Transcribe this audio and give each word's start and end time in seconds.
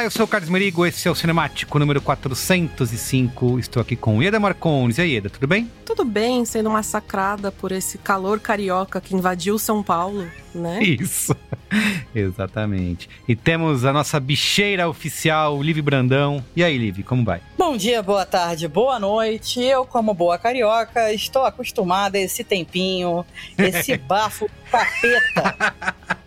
Olá, 0.00 0.06
eu 0.06 0.10
sou 0.10 0.24
o 0.24 0.28
Carlos 0.28 0.48
Merigo, 0.48 0.86
esse 0.86 1.06
é 1.06 1.10
o 1.10 1.14
Cinemático 1.14 1.78
número 1.78 2.00
405. 2.00 3.58
Estou 3.58 3.82
aqui 3.82 3.94
com 3.94 4.22
Ieda 4.22 4.40
Marcones. 4.40 4.96
E 4.96 5.02
aí, 5.02 5.10
Ieda, 5.10 5.28
tudo 5.28 5.46
bem? 5.46 5.70
Tudo 5.84 6.06
bem, 6.06 6.42
sendo 6.46 6.70
massacrada 6.70 7.52
por 7.52 7.70
esse 7.70 7.98
calor 7.98 8.40
carioca 8.40 8.98
que 8.98 9.14
invadiu 9.14 9.58
São 9.58 9.82
Paulo, 9.82 10.26
né? 10.54 10.82
Isso, 10.82 11.36
exatamente. 12.16 13.10
E 13.28 13.36
temos 13.36 13.84
a 13.84 13.92
nossa 13.92 14.18
bicheira 14.18 14.88
oficial, 14.88 15.62
Liv 15.62 15.82
Brandão. 15.82 16.42
E 16.56 16.64
aí, 16.64 16.78
Liv, 16.78 17.02
como 17.02 17.22
vai? 17.22 17.42
Bom 17.58 17.76
dia, 17.76 18.02
boa 18.02 18.24
tarde, 18.24 18.66
boa 18.68 18.98
noite. 18.98 19.60
Eu, 19.60 19.84
como 19.84 20.14
boa 20.14 20.38
carioca, 20.38 21.12
estou 21.12 21.44
acostumada 21.44 22.16
a 22.16 22.22
esse 22.22 22.42
tempinho, 22.42 23.22
esse 23.58 23.98
bafo 24.08 24.48
capeta. 24.70 25.74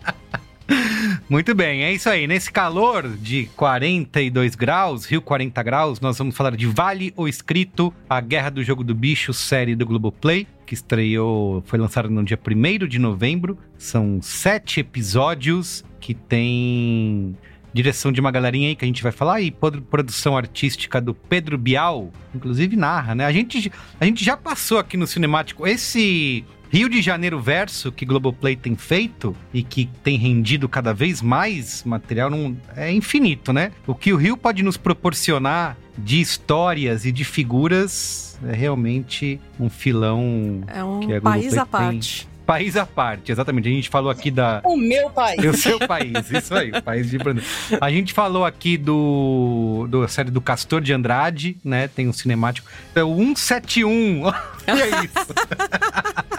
Muito 1.30 1.56
bem, 1.56 1.84
é 1.84 1.92
isso 1.92 2.10
aí. 2.10 2.28
Nesse 2.28 2.52
calor 2.52 3.08
de 3.08 3.46
42 3.56 4.56
graus, 4.56 5.06
Rio 5.06 5.22
40 5.22 5.64
graus, 5.64 6.00
nós 6.00 6.18
vamos 6.18 6.36
falar 6.36 6.56
de 6.56 6.68
Vale 6.68 7.14
o 7.16 7.28
Escrito, 7.28 7.94
a 8.10 8.20
Guerra 8.20 8.50
do 8.50 8.64
Jogo 8.64 8.84
do 8.84 8.94
Bicho, 8.94 9.34
série 9.34 9.76
do 9.76 9.86
Globoplay, 9.86 10.48
que 10.66 10.74
estreou, 10.74 11.64
foi 11.66 11.80
lançada 11.80 12.10
no 12.10 12.24
dia 12.24 12.38
1 12.38 12.88
de 12.88 13.00
novembro. 13.00 13.58
São 13.78 14.20
sete 14.22 14.80
episódios 14.80 15.84
que 16.00 16.14
tem 16.14 17.36
direção 17.74 18.12
de 18.12 18.22
uma 18.22 18.30
galerinha 18.30 18.70
aí 18.70 18.76
que 18.76 18.86
a 18.86 18.88
gente 18.88 19.02
vai 19.02 19.12
falar 19.12 19.42
e 19.42 19.50
produção 19.90 20.38
artística 20.38 21.02
do 21.02 21.14
Pedro 21.14 21.58
Bial, 21.58 22.12
inclusive 22.36 22.76
narra, 22.76 23.16
né? 23.16 23.26
A 23.26 23.32
gente, 23.32 23.72
a 24.00 24.06
gente 24.06 24.24
já 24.24 24.38
passou 24.38 24.78
aqui 24.78 24.96
no 24.96 25.08
Cinemático 25.08 25.66
esse 25.66 26.46
Rio 26.74 26.90
de 26.90 27.04
Janeiro 27.04 27.40
Verso, 27.40 27.92
que 27.92 28.04
Globoplay 28.04 28.56
tem 28.56 28.76
feito 28.76 29.36
e 29.54 29.62
que 29.62 29.88
tem 30.04 30.18
rendido 30.18 30.68
cada 30.68 30.92
vez 30.92 31.22
mais 31.22 31.84
material, 31.84 32.32
não, 32.32 32.58
é 32.76 32.92
infinito, 32.92 33.54
né? 33.54 33.72
O 33.86 33.94
que 33.94 34.12
o 34.12 34.16
Rio 34.18 34.36
pode 34.36 34.64
nos 34.64 34.76
proporcionar 34.76 35.78
de 35.96 36.20
histórias 36.20 37.06
e 37.06 37.12
de 37.12 37.24
figuras 37.24 38.40
é 38.44 38.56
realmente 38.56 39.40
um 39.60 39.70
filão 39.70 40.64
É 40.66 40.84
um 40.84 41.02
que 41.02 41.14
a 41.14 41.22
país 41.22 41.56
à 41.56 41.64
parte. 41.64 42.22
tem. 42.26 42.34
País 42.44 42.76
à 42.76 42.86
parte, 42.88 43.32
exatamente. 43.32 43.70
A 43.70 43.72
gente 43.72 43.88
falou 43.88 44.10
aqui 44.10 44.32
da. 44.32 44.60
O 44.66 44.76
meu 44.76 45.12
país. 45.12 45.46
O 45.46 45.56
seu 45.56 45.78
país, 45.78 46.32
isso 46.32 46.56
aí, 46.56 46.72
o 46.72 46.82
país 46.82 47.08
de 47.08 47.20
Brandão. 47.20 47.44
A 47.80 47.92
gente 47.92 48.12
falou 48.14 48.44
aqui 48.46 48.78
do, 48.78 49.86
do 49.90 50.08
série 50.08 50.32
do 50.32 50.42
Castor 50.42 50.82
de 50.82 50.92
Andrade, 50.92 51.56
né? 51.64 51.88
Tem 51.88 52.08
um 52.08 52.14
cinemático. 52.14 52.68
É 52.96 53.04
o 53.04 53.16
171. 53.16 54.24
Olha 54.26 55.06
isso. 55.06 56.33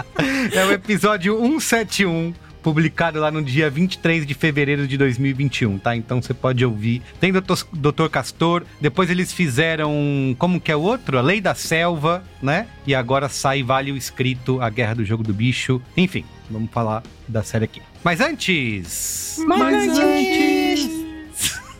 É 0.53 0.65
o 0.65 0.73
episódio 0.73 1.39
171. 1.39 2.35
Publicado 2.63 3.21
lá 3.21 3.31
no 3.31 3.43
dia 3.43 3.69
23 3.69 4.25
de 4.25 4.33
fevereiro 4.33 4.89
de 4.89 4.97
2021, 4.97 5.79
tá? 5.79 5.95
Então 5.95 6.23
você 6.23 6.33
pode 6.33 6.65
ouvir. 6.65 7.03
Tem 7.21 7.31
Doutor, 7.31 7.67
Doutor 7.75 8.09
Castor, 8.09 8.65
depois 8.81 9.11
eles 9.11 9.35
fizeram. 9.35 10.35
Como 10.39 10.59
que 10.59 10.73
é 10.73 10.77
o 10.77 10.81
outro? 10.81 11.19
A 11.19 11.21
Lei 11.21 11.43
da 11.43 11.55
Selva, 11.55 12.25
né? 12.43 12.67
E 12.87 12.95
agora 12.95 13.29
sai 13.29 13.63
Vale 13.63 13.93
o 13.93 13.97
Escrito, 13.99 14.63
A 14.63 14.71
Guerra 14.71 14.95
do 14.95 15.05
Jogo 15.05 15.23
do 15.23 15.35
Bicho. 15.35 15.79
Enfim, 15.95 16.25
vamos 16.51 16.71
falar 16.71 17.03
da 17.29 17.43
série 17.43 17.67
aqui. 17.67 17.83
Mas 18.03 18.23
antes. 18.23 19.43
Mas 19.47 19.99
antes. 19.99 20.54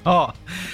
Ó, 0.07 0.33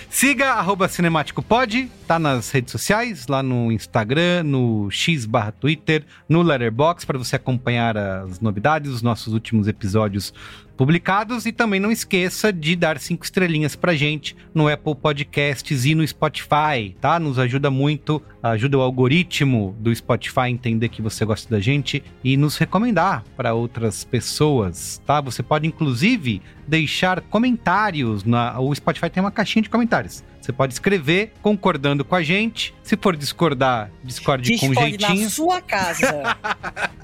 siga 0.08 0.54
arroba 0.54 0.88
Cinemático 0.88 1.40
Pod, 1.40 1.88
tá 2.06 2.18
nas 2.18 2.50
redes 2.50 2.72
sociais, 2.72 3.28
lá 3.28 3.42
no 3.42 3.70
Instagram, 3.70 4.42
no 4.42 4.90
X 4.90 5.24
barra 5.24 5.52
Twitter, 5.52 6.04
no 6.28 6.42
Letterboxd, 6.42 7.06
para 7.06 7.16
você 7.16 7.36
acompanhar 7.36 7.96
as 7.96 8.40
novidades, 8.40 8.90
os 8.90 9.02
nossos 9.02 9.32
últimos 9.32 9.68
episódios 9.68 10.34
publicados. 10.80 11.44
E 11.44 11.52
também 11.52 11.78
não 11.78 11.92
esqueça 11.92 12.50
de 12.50 12.74
dar 12.74 12.98
cinco 12.98 13.22
estrelinhas 13.22 13.76
pra 13.76 13.94
gente 13.94 14.34
no 14.54 14.66
Apple 14.66 14.94
Podcasts 14.94 15.84
e 15.84 15.94
no 15.94 16.06
Spotify, 16.06 16.96
tá? 16.98 17.20
Nos 17.20 17.38
ajuda 17.38 17.70
muito, 17.70 18.22
ajuda 18.42 18.78
o 18.78 18.80
algoritmo 18.80 19.76
do 19.78 19.94
Spotify 19.94 20.40
a 20.40 20.50
entender 20.50 20.88
que 20.88 21.02
você 21.02 21.22
gosta 21.22 21.50
da 21.50 21.60
gente 21.60 22.02
e 22.24 22.34
nos 22.34 22.56
recomendar 22.56 23.22
para 23.36 23.52
outras 23.52 24.04
pessoas, 24.04 25.02
tá? 25.04 25.20
Você 25.20 25.42
pode 25.42 25.66
inclusive 25.66 26.40
deixar 26.66 27.20
comentários 27.20 28.24
na 28.24 28.58
o 28.58 28.74
Spotify 28.74 29.10
tem 29.10 29.22
uma 29.22 29.30
caixinha 29.30 29.62
de 29.62 29.68
comentários. 29.68 30.24
Você 30.50 30.56
pode 30.56 30.72
escrever 30.72 31.32
concordando 31.40 32.04
com 32.04 32.16
a 32.16 32.22
gente. 32.24 32.74
Se 32.82 32.96
for 32.96 33.16
discordar, 33.16 33.88
discorde 34.02 34.50
com 34.58 34.68
Discorde 34.68 34.90
jeitinho. 34.98 35.22
na 35.22 35.30
sua 35.30 35.60
casa. 35.60 36.36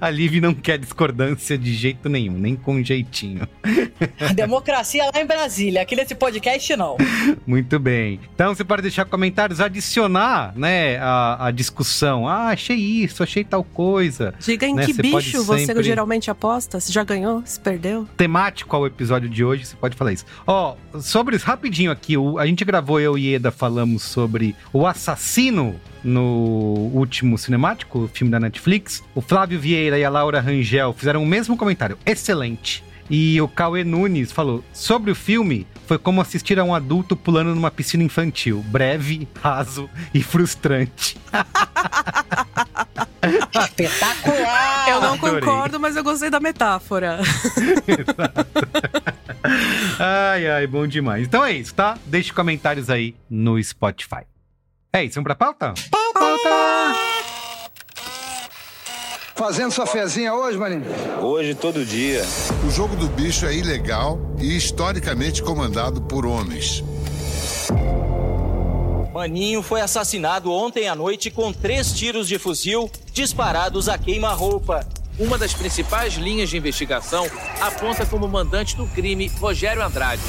A 0.00 0.08
Liv 0.10 0.40
não 0.40 0.54
quer 0.54 0.78
discordância 0.78 1.58
de 1.58 1.74
jeito 1.74 2.08
nenhum, 2.08 2.32
nem 2.38 2.54
com 2.54 2.82
jeitinho. 2.82 3.46
A 4.20 4.32
democracia 4.32 5.04
lá 5.12 5.20
em 5.20 5.26
Brasília. 5.26 5.82
Aqui 5.82 5.96
nesse 5.96 6.14
podcast, 6.14 6.74
não. 6.76 6.96
Muito 7.46 7.78
bem. 7.78 8.20
Então 8.34 8.54
você 8.54 8.64
pode 8.64 8.82
deixar 8.82 9.04
comentários, 9.06 9.60
adicionar, 9.60 10.52
né, 10.56 10.98
a, 10.98 11.46
a 11.48 11.50
discussão. 11.50 12.28
Ah, 12.28 12.48
achei 12.50 12.76
isso, 12.76 13.22
achei 13.22 13.42
tal 13.44 13.64
coisa. 13.64 14.34
Diga 14.38 14.66
em 14.66 14.74
Né, 14.74 14.86
que 14.86 14.94
você 14.94 15.02
bicho 15.02 15.42
você 15.44 15.66
sempre- 15.66 15.82
geralmente 15.82 16.30
aposta. 16.30 16.78
Se 16.80 16.92
já 16.92 17.02
ganhou, 17.04 17.42
se 17.44 17.58
perdeu. 17.58 18.06
Temático 18.16 18.74
ao 18.76 18.86
episódio 18.86 19.28
de 19.28 19.44
hoje, 19.44 19.64
você 19.66 19.76
pode 19.76 19.96
falar 19.96 20.12
isso. 20.12 20.24
Ó, 20.46 20.76
sobre 21.00 21.36
isso, 21.36 21.44
rapidinho 21.44 21.90
aqui, 21.90 22.16
o- 22.16 22.38
a 22.38 22.46
gente 22.46 22.64
gravou, 22.66 23.00
eu 23.00 23.16
e 23.16 23.34
Eda 23.34 23.50
falamos 23.50 24.02
sobre 24.02 24.54
o 24.72 24.86
assassino 24.86 25.76
no 26.04 26.90
último 26.92 27.38
cinemático, 27.38 28.00
o 28.00 28.08
filme 28.08 28.30
da 28.30 28.38
Netflix. 28.38 29.02
O 29.14 29.20
Flávio 29.20 29.58
Vieira 29.58 29.98
e 29.98 30.04
a 30.04 30.10
Laura 30.10 30.40
Rangel 30.40 30.92
fizeram 30.92 31.22
o 31.22 31.26
mesmo 31.26 31.56
comentário. 31.56 31.98
Excelente. 32.04 32.84
E 33.08 33.40
o 33.40 33.48
Cauê 33.48 33.84
Nunes 33.84 34.32
falou: 34.32 34.64
sobre 34.72 35.10
o 35.10 35.14
filme, 35.14 35.66
foi 35.86 35.96
como 35.96 36.20
assistir 36.20 36.58
a 36.58 36.64
um 36.64 36.74
adulto 36.74 37.16
pulando 37.16 37.54
numa 37.54 37.70
piscina 37.70 38.02
infantil. 38.02 38.64
Breve, 38.68 39.28
raso 39.40 39.88
e 40.12 40.22
frustrante. 40.22 41.16
Espetacular! 43.52 44.88
eu 44.88 45.00
não 45.00 45.14
adorei. 45.14 45.40
concordo, 45.40 45.80
mas 45.80 45.96
eu 45.96 46.04
gostei 46.04 46.30
da 46.30 46.40
metáfora. 46.40 47.20
Ai, 49.98 50.48
ai, 50.48 50.66
bom 50.66 50.86
demais. 50.86 51.26
Então 51.26 51.44
é 51.44 51.52
isso, 51.52 51.74
tá? 51.74 51.98
Deixe 52.06 52.32
comentários 52.32 52.90
aí 52.90 53.14
no 53.28 53.62
Spotify. 53.62 54.22
É 54.92 55.04
isso, 55.04 55.14
vamos 55.16 55.26
pra 55.26 55.34
pauta? 55.34 55.74
Pauta! 55.90 56.96
Fazendo 59.34 59.70
sua 59.70 59.86
fezinha 59.86 60.34
hoje, 60.34 60.56
maninho? 60.56 60.84
Hoje, 61.20 61.54
todo 61.54 61.84
dia. 61.84 62.24
O 62.66 62.70
jogo 62.70 62.96
do 62.96 63.06
bicho 63.06 63.44
é 63.44 63.54
ilegal 63.54 64.18
e 64.40 64.56
historicamente 64.56 65.42
comandado 65.42 66.00
por 66.00 66.24
homens. 66.24 66.82
Maninho 69.12 69.62
foi 69.62 69.80
assassinado 69.80 70.50
ontem 70.50 70.88
à 70.88 70.94
noite 70.94 71.30
com 71.30 71.52
três 71.52 71.92
tiros 71.92 72.26
de 72.28 72.38
fuzil 72.38 72.90
disparados 73.12 73.88
a 73.88 73.98
queima-roupa. 73.98 74.86
Uma 75.18 75.38
das 75.38 75.54
principais 75.54 76.14
linhas 76.14 76.50
de 76.50 76.58
investigação 76.58 77.26
aponta 77.58 78.04
como 78.04 78.28
mandante 78.28 78.76
do 78.76 78.86
crime 78.88 79.28
Rogério 79.40 79.82
Andrade. 79.82 80.20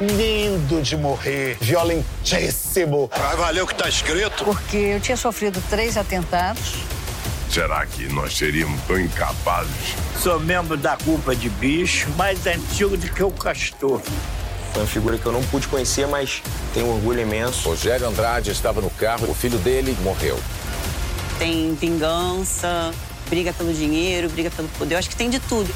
Lindo 0.00 0.80
de 0.80 0.96
morrer, 0.96 1.58
violentíssimo. 1.60 3.10
Vai 3.14 3.36
valer 3.36 3.62
o 3.62 3.66
que 3.66 3.74
tá 3.74 3.86
escrito? 3.86 4.44
Porque 4.44 4.78
eu 4.78 5.00
tinha 5.00 5.16
sofrido 5.16 5.62
três 5.68 5.98
atentados. 5.98 6.76
Será 7.50 7.84
que 7.84 8.08
nós 8.08 8.34
seríamos 8.34 8.80
tão 8.84 8.98
incapazes? 8.98 9.94
Sou 10.18 10.40
membro 10.40 10.78
da 10.78 10.96
culpa 10.96 11.36
de 11.36 11.50
bicho, 11.50 12.08
mais 12.16 12.46
antigo 12.46 12.96
do 12.96 13.06
que 13.06 13.22
o 13.22 13.30
castor. 13.30 14.00
Foi 14.72 14.82
uma 14.82 14.88
figura 14.88 15.18
que 15.18 15.26
eu 15.26 15.32
não 15.32 15.42
pude 15.42 15.68
conhecer, 15.68 16.08
mas 16.08 16.42
tenho 16.72 16.86
um 16.86 16.94
orgulho 16.94 17.20
imenso. 17.20 17.68
Rogério 17.68 18.08
Andrade 18.08 18.50
estava 18.50 18.80
no 18.80 18.88
carro, 18.88 19.30
o 19.30 19.34
filho 19.34 19.58
dele 19.58 19.94
morreu. 20.02 20.40
Tem 21.38 21.74
vingança, 21.74 22.90
briga 23.32 23.50
pelo 23.54 23.72
dinheiro, 23.72 24.28
briga 24.28 24.50
pelo 24.50 24.68
poder. 24.68 24.94
Eu 24.94 24.98
acho 24.98 25.08
que 25.08 25.16
tem 25.16 25.30
de 25.30 25.40
tudo. 25.40 25.74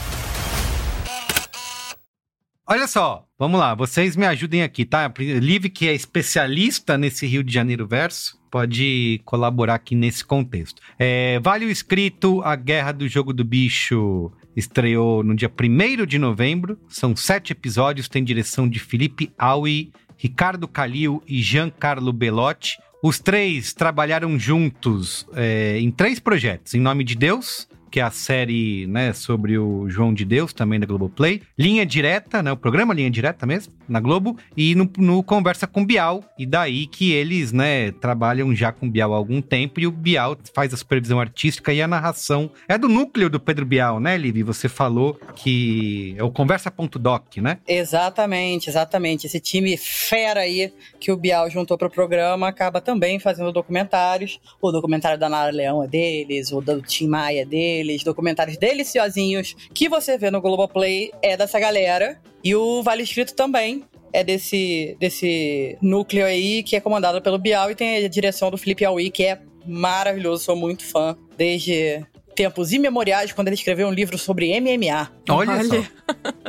Olha 2.69 2.87
só, 2.87 3.25
vamos 3.39 3.59
lá, 3.59 3.75
vocês 3.75 4.15
me 4.15 4.27
ajudem 4.27 4.63
aqui, 4.63 4.85
tá? 4.85 5.11
Liv, 5.19 5.71
que 5.71 5.89
é 5.89 5.95
especialista 5.95 6.99
nesse 6.99 7.27
Rio 7.27 7.43
de 7.43 7.55
Janeiro 7.55 7.87
verso, 7.87 8.39
pode 8.51 9.23
colaborar 9.25 9.77
aqui 9.77 9.95
nesse 9.95 10.23
contexto. 10.23 10.83
É, 10.99 11.41
vale 11.41 11.65
o 11.65 11.71
escrito, 11.71 12.43
a 12.43 12.55
Guerra 12.57 12.93
do 12.93 13.09
Jogo 13.09 13.33
do 13.33 13.45
Bicho 13.45 14.31
estreou 14.55 15.23
no 15.23 15.35
dia 15.35 15.51
1 15.51 16.05
de 16.05 16.19
novembro, 16.19 16.79
são 16.89 17.17
sete 17.17 17.53
episódios, 17.53 18.09
tem 18.09 18.23
direção 18.23 18.69
de 18.69 18.79
Felipe 18.79 19.33
Aui, 19.39 19.93
Ricardo 20.19 20.69
Calil 20.69 21.23
e 21.27 21.41
Giancarlo 21.41 22.13
Belotti. 22.13 22.79
Os 23.03 23.19
três 23.19 23.73
trabalharam 23.73 24.39
juntos 24.39 25.27
é, 25.35 25.79
em 25.79 25.91
três 25.91 26.19
projetos, 26.19 26.75
Em 26.75 26.81
Nome 26.81 27.05
de 27.05 27.15
Deus, 27.15 27.69
que 27.97 28.01
é 28.01 28.03
a 28.03 28.11
série 28.11 28.87
né, 28.89 29.15
sobre 29.15 29.57
o 29.57 29.89
João 29.89 30.13
de 30.13 30.23
Deus, 30.23 30.53
também 30.53 30.79
da 30.79 30.85
Globoplay. 30.85 31.41
Linha 31.59 31.87
Direta, 31.87 32.43
né, 32.43 32.53
o 32.53 32.57
programa 32.57 32.93
Linha 32.93 33.11
Direta 33.11 33.47
mesmo, 33.47 33.73
na 33.89 34.01
Globo. 34.01 34.37
E 34.55 34.75
no, 34.75 34.87
no 34.99 35.23
Conversa 35.23 35.67
com 35.67 35.83
Bial. 35.83 36.23
E 36.39 36.45
daí 36.45 36.87
que 36.87 37.13
eles 37.13 37.53
né, 37.53 37.93
trabalham 37.93 38.55
já 38.55 38.71
com 38.71 38.91
Bial 38.91 39.15
há 39.15 39.17
algum 39.17 39.41
tempo. 39.41 39.81
E 39.81 39.87
o 39.87 39.91
Bial 39.91 40.37
faz 40.55 40.75
a 40.75 40.77
supervisão 40.77 41.19
artística 41.19 41.73
e 41.73 41.81
a 41.81 41.89
narração. 41.89 42.51
É 42.69 42.77
do 42.77 42.87
núcleo 42.87 43.31
do 43.31 43.41
Pedro 43.41 43.65
Bial, 43.65 43.99
né, 43.99 44.19
Livi? 44.19 44.43
Você 44.43 44.69
falou 44.69 45.19
que 45.35 46.15
é 46.19 46.23
o 46.23 46.31
Conversa.doc, 46.31 47.39
né? 47.39 47.61
Exatamente, 47.67 48.69
exatamente. 48.69 49.27
Esse 49.27 49.41
time 49.41 49.75
fera 49.79 50.41
aí 50.41 50.71
que 51.01 51.11
o 51.11 51.17
Bial 51.17 51.49
juntou 51.49 51.79
pro 51.79 51.89
programa 51.89 52.47
acaba 52.47 52.79
também 52.79 53.19
fazendo 53.19 53.51
documentários. 53.51 54.39
O 54.61 54.71
documentário 54.71 55.19
da 55.19 55.31
Nara 55.31 55.51
Leão 55.51 55.83
é 55.83 55.89
deles, 55.89 56.53
o 56.53 56.61
do 56.61 56.83
Tim 56.83 57.09
Maia 57.09 57.41
é 57.41 57.45
deles, 57.47 57.86
documentários 58.05 58.57
deliciosinhos 58.57 59.55
que 59.73 59.89
você 59.89 60.19
vê 60.19 60.31
no 60.31 60.41
Globoplay 60.41 61.11
é 61.23 61.37
dessa 61.37 61.59
galera. 61.59 62.21
E 62.43 62.55
o 62.55 62.83
Vale 62.83 63.03
Escrito 63.03 63.35
também 63.35 63.85
é 64.13 64.23
desse, 64.25 64.97
desse 64.99 65.77
núcleo 65.83 66.25
aí 66.25 66.63
que 66.63 66.77
é 66.77 66.81
comandado 66.81 67.21
pelo 67.21 67.39
Bial 67.39 67.71
e 67.71 67.75
tem 67.75 68.05
a 68.05 68.09
direção 68.09 68.51
do 68.51 68.59
Felipe 68.59 68.85
Aui, 68.85 69.11
que 69.11 69.25
é 69.25 69.41
maravilhoso, 69.67 70.45
sou 70.45 70.57
muito 70.57 70.85
fã. 70.85 71.17
Desde 71.37 72.07
tempos 72.37 72.73
imemoriais, 72.73 73.33
quando 73.33 73.49
ele 73.49 73.57
escreveu 73.57 73.89
um 73.89 73.93
livro 73.93 74.19
sobre 74.19 74.59
MMA. 74.61 75.11
Olha, 75.29 75.65
só. 75.65 75.83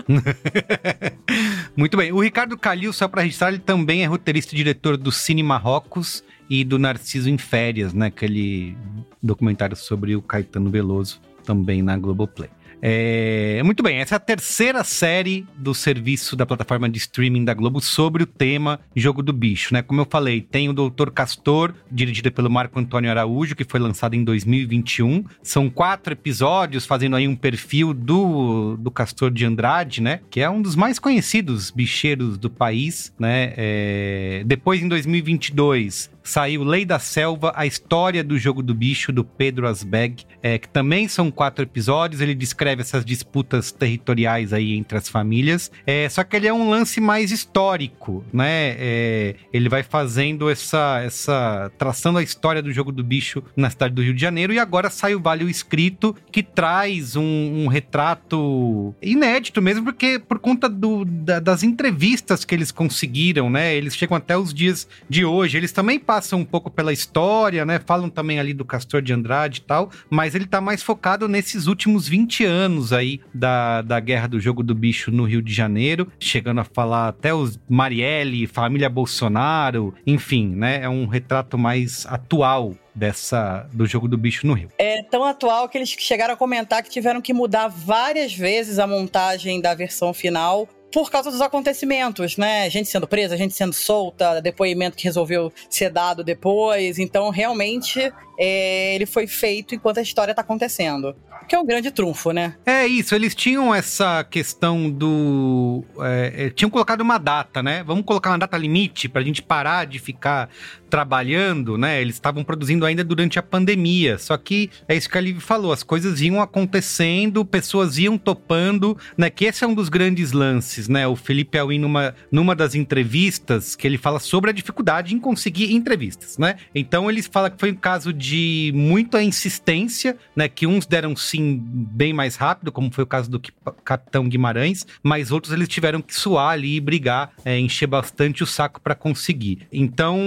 Muito 1.76 1.96
bem. 1.96 2.12
O 2.12 2.20
Ricardo 2.20 2.58
Calil, 2.58 2.92
só 2.92 3.08
para 3.08 3.22
registrar, 3.22 3.50
ele 3.50 3.60
também 3.60 4.04
é 4.04 4.06
roteirista 4.06 4.54
e 4.54 4.58
diretor 4.58 4.98
do 4.98 5.12
Cine 5.12 5.42
Marrocos 5.42 6.24
e 6.50 6.64
do 6.64 6.78
Narciso 6.78 7.30
em 7.30 7.38
Férias, 7.38 7.94
né? 7.94 8.08
Aquele 8.08 8.76
documentário 9.24 9.76
sobre 9.76 10.16
o 10.16 10.22
Caetano 10.22 10.70
Veloso, 10.70 11.22
também 11.48 11.82
na 11.82 11.98
Globoplay. 11.98 12.50
É, 12.82 13.62
muito 13.64 13.82
bem, 13.82 13.98
essa 13.98 14.16
é 14.16 14.18
a 14.18 14.20
terceira 14.20 14.84
série 14.84 15.48
do 15.58 15.74
serviço 15.74 16.36
da 16.36 16.46
plataforma 16.46 16.88
de 16.88 17.00
streaming 17.00 17.44
da 17.44 17.54
Globo 17.54 17.82
sobre 17.82 18.22
o 18.22 18.26
tema 18.26 18.80
Jogo 18.96 19.24
do 19.24 19.34
Bicho, 19.34 19.74
né? 19.74 19.82
Como 19.82 20.02
eu 20.02 20.08
falei, 20.08 20.42
tem 20.42 20.70
o 20.70 20.74
Doutor 20.74 21.10
Castor, 21.10 21.74
dirigido 21.92 22.32
pelo 22.32 22.52
Marco 22.52 22.80
Antônio 22.80 23.10
Araújo, 23.10 23.56
que 23.56 23.64
foi 23.64 23.80
lançado 23.80 24.14
em 24.14 24.24
2021. 24.24 25.24
São 25.42 25.70
quatro 25.70 26.14
episódios, 26.14 26.86
fazendo 26.86 27.16
aí 27.16 27.28
um 27.28 27.36
perfil 27.36 27.94
do, 27.94 28.78
do 28.78 28.92
Castor 28.92 29.32
de 29.32 29.44
Andrade, 29.44 30.02
né? 30.02 30.20
Que 30.30 30.42
é 30.42 30.50
um 30.50 30.62
dos 30.62 30.76
mais 30.76 31.00
conhecidos 31.00 31.72
bicheiros 31.72 32.38
do 32.38 32.50
país, 32.50 33.12
né? 33.18 33.54
É, 33.58 34.44
depois, 34.46 34.84
em 34.84 34.88
2022, 34.88 36.12
saiu 36.30 36.64
Lei 36.64 36.86
da 36.86 37.00
Selva, 37.00 37.52
a 37.56 37.66
história 37.66 38.24
do 38.24 38.38
jogo 38.38 38.62
do 38.62 38.74
bicho, 38.74 39.12
do 39.12 39.24
Pedro 39.24 39.68
Asbeg, 39.68 40.24
é, 40.42 40.58
que 40.58 40.68
também 40.68 41.08
são 41.08 41.32
quatro 41.32 41.64
episódios. 41.64 42.22
Ele 42.22 42.36
descreve 42.36 42.82
essas 42.82 43.04
disputas 43.06 43.72
territoriais 43.72 44.54
aí 44.54 44.74
entre 44.76 44.98
as 44.98 45.08
famílias. 45.10 45.72
É, 45.86 46.08
só 46.10 46.24
que 46.24 46.36
ele 46.36 46.48
é 46.48 46.54
um 46.54 46.70
lance 46.70 47.00
mais 47.00 47.32
histórico, 47.32 48.24
né? 48.34 48.76
É, 48.78 49.36
ele 49.54 49.70
vai 49.70 49.84
fazendo 49.84 50.50
essa, 50.50 51.02
essa. 51.04 51.72
traçando 51.78 52.18
a 52.20 52.24
história 52.24 52.62
do 52.62 52.72
jogo 52.72 52.92
do 52.92 53.04
bicho 53.04 53.44
na 53.56 53.70
cidade 53.70 53.94
do 53.94 54.02
Rio 54.02 54.14
de 54.14 54.22
Janeiro. 54.22 54.54
E 54.54 54.60
agora 54.60 54.90
sai 54.90 55.16
o 55.16 55.20
Vale 55.20 55.44
o 55.44 55.50
Escrito, 55.50 56.16
que 56.32 56.44
traz 56.44 57.16
um, 57.16 57.24
um 57.24 57.68
retrato 57.68 58.94
inédito 59.02 59.62
mesmo, 59.62 59.84
porque 59.86 60.20
por 60.20 60.40
conta 60.40 60.68
do, 60.70 61.06
da- 61.06 61.40
das 61.40 61.64
entrevistas 61.64 62.44
que 62.46 62.54
eles 62.54 62.72
conseguiram, 62.72 63.50
né? 63.50 63.76
Eles 63.76 63.96
chegam 63.96 64.18
até 64.18 64.38
os 64.38 64.54
dias 64.54 64.88
de 65.10 65.24
hoje. 65.26 65.58
Eles 65.58 65.72
também 65.72 66.00
passam 66.00 66.17
um 66.36 66.46
pouco 66.46 66.70
pela 66.70 66.94
história, 66.94 67.66
né? 67.66 67.80
Falam 67.86 68.10
também 68.10 68.40
ali 68.40 68.54
do 68.54 68.66
Castor 68.66 69.02
de 69.02 69.14
Andrade 69.14 69.60
e 69.60 69.64
tal, 69.64 69.92
mas 70.10 70.36
ele 70.36 70.46
tá 70.46 70.60
mais 70.62 70.82
focado 70.84 71.28
nesses 71.28 71.68
últimos 71.68 72.08
20 72.08 72.46
anos 72.46 72.94
aí 72.94 73.22
da, 73.34 73.82
da 73.82 74.00
guerra 74.00 74.28
do 74.28 74.40
jogo 74.40 74.64
do 74.64 74.76
bicho 74.76 75.12
no 75.12 75.24
Rio 75.24 75.42
de 75.42 75.54
Janeiro, 75.54 76.12
chegando 76.20 76.62
a 76.62 76.64
falar 76.64 77.10
até 77.10 77.34
os 77.34 77.60
Marielle, 77.70 78.48
família 78.48 78.90
Bolsonaro, 78.90 79.94
enfim, 80.06 80.48
né? 80.48 80.82
É 80.84 80.90
um 80.90 81.06
retrato 81.06 81.58
mais 81.58 82.06
atual 82.08 82.76
dessa 82.98 83.68
do 83.72 83.86
jogo 83.86 84.08
do 84.08 84.18
bicho 84.18 84.48
no 84.48 84.54
Rio. 84.54 84.70
É 84.78 85.04
tão 85.04 85.24
atual 85.24 85.70
que 85.70 85.78
eles 85.78 85.90
chegaram 85.90 86.34
a 86.34 86.38
comentar 86.38 86.82
que 86.82 86.90
tiveram 86.90 87.22
que 87.22 87.32
mudar 87.32 87.68
várias 87.68 88.34
vezes 88.34 88.80
a 88.80 88.88
montagem 88.88 89.62
da 89.62 89.76
versão 89.76 90.14
final 90.14 90.68
por 90.92 91.12
causa 91.12 91.30
dos 91.30 91.42
acontecimentos, 91.42 92.38
né? 92.38 92.70
Gente 92.70 92.90
sendo 92.90 93.08
presa, 93.08 93.38
gente 93.38 93.54
sendo 93.54 93.74
solta, 93.74 94.42
depoimento 94.42 94.98
que 94.98 95.04
resolveu 95.04 95.52
ser 95.70 95.90
dado 95.90 96.24
depois. 96.24 96.98
Então, 96.98 97.30
realmente, 97.30 98.12
é, 98.38 98.96
ele 98.96 99.06
foi 99.06 99.28
feito 99.28 99.74
enquanto 99.74 99.98
a 99.98 100.02
história 100.02 100.34
tá 100.34 100.42
acontecendo. 100.42 101.16
Que 101.48 101.56
é 101.56 101.60
um 101.60 101.66
grande 101.66 101.92
trunfo, 101.92 102.32
né? 102.32 102.56
É 102.66 102.86
isso, 102.86 103.16
eles 103.16 103.34
tinham 103.34 103.74
essa 103.74 104.22
questão 104.26 104.90
do. 104.90 105.82
É, 106.02 106.50
tinham 106.50 106.70
colocado 106.70 107.00
uma 107.00 107.18
data, 107.18 107.64
né? 107.64 107.84
Vamos 107.86 108.04
colocar 108.04 108.32
uma 108.32 108.38
data 108.38 108.58
limite 108.58 109.08
pra 109.08 109.22
gente 109.22 109.42
parar 109.42 109.86
de 109.86 109.98
ficar 109.98 110.50
trabalhando, 110.90 111.78
né? 111.78 112.02
Eles 112.02 112.16
estavam 112.16 112.44
produzindo 112.44 112.86
ainda 112.86 113.02
durante 113.02 113.40
a 113.40 113.42
pandemia. 113.44 114.18
Só 114.18 114.36
que 114.36 114.70
é 114.90 114.96
isso 114.96 115.10
que 115.10 115.18
a 115.18 115.22
Liv 115.22 115.40
falou, 115.40 115.72
as 115.72 115.84
coisas 115.84 116.20
iam 116.20 116.42
acontecendo, 116.42 117.46
pessoas 117.46 117.98
iam 117.98 118.18
topando, 118.18 118.98
né? 119.18 119.30
Que 119.30 119.46
esse 119.46 119.64
é 119.64 119.68
um 119.68 119.74
dos 119.74 119.88
grandes 119.88 120.34
lances, 120.34 120.77
né? 120.88 121.08
O 121.08 121.16
Felipe 121.16 121.58
Alwin, 121.58 121.80
numa, 121.80 122.14
numa 122.30 122.54
das 122.54 122.76
entrevistas, 122.76 123.76
que 123.76 123.88
ele 123.88 123.98
fala 123.98 124.20
sobre 124.20 124.50
a 124.50 124.54
dificuldade 124.54 125.16
em 125.16 125.20
conseguir 125.20 125.74
entrevistas, 125.74 126.38
né? 126.38 126.58
Então 126.76 127.10
ele 127.10 127.22
fala 127.22 127.50
que 127.50 127.58
foi 127.58 127.72
um 127.72 127.76
caso 127.76 128.12
de 128.12 128.72
muita 128.76 129.24
insistência, 129.24 130.18
né? 130.36 130.50
Que 130.50 130.68
uns 130.68 130.86
deram 130.86 131.16
sim 131.16 131.58
bem 131.64 132.12
mais 132.12 132.36
rápido, 132.36 132.72
como 132.72 132.92
foi 132.92 133.06
o 133.06 133.08
caso 133.08 133.30
do 133.32 133.40
Capitão 133.86 134.28
Guimarães, 134.28 134.86
mas 135.02 135.32
outros 135.32 135.54
eles 135.54 135.70
tiveram 135.70 136.02
que 136.02 136.14
suar 136.14 136.52
ali 136.52 136.76
e 136.76 136.82
brigar, 136.82 137.32
é, 137.46 137.58
encher 137.58 137.88
bastante 137.88 138.44
o 138.44 138.46
saco 138.46 138.82
para 138.82 138.96
conseguir. 138.96 139.68
Então, 139.72 140.20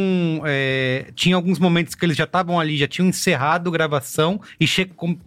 é, 0.47 1.11
tinha 1.15 1.37
alguns 1.37 1.59
momentos 1.59 1.95
que 1.95 2.05
eles 2.05 2.17
já 2.17 2.25
estavam 2.25 2.59
ali, 2.59 2.79
já 2.79 2.89
tinham 2.89 3.09
encerrado 3.09 3.69
a 3.69 3.73
gravação 3.73 4.41
e 4.59 4.67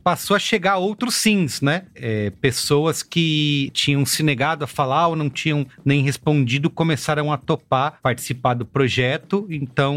passou 0.03 0.36
a 0.36 0.39
chegar 0.39 0.77
outros 0.77 1.15
sims, 1.15 1.62
né? 1.62 1.84
É, 1.94 2.32
pessoas 2.42 3.03
que 3.03 3.70
tinham 3.74 4.06
se 4.06 4.24
negado 4.24 4.63
a 4.63 4.68
falar 4.68 5.08
não 5.15 5.29
tinham 5.29 5.65
nem 5.84 6.01
respondido 6.01 6.70
começaram 6.70 7.32
a 7.32 7.38
topar 7.38 8.00
participar 8.01 8.53
do 8.53 8.65
projeto, 8.65 9.48
então 9.50 9.96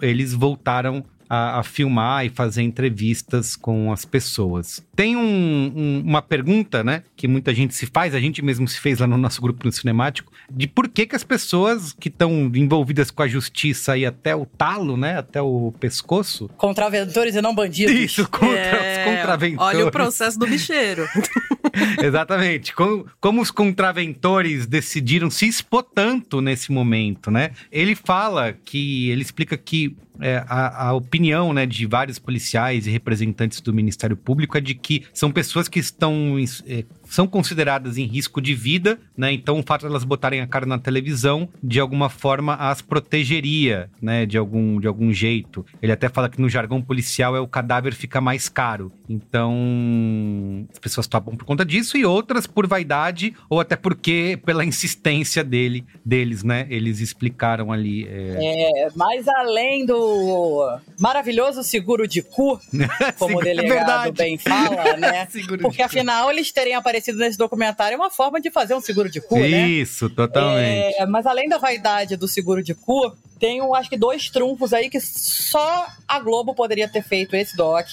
eles 0.00 0.32
voltaram 0.32 1.04
a, 1.28 1.60
a, 1.60 1.62
filmar 1.62 2.24
e 2.24 2.28
fazer 2.28 2.62
entrevistas 2.62 3.56
com 3.56 3.92
as 3.92 4.04
pessoas. 4.04 4.84
Tem 4.94 5.16
um, 5.16 5.72
um, 5.74 6.02
uma 6.04 6.22
pergunta, 6.22 6.84
né, 6.84 7.02
que 7.16 7.26
muita 7.26 7.54
gente 7.54 7.74
se 7.74 7.86
faz, 7.86 8.14
a 8.14 8.20
gente 8.20 8.42
mesmo 8.42 8.68
se 8.68 8.78
fez 8.78 8.98
lá 8.98 9.06
no 9.06 9.16
nosso 9.16 9.40
grupo 9.40 9.66
no 9.66 9.72
Cinemático, 9.72 10.32
de 10.50 10.66
por 10.66 10.88
que 10.88 11.06
que 11.06 11.16
as 11.16 11.24
pessoas 11.24 11.92
que 11.92 12.08
estão 12.08 12.50
envolvidas 12.54 13.10
com 13.10 13.22
a 13.22 13.28
justiça 13.28 13.92
aí 13.92 14.06
até 14.06 14.34
o 14.36 14.46
talo, 14.46 14.96
né, 14.96 15.18
até 15.18 15.40
o 15.40 15.72
pescoço... 15.80 16.48
Contraventores 16.56 17.34
e 17.34 17.42
não 17.42 17.54
bandidos. 17.54 17.94
Isso, 17.94 18.28
contra 18.28 18.56
é, 18.56 19.06
os 19.06 19.16
contraventores. 19.16 19.74
Olha 19.74 19.86
o 19.86 19.90
processo 19.90 20.38
do 20.38 20.46
bicheiro. 20.46 21.06
Exatamente. 22.02 22.74
Como, 22.74 23.06
como 23.20 23.40
os 23.40 23.50
contraventores 23.50 24.66
decidiram 24.66 25.30
se 25.30 25.46
expor 25.46 25.82
tanto 25.82 26.40
nesse 26.40 26.72
momento, 26.72 27.30
né? 27.30 27.50
Ele 27.70 27.94
fala 27.94 28.52
que, 28.52 29.10
ele 29.10 29.22
explica 29.22 29.56
que 29.56 29.96
é, 30.20 30.44
a, 30.48 30.88
a, 30.88 30.92
opinião 30.92 31.52
né, 31.52 31.66
de 31.66 31.86
vários 31.86 32.18
policiais 32.18 32.86
e 32.86 32.90
representantes 32.90 33.60
do 33.60 33.74
Ministério 33.74 34.16
Público 34.16 34.56
é 34.56 34.60
de 34.60 34.74
que 34.74 35.04
são 35.12 35.30
pessoas 35.32 35.68
que 35.68 35.80
estão 35.80 36.36
é, 36.66 36.84
são 37.06 37.26
consideradas 37.26 37.98
em 37.98 38.04
risco 38.04 38.40
de 38.40 38.54
vida, 38.54 38.98
né? 39.16 39.32
Então 39.32 39.58
o 39.58 39.62
fato 39.62 39.82
de 39.82 39.86
elas 39.86 40.04
botarem 40.04 40.40
a 40.40 40.46
cara 40.46 40.66
na 40.66 40.78
televisão 40.78 41.48
de 41.62 41.78
alguma 41.78 42.08
forma 42.08 42.54
as 42.54 42.82
protegeria, 42.82 43.90
né? 44.00 44.26
De 44.26 44.36
algum, 44.36 44.80
de 44.80 44.86
algum 44.86 45.12
jeito. 45.12 45.64
Ele 45.82 45.92
até 45.92 46.08
fala 46.08 46.28
que 46.28 46.40
no 46.40 46.48
jargão 46.48 46.80
policial 46.82 47.36
é 47.36 47.40
o 47.40 47.46
cadáver 47.46 47.94
fica 47.94 48.20
mais 48.20 48.48
caro. 48.48 48.92
Então 49.08 50.66
as 50.72 50.78
pessoas 50.78 51.06
topam 51.06 51.36
por 51.36 51.44
conta 51.44 51.64
disso 51.64 51.96
e 51.96 52.04
outras 52.04 52.46
por 52.46 52.66
vaidade 52.66 53.34
ou 53.48 53.60
até 53.60 53.76
porque 53.76 54.38
pela 54.44 54.64
insistência 54.64 55.44
dele, 55.44 55.84
deles, 56.04 56.42
né? 56.42 56.66
Eles 56.70 57.00
explicaram 57.00 57.72
ali. 57.72 58.06
É, 58.08 58.86
é 58.86 58.88
mais 58.94 59.28
além 59.28 59.84
do 59.86 60.78
maravilhoso 60.98 61.62
seguro 61.62 62.08
de 62.08 62.22
cu, 62.22 62.58
como 63.18 63.38
o 63.38 63.40
é 63.40 63.44
delegado 63.44 64.12
bem 64.12 64.38
fala, 64.38 64.96
né? 64.96 65.28
porque 65.60 65.82
afinal 65.82 66.30
eles 66.30 66.50
terem 66.50 66.74
aparecido 66.74 66.93
aparecido 66.94 67.18
nesse 67.18 67.36
documentário 67.36 67.94
é 67.94 67.98
uma 67.98 68.10
forma 68.10 68.40
de 68.40 68.50
fazer 68.50 68.74
um 68.74 68.80
seguro 68.80 69.10
de 69.10 69.20
cu, 69.20 69.36
né? 69.36 69.68
Isso, 69.68 70.08
totalmente. 70.08 70.94
É, 70.96 71.06
mas 71.06 71.26
além 71.26 71.48
da 71.48 71.58
vaidade 71.58 72.16
do 72.16 72.28
seguro 72.28 72.62
de 72.62 72.74
cu, 72.74 73.12
tem, 73.38 73.60
acho 73.74 73.90
que, 73.90 73.96
dois 73.96 74.30
trunfos 74.30 74.72
aí 74.72 74.88
que 74.88 75.00
só 75.00 75.86
a 76.06 76.20
Globo 76.20 76.54
poderia 76.54 76.88
ter 76.88 77.02
feito 77.02 77.34
esse 77.34 77.56
doc, 77.56 77.88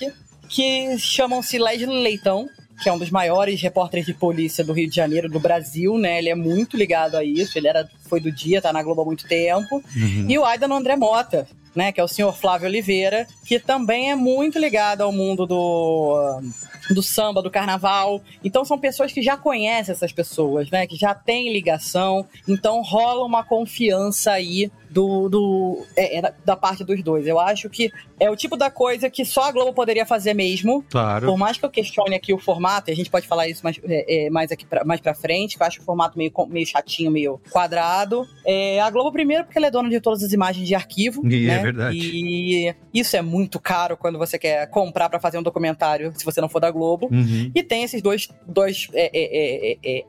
que 0.48 0.98
chamam-se 1.00 1.58
Leslie 1.58 1.88
Leitão, 1.88 2.48
que 2.82 2.90
é 2.90 2.94
um 2.94 2.98
dos 2.98 3.10
maiores 3.10 3.62
repórteres 3.62 4.06
de 4.06 4.14
polícia 4.14 4.64
do 4.64 4.74
Rio 4.74 4.90
de 4.90 4.96
Janeiro, 4.96 5.30
do 5.30 5.40
Brasil, 5.40 5.98
né? 5.98 6.20
Ele 6.20 6.30
é 6.30 6.36
muito 6.36 6.78
ligado 6.78 7.16
a 7.16 7.24
isso, 7.24 7.58
ele 7.58 7.68
era, 7.68 7.90
foi 8.08 8.20
do 8.20 8.32
dia, 8.32 8.62
tá 8.62 8.72
na 8.72 8.84
Globo 8.84 9.02
há 9.02 9.06
muito 9.06 9.28
tempo. 9.28 9.84
Uhum. 9.96 10.26
E 10.28 10.38
o 10.38 10.46
Aidan 10.46 10.74
André 10.74 10.96
Mota, 10.96 11.48
né? 11.76 11.92
Que 11.92 12.02
é 12.02 12.04
o 12.04 12.08
senhor 12.08 12.36
Flávio 12.36 12.68
Oliveira, 12.68 13.28
que 13.46 13.60
também 13.60 14.12
é 14.12 14.16
muito 14.16 14.58
ligado 14.58 15.02
ao 15.02 15.12
mundo 15.12 15.46
do 15.46 16.42
do 16.90 17.04
samba, 17.04 17.42
do 17.42 17.52
carnaval. 17.52 18.22
Então 18.44 18.66
são 18.66 18.80
pessoas 18.80 19.12
que 19.12 19.22
já 19.22 19.38
conhecem 19.38 19.92
essas 19.92 20.12
pessoas, 20.12 20.70
né? 20.70 20.88
Que 20.88 20.96
já 20.96 21.14
têm 21.14 21.54
ligação. 21.54 22.26
Então 22.48 22.82
rola 22.82 23.26
uma 23.26 23.44
confiança 23.44 24.32
aí 24.32 24.72
do, 24.92 25.30
do 25.30 25.86
é, 25.96 26.20
é, 26.20 26.34
da 26.46 26.56
parte 26.56 26.84
dos 26.84 27.02
dois. 27.02 27.26
Eu 27.26 27.40
acho 27.40 27.70
que 27.70 27.92
é 28.20 28.30
o 28.30 28.36
tipo 28.36 28.58
da 28.58 28.70
coisa 28.70 29.10
que 29.10 29.24
só 29.24 29.44
a 29.44 29.52
Globo 29.52 29.74
poderia 29.74 30.06
fazer 30.06 30.34
mesmo. 30.34 30.84
Claro. 30.90 31.28
Por 31.28 31.38
mais 31.38 31.58
que 31.58 31.66
eu 31.66 31.70
questione 31.70 32.14
aqui 32.14 32.34
o 32.34 32.38
formato, 32.38 32.90
e 32.90 32.94
a 32.94 32.96
gente 32.96 33.10
pode 33.10 33.28
falar 33.28 33.48
isso 33.48 33.64
mais, 33.64 33.80
é, 33.86 34.26
é, 34.26 34.30
mais 34.30 34.52
aqui 34.52 34.66
pra, 34.66 34.84
mais 34.84 35.00
pra 35.00 35.14
frente, 35.14 35.56
que 35.56 35.64
eu 35.64 35.68
acho 35.68 35.82
o 35.82 35.84
formato 35.84 36.18
meio, 36.18 36.32
meio 36.50 36.66
chatinho, 36.68 37.10
meio 37.10 37.40
quadrado. 37.50 38.28
É, 38.46 38.82
a 38.82 38.90
Globo, 38.90 39.12
primeiro, 39.12 39.46
porque 39.46 39.58
ela 39.58 39.68
é 39.68 39.72
dona 39.72 39.90
de 39.90 40.02
todas 40.02 40.22
as 40.24 40.34
imagens 40.34 40.68
de 40.68 40.76
arquivo. 40.76 41.26
E 41.26 41.46
é 41.46 41.48
né? 41.48 41.56
é 41.56 41.64
verdade. 41.64 41.98
E 41.98 42.76
isso 42.94 43.16
é 43.16 43.22
muito 43.22 43.60
caro 43.60 43.96
quando 43.96 44.20
você 44.20 44.38
quer 44.38 44.70
comprar 44.70 45.10
para 45.10 45.20
fazer 45.20 45.38
um 45.38 45.44
documentário, 45.44 46.12
se 46.16 46.26
você 46.26 46.42
não 46.42 46.50
for 46.50 46.60
da 46.60 46.70
Globo. 46.70 47.08
Uhum. 47.12 47.52
E 47.56 47.64
tem 47.64 47.84
esses 47.84 48.02
dois, 48.02 48.28
dois 48.46 48.90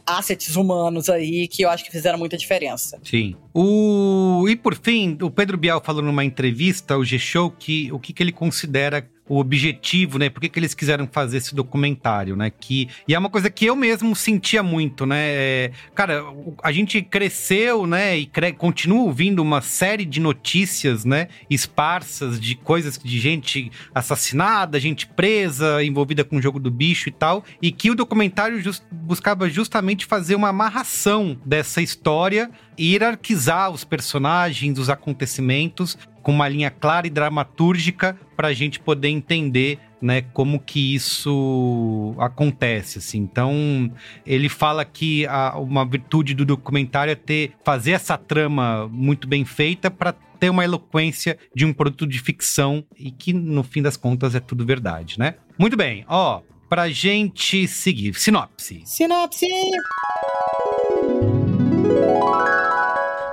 assets 0.07 0.57
humanos 0.57 1.09
aí 1.09 1.47
que 1.47 1.63
eu 1.63 1.71
acho 1.71 1.85
que 1.85 1.91
fizeram 1.91 2.19
muita 2.19 2.37
diferença. 2.37 2.99
Sim. 3.05 3.37
O... 3.55 4.47
E 4.49 4.57
por 4.57 4.72
fim, 4.75 5.17
o 5.21 5.31
Pedro 5.31 5.57
Bial 5.57 5.83
falou 5.83 6.03
numa 6.03 6.25
entrevista 6.25 6.95
ao 6.95 7.05
G-Show 7.05 7.51
que 7.51 7.91
o 7.93 7.99
que, 7.99 8.13
que 8.13 8.23
ele 8.23 8.33
considera 8.33 9.09
o 9.29 9.39
objetivo, 9.39 10.19
né? 10.19 10.29
Por 10.29 10.41
que, 10.41 10.49
que 10.49 10.59
eles 10.59 10.75
quiseram 10.75 11.09
fazer 11.11 11.39
esse 11.39 11.55
documentário, 11.55 12.35
né? 12.37 12.51
Que, 12.51 12.89
e 13.07 13.15
é 13.15 13.19
uma 13.19 13.31
coisa 13.31 13.49
que 13.49 13.65
eu 13.65 13.77
mesmo 13.77 14.15
sentia 14.17 14.63
muito, 14.63 15.07
né? 15.07 15.21
É, 15.21 15.73
cara, 15.95 16.25
a 16.63 16.73
gente 16.73 17.01
cresceu, 17.03 17.87
né? 17.87 18.19
E 18.19 18.27
cre 18.27 18.53
continua 18.53 19.03
ouvindo 19.03 19.41
uma 19.41 19.61
série 19.61 20.05
de 20.05 20.21
notícias, 20.21 21.05
né? 21.05 21.29
Esparsas 21.49 22.41
de 22.41 22.55
coisas 22.57 22.99
de 22.99 23.21
gente 23.21 23.71
assassinada, 23.95 24.81
gente 24.81 25.07
presa, 25.07 25.83
envolvida 25.85 26.25
com 26.25 26.37
o 26.37 26.43
jogo 26.43 26.59
do 26.59 26.71
bicho 26.71 27.09
e 27.09 27.13
tal. 27.13 27.45
E 27.61 27.71
que 27.71 27.91
o 27.91 27.95
documentário 27.95 28.61
just, 28.61 28.83
buscava 28.91 29.49
justamente 29.49 30.05
fazer 30.05 30.35
uma 30.35 30.49
amarração 30.49 31.39
dessa 31.47 31.81
história 31.81 32.51
e 32.77 32.93
hierarquizar 32.93 33.71
os 33.71 33.85
personagens, 33.85 34.79
os 34.79 34.91
acontecimentos 34.91 35.97
com 36.23 36.33
uma 36.33 36.49
linha 36.49 36.71
clara 36.71 37.07
e 37.07 37.11
dramatúrgica 37.11 38.17
para 38.37 38.49
a 38.49 38.53
gente 38.53 38.81
poder 38.81 39.09
entender 39.09 39.79
né, 40.01 40.23
como 40.33 40.59
que 40.59 40.95
isso 40.95 42.15
acontece, 42.19 42.99
assim. 42.99 43.19
Então, 43.19 43.91
ele 44.27 44.49
fala 44.49 44.85
que 44.85 45.25
a, 45.27 45.57
uma 45.59 45.85
virtude 45.85 46.35
do 46.35 46.45
documentário 46.45 47.13
é 47.13 47.15
ter, 47.15 47.53
fazer 47.65 47.93
essa 47.93 48.19
trama 48.19 48.89
muito 48.91 49.29
bem 49.29 49.45
feita 49.45 49.91
para 49.91 50.13
ter 50.13 50.51
uma 50.51 50.65
eloquência 50.65 51.39
de 51.55 51.65
um 51.65 51.73
produto 51.73 52.05
de 52.05 52.19
ficção 52.19 52.85
e 52.99 53.13
que, 53.13 53.33
no 53.33 53.63
fim 53.63 53.81
das 53.81 53.97
contas, 53.97 54.35
é 54.35 54.41
tudo 54.41 54.67
verdade, 54.67 55.17
né? 55.19 55.37
Muito 55.57 55.77
bem, 55.77 56.05
ó, 56.09 56.41
pra 56.69 56.89
gente 56.89 57.69
seguir. 57.69 58.15
Sinopse. 58.15 58.83
Sinopse! 58.85 59.47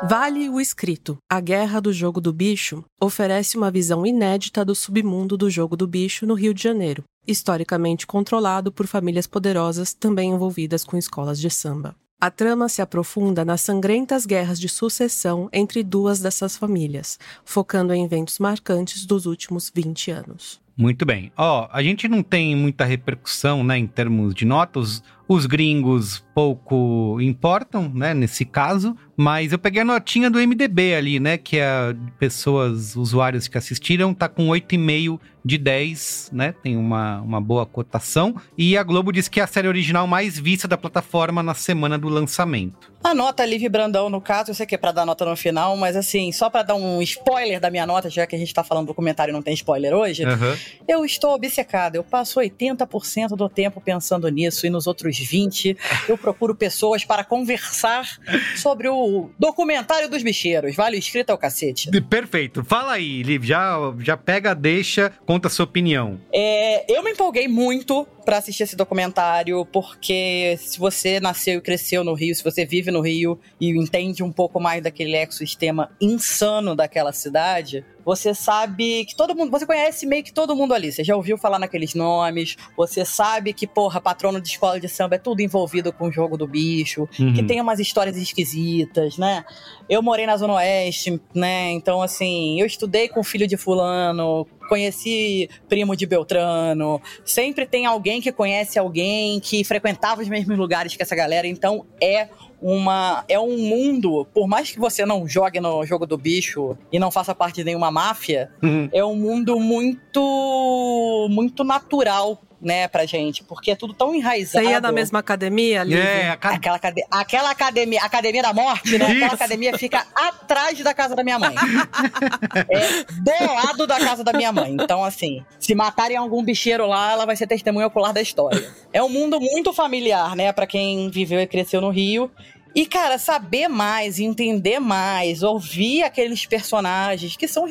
Vale 0.10 0.50
o 0.50 0.60
Escrito. 0.60 1.20
A 1.30 1.40
Guerra 1.40 1.80
do 1.80 1.94
Jogo 1.94 2.20
do 2.20 2.34
Bicho 2.34 2.84
oferece 3.00 3.56
uma 3.56 3.70
visão 3.70 4.04
inédita 4.04 4.66
do 4.66 4.74
submundo 4.74 5.38
do 5.38 5.52
jogo 5.52 5.78
do 5.78 5.86
bicho 5.86 6.26
no 6.26 6.34
Rio 6.34 6.52
de 6.52 6.64
Janeiro, 6.64 7.04
historicamente 7.28 8.08
controlado 8.08 8.72
por 8.72 8.88
famílias 8.88 9.28
poderosas 9.28 9.94
também 9.94 10.32
envolvidas 10.32 10.84
com 10.84 10.98
escolas 10.98 11.40
de 11.40 11.52
samba. 11.52 11.96
A 12.20 12.32
trama 12.32 12.68
se 12.68 12.82
aprofunda 12.82 13.46
nas 13.46 13.62
sangrentas 13.62 14.26
guerras 14.26 14.60
de 14.60 14.68
sucessão 14.68 15.48
entre 15.54 15.84
duas 15.84 16.20
dessas 16.20 16.58
famílias, 16.58 17.20
focando 17.46 17.94
em 17.94 18.04
eventos 18.04 18.40
marcantes 18.40 19.06
dos 19.06 19.28
últimos 19.28 19.72
20 19.74 20.10
anos. 20.10 20.60
Muito 20.76 21.06
bem. 21.06 21.32
Ó, 21.38 21.70
a 21.72 21.84
gente 21.84 22.08
não 22.08 22.24
tem 22.24 22.56
muita 22.56 22.84
repercussão, 22.84 23.64
né, 23.64 23.78
em 23.78 23.86
termos 23.86 24.34
de 24.34 24.44
notas 24.44 25.04
Os 25.30 25.46
gringos 25.46 26.26
pouco 26.34 27.20
importam, 27.22 27.92
né, 27.94 28.14
nesse 28.16 28.44
caso, 28.46 28.96
mas 29.16 29.52
eu 29.52 29.60
peguei 29.60 29.82
a 29.82 29.86
notinha 29.86 30.30
do 30.30 30.40
MDB 30.40 30.96
ali, 30.96 31.20
né, 31.20 31.38
que 31.38 31.58
é 31.60 31.94
pessoas, 32.18 32.96
usuários 32.96 33.48
que 33.48 33.58
assistiram, 33.58 34.14
tá 34.14 34.28
com 34.28 34.48
8,5 34.48 35.20
de 35.46 35.58
10, 35.58 36.32
né, 36.34 36.54
tem 36.64 36.76
uma, 36.78 37.22
uma 37.22 37.40
boa 37.42 37.66
cotação, 37.66 38.36
e 38.58 38.76
a 38.78 38.84
Globo 38.84 39.12
diz 39.12 39.28
que 39.28 39.40
é 39.40 39.44
a 39.44 39.48
série 39.48 39.68
original 39.68 40.08
mais 40.08 40.38
vista 40.40 40.68
da 40.68 40.78
plataforma 40.78 41.44
na 41.44 41.54
semana 41.54 41.98
do 41.98 42.10
lançamento. 42.10 42.92
A 43.04 43.14
nota 43.14 43.46
Liv 43.46 43.68
Brandão, 43.70 44.10
no 44.10 44.20
caso, 44.20 44.52
eu 44.52 44.56
sei 44.56 44.66
que 44.66 44.76
é 44.76 44.78
pra 44.78 44.92
dar 44.92 45.06
nota 45.06 45.24
no 45.26 45.36
final, 45.36 45.76
mas 45.78 45.96
assim, 45.96 46.32
só 46.32 46.50
pra 46.50 46.64
dar 46.64 46.76
um 46.76 47.02
spoiler 47.02 47.60
da 47.60 47.70
minha 47.72 47.86
nota, 47.86 48.10
já 48.10 48.26
que 48.28 48.36
a 48.36 48.40
gente 48.40 48.54
tá 48.54 48.64
falando 48.64 48.88
do 48.88 48.94
comentário 48.94 49.32
e 49.32 49.34
não 49.34 49.42
tem 49.42 49.54
spoiler 49.54 49.94
hoje, 49.94 50.26
Uhum. 50.26 50.56
eu 50.88 51.06
estou 51.06 51.34
obcecada. 51.34 51.98
Eu 51.98 52.04
passo 52.04 52.40
80% 52.40 53.36
do 53.36 53.48
tempo 53.48 53.80
pensando 53.82 54.28
nisso 54.30 54.66
e 54.68 54.70
nos 54.70 54.86
outros 54.88 55.16
20% 55.26 55.78
eu 56.08 56.18
procuro 56.18 56.56
pessoas 56.56 57.04
para 57.04 57.24
conversar 57.24 58.08
sobre 58.56 58.88
o 58.88 59.30
documentário 59.38 60.10
dos 60.10 60.24
bicheiros. 60.24 60.76
Vale 60.76 60.98
escrito 60.98 61.30
ao 61.30 61.38
cacete. 61.38 61.90
Perfeito. 62.02 62.64
Fala 62.64 62.94
aí, 62.94 63.24
Liv, 63.24 63.44
já, 63.44 63.78
já 64.00 64.18
pega, 64.18 64.54
deixa, 64.54 65.12
conta 65.26 65.48
a 65.48 65.52
sua 65.52 65.66
opinião. 65.66 66.20
É, 66.34 66.92
eu 66.92 67.04
me 67.04 67.12
empolguei 67.12 67.48
muito 67.48 68.08
pra 68.26 68.38
assistir 68.38 68.64
esse 68.64 68.76
documentário, 68.76 69.66
porque 69.66 70.56
se 70.60 70.78
você 70.78 71.20
nasceu 71.20 71.58
e 71.58 71.62
cresceu 71.62 72.04
no 72.04 72.14
Rio, 72.14 72.36
se 72.36 72.44
você 72.44 72.66
vive 72.66 72.92
no 72.92 73.02
Rio 73.02 73.40
e 73.60 73.70
entende 73.70 74.22
um 74.22 74.32
pouco 74.32 74.60
mais 74.60 74.84
daquele 74.84 75.16
ecossistema 75.16 75.92
insano 76.00 76.76
daquela 76.76 77.12
cidade, 77.12 77.84
você 78.10 78.34
sabe 78.34 79.06
que 79.06 79.16
todo 79.16 79.36
mundo, 79.36 79.52
você 79.52 79.66
conhece 79.68 80.06
meio 80.08 80.24
que 80.24 80.34
todo 80.34 80.56
mundo 80.56 80.74
ali. 80.74 80.92
Você 80.92 81.04
já 81.04 81.16
ouviu 81.16 81.38
falar 81.38 81.60
naqueles 81.60 81.94
nomes, 81.94 82.56
você 82.76 83.06
sabe 83.06 83.54
que, 83.54 83.68
porra, 83.68 84.02
patrono 84.02 84.42
de 84.42 84.48
escola 84.50 84.80
de 84.80 84.90
samba 84.90 85.16
é 85.16 85.20
tudo 85.20 85.42
envolvido 85.42 85.94
com 85.94 86.08
o 86.08 86.12
jogo 86.12 86.36
do 86.36 86.48
bicho, 86.48 87.08
Uhum. 87.20 87.34
que 87.34 87.44
tem 87.44 87.62
umas 87.62 87.80
histórias 87.80 88.18
esquisitas, 88.18 89.18
né? 89.18 89.46
Eu 89.88 90.02
morei 90.02 90.26
na 90.26 90.36
Zona 90.38 90.54
Oeste, 90.56 91.22
né? 91.36 91.72
Então, 91.72 92.02
assim, 92.02 92.60
eu 92.60 92.66
estudei 92.66 93.08
com 93.08 93.20
o 93.20 93.24
filho 93.24 93.48
de 93.48 93.58
fulano, 93.58 94.48
conheci 94.70 95.50
primo 95.68 95.96
de 95.96 96.06
Beltrano. 96.06 97.02
Sempre 97.26 97.66
tem 97.66 97.86
alguém 97.86 98.22
que 98.22 98.32
conhece 98.32 98.80
alguém 98.80 99.40
que 99.40 99.64
frequentava 99.64 100.22
os 100.22 100.30
mesmos 100.30 100.58
lugares 100.58 100.96
que 100.96 101.02
essa 101.02 101.16
galera. 101.16 101.48
Então, 101.48 101.86
é 102.02 102.30
uma 102.62 103.24
é 103.28 103.40
um 103.40 103.58
mundo, 103.58 104.28
por 104.34 104.48
mais 104.48 104.70
que 104.72 104.80
você 104.80 105.06
não 105.06 105.28
jogue 105.28 105.60
no 105.60 105.86
jogo 105.86 106.06
do 106.06 106.18
bicho 106.18 106.78
e 106.92 107.00
não 107.00 107.10
faça 107.10 107.34
parte 107.34 107.56
de 107.56 107.64
nenhuma 107.64 107.90
máfia, 107.90 108.52
é 108.92 109.04
um 109.04 109.16
mundo 109.16 109.60
muito 109.60 111.28
muito 111.30 111.64
natural, 111.64 112.42
né, 112.62 112.88
pra 112.88 113.06
gente, 113.06 113.44
porque 113.44 113.72
é 113.72 113.76
tudo 113.76 113.94
tão 113.94 114.14
enraizado. 114.14 114.66
Você 114.66 114.72
ia 114.72 114.82
na 114.82 114.92
mesma 114.92 115.20
academia, 115.20 115.84
Lívia? 115.84 116.04
É, 116.04 116.30
aquela, 116.30 116.76
acade- 116.76 117.06
aquela 117.10 117.52
academia, 117.52 118.02
academia 118.02 118.42
da 118.42 118.54
morte, 118.54 118.98
né? 118.98 119.06
Aquela 119.06 119.34
academia 119.34 119.78
fica 119.78 120.06
atrás 120.14 120.78
da 120.80 120.94
casa 120.94 121.16
da 121.16 121.24
minha 121.24 121.40
mãe. 121.40 121.56
é 122.70 123.04
do 123.04 123.54
lado 123.54 123.88
da 123.88 124.00
casa 124.00 124.24
da 124.24 124.34
minha 124.34 124.52
mãe. 124.52 124.76
Então, 124.80 125.04
assim, 125.04 125.44
se 125.60 125.74
matarem 125.74 126.18
algum 126.18 126.44
bicheiro 126.44 126.86
lá, 126.86 127.12
ela 127.12 127.26
vai 127.26 127.36
ser 127.36 127.48
testemunha 127.48 127.88
ocular 127.88 128.14
da 128.14 128.22
história. 128.22 128.70
É 128.92 129.02
um 129.02 129.10
mundo 129.10 129.40
muito 129.40 129.72
familiar, 129.74 130.36
né, 130.36 130.52
Pra 130.52 130.68
quem 130.68 131.10
viveu 131.10 131.40
e 131.40 131.48
cresceu 131.48 131.80
no 131.80 131.90
Rio. 131.90 132.30
E, 132.76 132.86
cara, 132.86 133.18
saber 133.18 133.68
mais, 133.68 134.20
entender 134.20 134.80
mais, 134.80 135.42
ouvir 135.42 136.04
aqueles 136.04 136.46
personagens, 136.46 137.36
que 137.36 137.48
são 137.48 137.68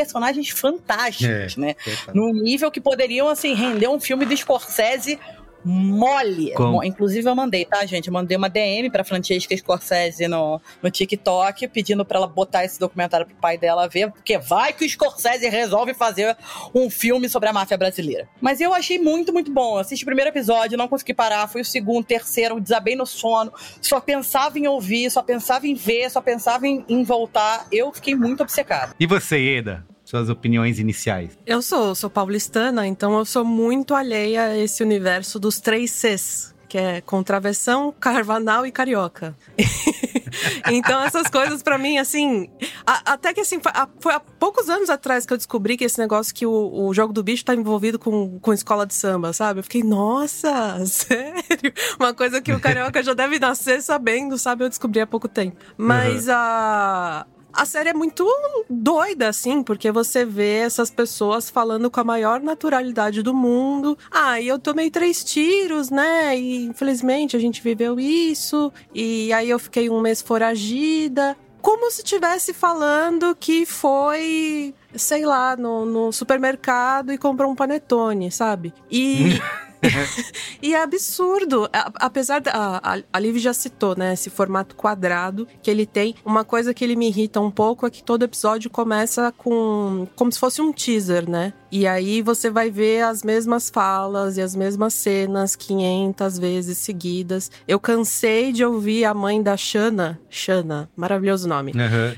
personagens 0.00 0.48
fantásticos, 0.50 1.56
É, 1.56 1.60
né? 1.60 1.76
Num 2.14 2.32
nível 2.32 2.70
que 2.70 2.80
poderiam, 2.80 3.28
assim, 3.28 3.54
render 3.54 3.88
um 3.88 3.98
filme 3.98 4.24
do 4.24 4.36
Scorsese 4.36 5.18
mole. 5.68 6.52
Como? 6.54 6.82
Inclusive, 6.82 7.28
eu 7.28 7.34
mandei, 7.34 7.64
tá, 7.64 7.84
gente? 7.84 8.08
Eu 8.08 8.12
mandei 8.12 8.36
uma 8.36 8.48
DM 8.48 8.90
pra 8.90 9.04
Francesca 9.04 9.56
Scorsese 9.56 10.26
no, 10.26 10.60
no 10.82 10.90
TikTok, 10.90 11.68
pedindo 11.68 12.04
pra 12.04 12.18
ela 12.18 12.26
botar 12.26 12.64
esse 12.64 12.80
documentário 12.80 13.26
pro 13.26 13.36
pai 13.36 13.58
dela 13.58 13.86
ver, 13.86 14.10
porque 14.10 14.38
vai 14.38 14.72
que 14.72 14.84
o 14.84 14.88
Scorsese 14.88 15.48
resolve 15.48 15.92
fazer 15.92 16.36
um 16.74 16.88
filme 16.88 17.28
sobre 17.28 17.48
a 17.48 17.52
máfia 17.52 17.76
brasileira. 17.76 18.28
Mas 18.40 18.60
eu 18.60 18.72
achei 18.72 18.98
muito, 18.98 19.32
muito 19.32 19.52
bom. 19.52 19.76
Eu 19.76 19.80
assisti 19.80 20.04
o 20.04 20.06
primeiro 20.06 20.30
episódio, 20.30 20.78
não 20.78 20.88
consegui 20.88 21.12
parar, 21.12 21.46
fui 21.48 21.60
o 21.60 21.64
segundo, 21.64 22.04
terceiro, 22.04 22.60
desabei 22.60 22.96
no 22.96 23.06
sono, 23.06 23.52
só 23.82 24.00
pensava 24.00 24.58
em 24.58 24.66
ouvir, 24.66 25.10
só 25.10 25.22
pensava 25.22 25.66
em 25.66 25.74
ver, 25.74 26.10
só 26.10 26.20
pensava 26.22 26.66
em, 26.66 26.84
em 26.88 27.04
voltar. 27.04 27.66
Eu 27.70 27.92
fiquei 27.92 28.14
muito 28.14 28.42
obcecada. 28.42 28.94
E 28.98 29.06
você, 29.06 29.38
Eda? 29.56 29.84
Suas 30.08 30.30
opiniões 30.30 30.78
iniciais. 30.78 31.38
Eu 31.44 31.60
sou, 31.60 31.94
sou 31.94 32.08
paulistana, 32.08 32.86
então 32.86 33.18
eu 33.18 33.26
sou 33.26 33.44
muito 33.44 33.94
alheia 33.94 34.44
a 34.44 34.56
esse 34.56 34.82
universo 34.82 35.38
dos 35.38 35.60
três 35.60 35.90
Cs, 35.90 36.54
que 36.66 36.78
é 36.78 37.02
contraversão, 37.02 37.92
carvanal 38.00 38.64
e 38.64 38.72
carioca. 38.72 39.36
então 40.72 41.02
essas 41.02 41.28
coisas 41.28 41.62
pra 41.62 41.76
mim, 41.76 41.98
assim, 41.98 42.48
a- 42.86 43.12
até 43.12 43.34
que 43.34 43.40
assim, 43.42 43.60
a- 43.66 43.86
foi 44.00 44.14
há 44.14 44.20
poucos 44.20 44.70
anos 44.70 44.88
atrás 44.88 45.26
que 45.26 45.32
eu 45.34 45.36
descobri 45.36 45.76
que 45.76 45.84
esse 45.84 45.98
negócio 45.98 46.34
que 46.34 46.46
o, 46.46 46.86
o 46.86 46.94
jogo 46.94 47.12
do 47.12 47.22
bicho 47.22 47.44
tá 47.44 47.54
envolvido 47.54 47.98
com, 47.98 48.38
com 48.40 48.50
escola 48.54 48.86
de 48.86 48.94
samba, 48.94 49.34
sabe? 49.34 49.60
Eu 49.60 49.64
fiquei, 49.64 49.82
nossa, 49.82 50.82
sério? 50.86 51.70
Uma 52.00 52.14
coisa 52.14 52.40
que 52.40 52.50
o 52.50 52.58
carioca 52.58 53.02
já 53.02 53.12
deve 53.12 53.38
nascer 53.38 53.82
sabendo, 53.82 54.38
sabe? 54.38 54.64
Eu 54.64 54.70
descobri 54.70 55.02
há 55.02 55.06
pouco 55.06 55.28
tempo. 55.28 55.58
Mas 55.76 56.30
a 56.30 57.26
a 57.58 57.64
série 57.64 57.88
é 57.88 57.92
muito 57.92 58.24
doida, 58.70 59.28
assim, 59.28 59.64
porque 59.64 59.90
você 59.90 60.24
vê 60.24 60.58
essas 60.58 60.92
pessoas 60.92 61.50
falando 61.50 61.90
com 61.90 61.98
a 61.98 62.04
maior 62.04 62.40
naturalidade 62.40 63.20
do 63.20 63.34
mundo. 63.34 63.98
Ah, 64.12 64.40
e 64.40 64.46
eu 64.46 64.60
tomei 64.60 64.92
três 64.92 65.24
tiros, 65.24 65.90
né? 65.90 66.38
E 66.38 66.66
infelizmente 66.66 67.36
a 67.36 67.40
gente 67.40 67.60
viveu 67.60 67.98
isso. 67.98 68.72
E 68.94 69.32
aí 69.32 69.50
eu 69.50 69.58
fiquei 69.58 69.90
um 69.90 70.00
mês 70.00 70.22
foragida. 70.22 71.36
Como 71.60 71.90
se 71.90 72.02
estivesse 72.02 72.54
falando 72.54 73.34
que 73.34 73.66
foi, 73.66 74.72
sei 74.94 75.26
lá, 75.26 75.56
no, 75.56 75.84
no 75.84 76.12
supermercado 76.12 77.12
e 77.12 77.18
comprou 77.18 77.50
um 77.50 77.56
panetone, 77.56 78.30
sabe? 78.30 78.72
E. 78.88 79.32
E 80.62 80.74
é 80.74 80.82
absurdo. 80.82 81.68
Apesar 81.94 82.40
da. 82.40 82.80
A, 82.82 82.98
a- 83.12 83.18
Liv 83.20 83.36
já 83.38 83.52
citou, 83.52 83.94
né? 83.96 84.12
Esse 84.14 84.28
formato 84.30 84.74
quadrado 84.74 85.46
que 85.62 85.70
ele 85.70 85.86
tem. 85.86 86.14
Uma 86.24 86.44
coisa 86.44 86.74
que 86.74 86.84
ele 86.84 86.96
me 86.96 87.08
irrita 87.08 87.40
um 87.40 87.50
pouco 87.50 87.86
é 87.86 87.90
que 87.90 88.02
todo 88.02 88.22
episódio 88.24 88.68
começa 88.70 89.32
com. 89.36 90.06
como 90.16 90.32
se 90.32 90.38
fosse 90.38 90.60
um 90.60 90.72
teaser, 90.72 91.28
né? 91.28 91.52
E 91.70 91.86
aí 91.86 92.22
você 92.22 92.50
vai 92.50 92.70
ver 92.70 93.02
as 93.02 93.22
mesmas 93.22 93.68
falas 93.70 94.36
e 94.36 94.40
as 94.42 94.56
mesmas 94.56 94.94
cenas 94.94 95.54
500 95.54 96.38
vezes 96.38 96.78
seguidas. 96.78 97.50
Eu 97.68 97.78
cansei 97.78 98.52
de 98.52 98.64
ouvir 98.64 99.04
a 99.04 99.12
mãe 99.14 99.42
da 99.42 99.56
Shana. 99.56 100.18
Shana, 100.30 100.88
maravilhoso 100.96 101.46
nome. 101.48 101.72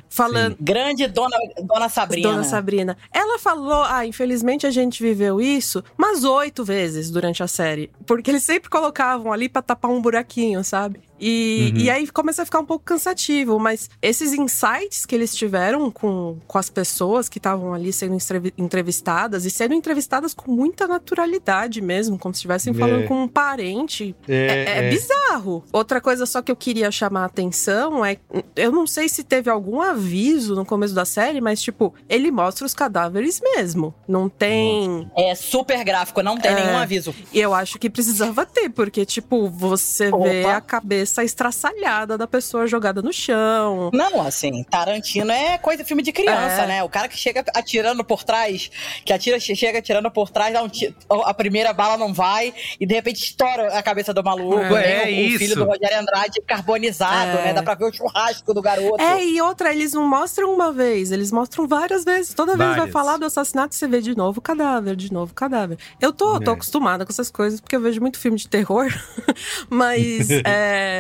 Falando. 0.08 0.56
Grande 0.60 1.06
dona, 1.08 1.36
dona 1.62 1.88
Sabrina. 1.88 2.28
Dona 2.30 2.44
Sabrina. 2.44 2.96
Ela 3.12 3.38
falou: 3.38 3.82
ah, 3.82 4.06
infelizmente 4.06 4.66
a 4.66 4.70
gente 4.70 5.02
viveu 5.02 5.40
isso, 5.40 5.82
mas 5.96 6.24
oito 6.24 6.64
vezes 6.64 7.10
durante 7.10 7.42
a 7.42 7.48
série. 7.50 7.90
Porque 8.06 8.30
eles 8.30 8.42
sempre 8.42 8.70
colocavam 8.70 9.32
ali 9.32 9.48
pra 9.48 9.60
tapar 9.62 9.90
um 9.90 10.00
buraquinho, 10.00 10.64
sabe? 10.64 11.00
E, 11.20 11.72
Uhum. 11.74 11.80
e 11.82 11.90
aí 11.90 12.06
começa 12.08 12.42
a 12.42 12.44
ficar 12.44 12.60
um 12.60 12.64
pouco 12.64 12.84
cansativo, 12.84 13.58
mas 13.58 13.90
esses 14.00 14.32
insights 14.32 15.04
que 15.04 15.14
eles 15.14 15.34
tiveram 15.34 15.90
com, 15.90 16.38
com 16.46 16.58
as 16.58 16.70
pessoas 16.70 17.28
que 17.28 17.38
estavam 17.38 17.74
ali 17.74 17.92
sendo 17.92 18.14
entrevi- 18.14 18.54
entrevistadas 18.56 19.44
e 19.44 19.50
sendo 19.50 19.74
entrevistadas 19.74 20.32
com 20.32 20.50
muita 20.50 20.86
naturalidade 20.88 21.80
mesmo, 21.80 22.18
como 22.18 22.34
se 22.34 22.38
estivessem 22.38 22.72
É. 22.72 22.76
falando 22.76 23.06
com 23.06 23.22
um 23.24 23.28
parente, 23.28 24.14
É, 24.28 24.34
é, 24.34 24.64
é 24.64 24.86
é. 24.86 24.90
bizarro. 24.90 25.62
Outra 25.72 26.00
coisa 26.00 26.24
só 26.24 26.40
que 26.40 26.50
eu 26.50 26.56
queria 26.56 26.90
chamar 26.90 27.22
a 27.22 27.26
atenção 27.26 28.04
é. 28.04 28.16
Eu 28.56 28.72
não 28.72 28.86
sei 28.86 29.08
se 29.08 29.22
teve 29.22 29.50
algum 29.50 29.80
aviso 29.80 30.54
no 30.54 30.64
começo 30.64 30.94
da 30.94 31.04
série, 31.04 31.40
mas, 31.40 31.60
tipo, 31.60 31.94
ele 32.08 32.30
mostra 32.30 32.64
os 32.64 32.72
cadáveres 32.74 33.40
mesmo. 33.40 33.94
Não 34.08 34.28
tem. 34.28 35.10
É 35.16 35.34
super 35.34 35.82
gráfico, 35.84 36.22
não 36.22 36.36
tem 36.36 36.54
nenhum 36.54 36.76
aviso. 36.78 37.14
E 37.32 37.40
eu 37.40 37.52
acho 37.52 37.78
que 37.78 37.90
precisava 37.90 38.46
ter, 38.46 38.70
porque, 38.70 39.04
tipo, 39.04 39.48
você 39.48 40.06
vê 40.10 40.44
Opa. 40.44 40.56
a 40.56 40.60
cabeça 40.60 41.09
estraçalhada 41.24 42.16
da 42.16 42.26
pessoa 42.26 42.66
jogada 42.66 43.02
no 43.02 43.12
chão. 43.12 43.90
Não, 43.92 44.20
assim, 44.22 44.62
Tarantino 44.64 45.30
é 45.32 45.58
coisa 45.58 45.82
de 45.82 45.88
filme 45.88 46.02
de 46.02 46.12
criança, 46.12 46.62
É. 46.62 46.66
né? 46.66 46.82
O 46.82 46.88
cara 46.88 47.08
que 47.08 47.16
chega 47.18 47.44
atirando 47.54 48.04
por 48.04 48.22
trás, 48.24 48.70
que 49.04 49.12
atira, 49.12 49.38
chega 49.40 49.78
atirando 49.78 50.10
por 50.10 50.30
trás, 50.30 50.52
dá 50.52 50.62
um 50.62 50.68
ti- 50.68 50.94
a 51.24 51.34
primeira 51.34 51.72
bala 51.72 51.96
não 51.96 52.12
vai, 52.14 52.54
e 52.78 52.86
de 52.86 52.94
repente 52.94 53.22
estoura 53.24 53.76
a 53.76 53.82
cabeça 53.82 54.12
do 54.14 54.22
maluco. 54.22 54.60
É. 54.60 54.70
né? 54.70 55.00
É 55.00 55.04
o, 55.04 55.08
o 55.08 55.10
isso. 55.28 55.38
filho 55.38 55.56
do 55.56 55.64
Rogério 55.64 55.98
Andrade 56.00 56.40
carbonizado, 56.46 57.38
É. 57.38 57.44
né? 57.46 57.52
Dá 57.54 57.62
pra 57.62 57.74
ver 57.74 57.84
o 57.86 57.92
churrasco 57.92 58.54
do 58.54 58.62
garoto. 58.62 59.00
É, 59.02 59.24
e 59.24 59.40
outra, 59.40 59.72
eles 59.72 59.92
não 59.92 60.06
mostram 60.08 60.52
uma 60.54 60.72
vez, 60.72 61.10
eles 61.12 61.30
mostram 61.32 61.66
várias 61.66 62.04
vezes. 62.04 62.34
Toda 62.34 62.56
vez 62.56 62.68
vai 62.70 62.78
Várias. 62.78 62.92
falar 62.92 63.16
do 63.16 63.24
assassinato, 63.26 63.74
você 63.74 63.86
vê 63.88 64.00
de 64.00 64.16
novo 64.16 64.40
cadáver, 64.40 64.96
de 64.96 65.12
novo 65.12 65.34
cadáver. 65.34 65.78
Eu 66.00 66.12
tô, 66.12 66.38
tô 66.40 66.50
É. 66.50 66.54
acostumada 66.54 67.04
com 67.04 67.12
essas 67.12 67.30
coisas, 67.30 67.60
porque 67.60 67.74
eu 67.76 67.80
vejo 67.80 68.00
muito 68.00 68.18
filme 68.18 68.36
de 68.38 68.48
terror, 68.48 68.86
mas 69.68 70.28
é, 70.44 70.99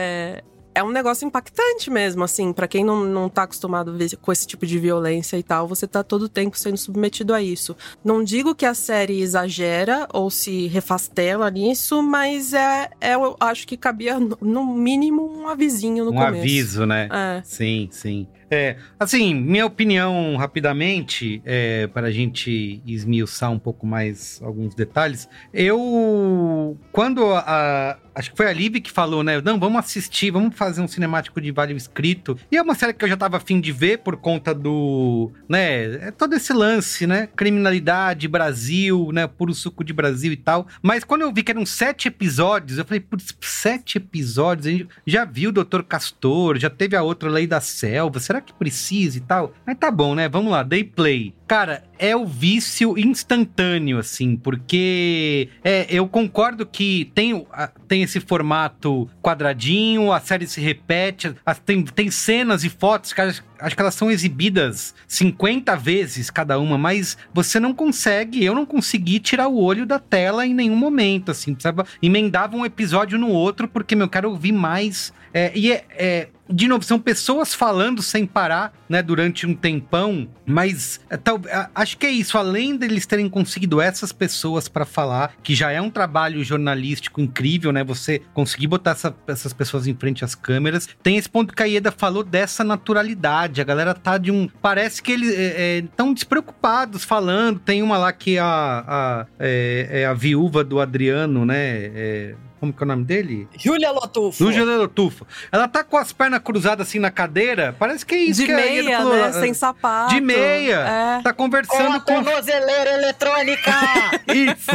é 0.74 0.82
um 0.82 0.90
negócio 0.90 1.26
impactante 1.26 1.90
mesmo, 1.90 2.22
assim, 2.22 2.52
para 2.52 2.68
quem 2.68 2.84
não, 2.84 3.04
não 3.04 3.28
tá 3.28 3.42
acostumado 3.42 3.92
com 4.20 4.32
esse 4.32 4.46
tipo 4.46 4.64
de 4.64 4.78
violência 4.78 5.36
e 5.36 5.42
tal, 5.42 5.66
você 5.66 5.86
tá 5.86 6.02
todo 6.02 6.22
o 6.22 6.28
tempo 6.28 6.56
sendo 6.56 6.76
submetido 6.76 7.34
a 7.34 7.42
isso. 7.42 7.76
Não 8.04 8.22
digo 8.22 8.54
que 8.54 8.64
a 8.64 8.74
série 8.74 9.20
exagera 9.20 10.08
ou 10.12 10.30
se 10.30 10.68
refastela 10.68 11.50
nisso, 11.50 12.02
mas 12.02 12.54
é, 12.54 12.88
é 13.00 13.14
eu 13.14 13.36
acho 13.40 13.66
que 13.66 13.76
cabia, 13.76 14.18
no 14.40 14.74
mínimo, 14.74 15.22
um 15.22 15.48
avisinho 15.48 16.04
no 16.04 16.12
um 16.12 16.14
começo. 16.14 16.34
Um 16.34 16.38
aviso, 16.38 16.86
né? 16.86 17.08
É. 17.12 17.42
Sim, 17.44 17.88
sim. 17.90 18.26
É, 18.50 18.76
assim, 18.98 19.34
minha 19.34 19.64
opinião 19.64 20.36
rapidamente, 20.36 21.40
é, 21.44 21.86
para 21.86 22.08
a 22.08 22.10
gente 22.10 22.82
esmiuçar 22.84 23.50
um 23.52 23.58
pouco 23.58 23.86
mais 23.86 24.40
alguns 24.42 24.74
detalhes, 24.74 25.28
eu, 25.52 26.76
quando 26.92 27.32
a, 27.32 27.96
Acho 28.14 28.32
que 28.32 28.36
foi 28.36 28.48
a 28.48 28.52
Liv 28.52 28.80
que 28.80 28.90
falou, 28.90 29.22
né? 29.22 29.40
Não, 29.40 29.58
vamos 29.58 29.78
assistir, 29.78 30.30
vamos 30.30 30.54
fazer 30.54 30.80
um 30.80 30.88
cinemático 30.88 31.40
de 31.40 31.50
Vale 31.52 31.74
Escrito. 31.74 32.36
E 32.50 32.56
é 32.56 32.62
uma 32.62 32.74
série 32.74 32.92
que 32.92 33.04
eu 33.04 33.08
já 33.08 33.16
tava 33.16 33.36
afim 33.36 33.60
de 33.60 33.72
ver 33.72 33.98
por 33.98 34.16
conta 34.16 34.54
do. 34.54 35.30
né? 35.48 36.08
É 36.08 36.10
todo 36.10 36.34
esse 36.34 36.52
lance, 36.52 37.06
né? 37.06 37.28
Criminalidade, 37.34 38.28
Brasil, 38.28 39.10
né? 39.12 39.26
Puro 39.26 39.54
suco 39.54 39.84
de 39.84 39.92
Brasil 39.92 40.32
e 40.32 40.36
tal. 40.36 40.66
Mas 40.82 41.04
quando 41.04 41.22
eu 41.22 41.32
vi 41.32 41.42
que 41.42 41.52
eram 41.52 41.64
sete 41.64 42.08
episódios, 42.08 42.78
eu 42.78 42.84
falei, 42.84 43.00
putz, 43.00 43.34
sete 43.40 43.98
episódios? 43.98 44.66
A 44.66 44.70
gente 44.70 44.88
já 45.06 45.24
viu 45.24 45.50
o 45.50 45.52
Doutor 45.52 45.84
Castor, 45.84 46.58
já 46.58 46.68
teve 46.68 46.96
a 46.96 47.02
outra 47.02 47.30
Lei 47.30 47.46
da 47.46 47.60
Selva, 47.60 48.18
será 48.18 48.39
que 48.40 48.52
precisa 48.52 49.18
e 49.18 49.20
tal? 49.20 49.52
Mas 49.66 49.78
tá 49.78 49.90
bom, 49.90 50.14
né? 50.14 50.28
Vamos 50.28 50.52
lá, 50.52 50.62
dei 50.62 50.84
play. 50.84 51.34
Cara, 51.46 51.82
é 52.00 52.16
o 52.16 52.24
vício 52.24 52.98
instantâneo, 52.98 53.98
assim, 53.98 54.34
porque 54.34 55.50
é, 55.62 55.86
eu 55.90 56.08
concordo 56.08 56.64
que 56.64 57.12
tem, 57.14 57.46
tem 57.86 58.02
esse 58.02 58.18
formato 58.20 59.08
quadradinho, 59.22 60.10
a 60.10 60.18
série 60.18 60.46
se 60.46 60.62
repete, 60.62 61.34
tem, 61.66 61.84
tem 61.84 62.10
cenas 62.10 62.64
e 62.64 62.70
fotos 62.70 63.12
que 63.12 63.20
acho, 63.20 63.44
acho 63.58 63.76
que 63.76 63.82
elas 63.82 63.94
são 63.94 64.10
exibidas 64.10 64.94
50 65.06 65.76
vezes 65.76 66.30
cada 66.30 66.58
uma, 66.58 66.78
mas 66.78 67.18
você 67.34 67.60
não 67.60 67.74
consegue, 67.74 68.42
eu 68.42 68.54
não 68.54 68.64
consegui 68.64 69.20
tirar 69.20 69.48
o 69.48 69.62
olho 69.62 69.84
da 69.84 69.98
tela 69.98 70.46
em 70.46 70.54
nenhum 70.54 70.76
momento, 70.76 71.30
assim, 71.30 71.52
precisava, 71.52 71.84
emendava 72.02 72.56
um 72.56 72.64
episódio 72.64 73.18
no 73.18 73.28
outro, 73.28 73.68
porque, 73.68 73.94
meu, 73.94 74.06
eu 74.06 74.10
quero 74.10 74.30
ouvir 74.30 74.52
mais. 74.52 75.12
É, 75.34 75.52
e 75.54 75.70
é, 75.70 75.84
é 75.90 76.28
de 76.52 76.66
novo, 76.66 76.84
são 76.84 76.98
pessoas 76.98 77.54
falando 77.54 78.02
sem 78.02 78.26
parar, 78.26 78.72
né, 78.88 79.02
durante 79.02 79.46
um 79.46 79.54
tempão, 79.54 80.28
mas 80.44 81.00
é, 81.08 81.16
tal, 81.16 81.40
acho 81.90 81.98
que 81.98 82.06
é 82.06 82.10
isso, 82.10 82.38
além 82.38 82.76
deles 82.76 83.04
terem 83.04 83.28
conseguido 83.28 83.80
essas 83.80 84.12
pessoas 84.12 84.68
para 84.68 84.84
falar, 84.84 85.34
que 85.42 85.54
já 85.54 85.72
é 85.72 85.80
um 85.80 85.90
trabalho 85.90 86.42
jornalístico 86.44 87.20
incrível, 87.20 87.72
né, 87.72 87.82
você 87.82 88.20
conseguir 88.32 88.68
botar 88.68 88.92
essa, 88.92 89.14
essas 89.26 89.52
pessoas 89.52 89.88
em 89.88 89.94
frente 89.94 90.24
às 90.24 90.34
câmeras, 90.34 90.88
tem 91.02 91.16
esse 91.16 91.28
ponto 91.28 91.54
que 91.54 91.62
a 91.62 91.66
Ieda 91.66 91.90
falou 91.90 92.22
dessa 92.22 92.62
naturalidade, 92.62 93.60
a 93.60 93.64
galera 93.64 93.92
tá 93.92 94.18
de 94.18 94.30
um, 94.30 94.48
parece 94.62 95.02
que 95.02 95.10
eles 95.10 95.30
estão 95.30 96.08
é, 96.08 96.10
é, 96.10 96.14
despreocupados 96.14 97.02
falando, 97.02 97.58
tem 97.58 97.82
uma 97.82 97.98
lá 97.98 98.12
que 98.12 98.38
a, 98.38 98.84
a 98.86 99.26
é, 99.38 100.02
é, 100.02 100.06
a 100.06 100.14
viúva 100.14 100.62
do 100.62 100.80
Adriano, 100.80 101.44
né, 101.44 101.56
é, 101.58 102.34
como 102.60 102.74
que 102.74 102.82
é 102.82 102.84
o 102.84 102.88
nome 102.88 103.04
dele? 103.04 103.48
Júlia 103.56 103.90
Lotufo. 103.90 104.52
Júlia 104.52 104.76
Lotufo. 104.76 105.26
Ela 105.50 105.66
tá 105.66 105.82
com 105.82 105.96
as 105.96 106.12
pernas 106.12 106.40
cruzadas 106.42 106.86
assim 106.86 106.98
na 106.98 107.10
cadeira. 107.10 107.74
Parece 107.78 108.04
que 108.04 108.14
é 108.14 108.18
isso 108.18 108.42
de 108.42 108.46
que 108.46 108.54
meia, 108.54 108.98
falou. 108.98 109.14
né? 109.14 109.32
Sem 109.32 109.54
sapato. 109.54 110.14
De 110.14 110.20
meia. 110.20 111.18
É. 111.18 111.22
Tá 111.22 111.32
conversando 111.32 112.02
com 112.02 112.12
a 112.12 112.18
com. 112.18 112.22
tornozeleira 112.22 112.90
eletrônica. 112.90 113.70
isso. 114.28 114.70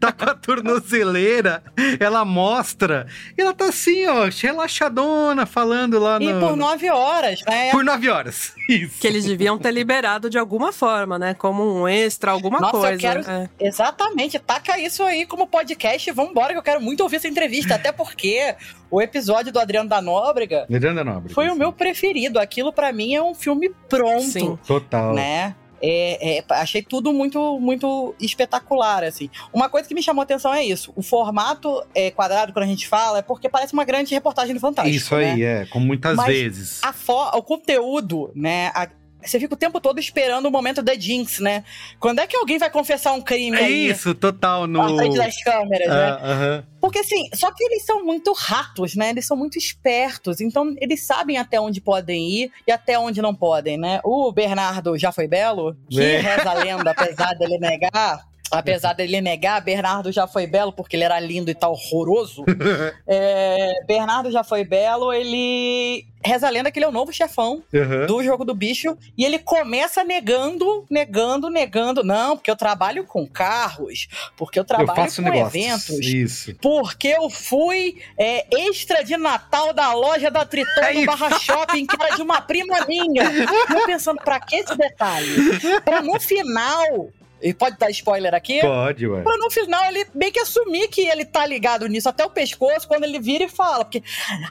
Tá 0.00 0.10
com 0.10 0.24
a 0.24 0.34
tornozeleira. 0.34 1.62
Ela 2.00 2.24
mostra. 2.24 3.06
E 3.36 3.42
ela 3.42 3.52
tá 3.52 3.66
assim, 3.66 4.06
ó, 4.06 4.30
relaxadona, 4.30 5.44
falando 5.44 5.98
lá 5.98 6.18
no. 6.18 6.30
E 6.30 6.40
por 6.40 6.56
nove 6.56 6.88
horas, 6.88 7.40
né? 7.46 7.70
Por 7.70 7.84
nove 7.84 8.08
horas. 8.08 8.54
Isso. 8.70 8.98
Que 9.00 9.06
eles 9.06 9.26
deviam 9.26 9.58
ter 9.58 9.70
liberado 9.70 10.30
de 10.30 10.38
alguma 10.38 10.72
forma, 10.72 11.18
né? 11.18 11.34
Como 11.34 11.82
um 11.82 11.86
extra, 11.86 12.30
alguma 12.30 12.58
Nossa, 12.58 12.78
coisa. 12.78 12.94
Eu 12.94 12.98
quero... 12.98 13.30
é. 13.30 13.50
Exatamente. 13.60 14.38
Taca 14.38 14.78
isso 14.78 15.02
aí 15.02 15.26
como 15.26 15.46
podcast. 15.46 16.10
Vambora, 16.12 16.54
que 16.54 16.58
eu 16.58 16.62
quero 16.62 16.80
muito 16.80 17.02
ouvir 17.02 17.17
essa 17.18 17.28
entrevista, 17.28 17.74
até 17.74 17.92
porque 17.92 18.54
o 18.90 19.00
episódio 19.00 19.52
do 19.52 19.60
Adriano 19.60 19.88
da 19.88 20.00
Nóbrega, 20.00 20.62
Adriano 20.62 20.96
da 20.96 21.04
Nóbrega 21.04 21.34
foi 21.34 21.46
sim. 21.46 21.50
o 21.52 21.56
meu 21.56 21.72
preferido. 21.72 22.38
Aquilo 22.38 22.72
para 22.72 22.92
mim 22.92 23.14
é 23.14 23.22
um 23.22 23.34
filme 23.34 23.70
pronto. 23.88 24.22
Sim. 24.22 24.58
Total. 24.66 25.14
Né? 25.14 25.54
É, 25.80 26.38
é, 26.38 26.44
achei 26.50 26.82
tudo 26.82 27.12
muito, 27.12 27.58
muito 27.60 28.14
espetacular, 28.20 29.04
assim. 29.04 29.30
Uma 29.52 29.68
coisa 29.68 29.86
que 29.86 29.94
me 29.94 30.02
chamou 30.02 30.20
a 30.22 30.24
atenção 30.24 30.52
é 30.52 30.64
isso. 30.64 30.92
O 30.96 31.02
formato 31.02 31.82
é, 31.94 32.10
quadrado, 32.10 32.52
quando 32.52 32.64
a 32.64 32.68
gente 32.68 32.88
fala, 32.88 33.18
é 33.18 33.22
porque 33.22 33.48
parece 33.48 33.72
uma 33.72 33.84
grande 33.84 34.12
reportagem 34.12 34.54
do 34.54 34.60
Fantástico. 34.60 34.96
Isso 34.96 35.14
aí, 35.14 35.36
né? 35.36 35.62
é, 35.62 35.66
como 35.66 35.86
muitas 35.86 36.16
Mas 36.16 36.26
vezes. 36.26 36.80
A 36.82 36.92
o 37.36 37.42
conteúdo, 37.42 38.30
né? 38.34 38.70
A, 38.74 38.88
você 39.22 39.40
fica 39.40 39.54
o 39.54 39.56
tempo 39.56 39.80
todo 39.80 39.98
esperando 39.98 40.46
o 40.46 40.50
momento 40.50 40.82
da 40.82 40.94
Jinx, 40.94 41.40
né? 41.40 41.64
Quando 41.98 42.20
é 42.20 42.26
que 42.26 42.36
alguém 42.36 42.58
vai 42.58 42.70
confessar 42.70 43.12
um 43.12 43.20
crime 43.20 43.56
é 43.56 43.64
aí? 43.64 43.90
Isso, 43.90 44.14
total, 44.14 44.66
no... 44.66 44.78
Na 44.78 44.96
frente 44.96 45.16
das 45.16 45.42
câmeras, 45.42 45.88
uh, 45.88 45.90
né? 45.90 46.12
Uh 46.12 46.18
-huh. 46.18 46.64
Porque 46.80 47.00
assim, 47.00 47.28
só 47.34 47.52
que 47.52 47.64
eles 47.64 47.84
são 47.84 48.04
muito 48.04 48.32
ratos, 48.32 48.94
né? 48.94 49.10
Eles 49.10 49.26
são 49.26 49.36
muito 49.36 49.58
espertos, 49.58 50.40
então 50.40 50.74
eles 50.78 51.04
sabem 51.04 51.36
até 51.36 51.60
onde 51.60 51.80
podem 51.80 52.28
ir 52.30 52.52
e 52.66 52.72
até 52.72 52.98
onde 52.98 53.20
não 53.20 53.34
podem, 53.34 53.76
né? 53.76 54.00
O 54.04 54.30
Bernardo 54.30 54.96
já 54.96 55.10
foi 55.10 55.26
belo, 55.26 55.76
que 55.90 56.00
é. 56.00 56.20
reza 56.20 56.50
a 56.50 56.54
lenda, 56.54 56.90
apesar 56.92 57.34
dele 57.34 57.58
negar, 57.58 58.27
Apesar 58.50 58.92
dele 58.94 59.20
negar, 59.20 59.60
Bernardo 59.60 60.10
já 60.12 60.26
foi 60.26 60.46
belo 60.46 60.72
porque 60.72 60.96
ele 60.96 61.04
era 61.04 61.18
lindo 61.20 61.50
e 61.50 61.54
tal, 61.54 61.72
horroroso. 61.72 62.44
é, 63.06 63.72
Bernardo 63.86 64.30
já 64.30 64.42
foi 64.42 64.64
belo, 64.64 65.12
ele 65.12 66.06
reza 66.24 66.46
a 66.46 66.50
lenda 66.50 66.70
que 66.70 66.78
ele 66.78 66.86
é 66.86 66.88
o 66.88 66.92
novo 66.92 67.12
chefão 67.12 67.62
uhum. 67.72 68.06
do 68.06 68.22
jogo 68.22 68.44
do 68.44 68.54
bicho. 68.54 68.96
E 69.16 69.24
ele 69.24 69.38
começa 69.38 70.04
negando, 70.04 70.84
negando, 70.90 71.48
negando. 71.48 72.02
Não, 72.02 72.36
porque 72.36 72.50
eu 72.50 72.56
trabalho 72.56 73.04
com 73.04 73.26
carros, 73.26 74.08
porque 74.36 74.58
eu 74.58 74.64
trabalho 74.64 75.08
eu 75.08 75.14
com 75.14 75.22
negócios. 75.22 75.54
eventos. 75.54 76.06
Isso. 76.06 76.54
Porque 76.60 77.08
eu 77.08 77.30
fui 77.30 78.00
é, 78.16 78.46
extra 78.68 79.02
de 79.02 79.16
Natal 79.16 79.72
da 79.72 79.92
loja 79.94 80.30
da 80.30 80.44
Triton 80.44 80.80
é 80.80 80.94
no 80.94 81.06
Barra 81.06 81.38
Shopping, 81.38 81.86
que 81.86 81.96
era 82.00 82.16
de 82.16 82.22
uma 82.22 82.40
prima 82.40 82.84
minha. 82.86 83.24
E 83.24 83.74
eu 83.74 83.86
pensando, 83.86 84.20
pra 84.22 84.40
que 84.40 84.56
esse 84.56 84.76
detalhe? 84.76 85.58
Pra 85.84 86.02
no 86.02 86.18
final 86.20 87.10
e 87.42 87.54
pode 87.54 87.76
dar 87.78 87.90
spoiler 87.90 88.34
aqui? 88.34 88.60
Pode, 88.60 89.06
ué. 89.06 89.22
Pra 89.22 89.36
no 89.36 89.50
final 89.50 89.84
ele 89.86 90.06
meio 90.14 90.32
que 90.32 90.40
assumir 90.40 90.88
que 90.88 91.02
ele 91.02 91.24
tá 91.24 91.46
ligado 91.46 91.86
nisso 91.86 92.08
até 92.08 92.24
o 92.24 92.30
pescoço 92.30 92.86
quando 92.86 93.04
ele 93.04 93.20
vira 93.20 93.44
e 93.44 93.48
fala. 93.48 93.84
Porque 93.84 94.02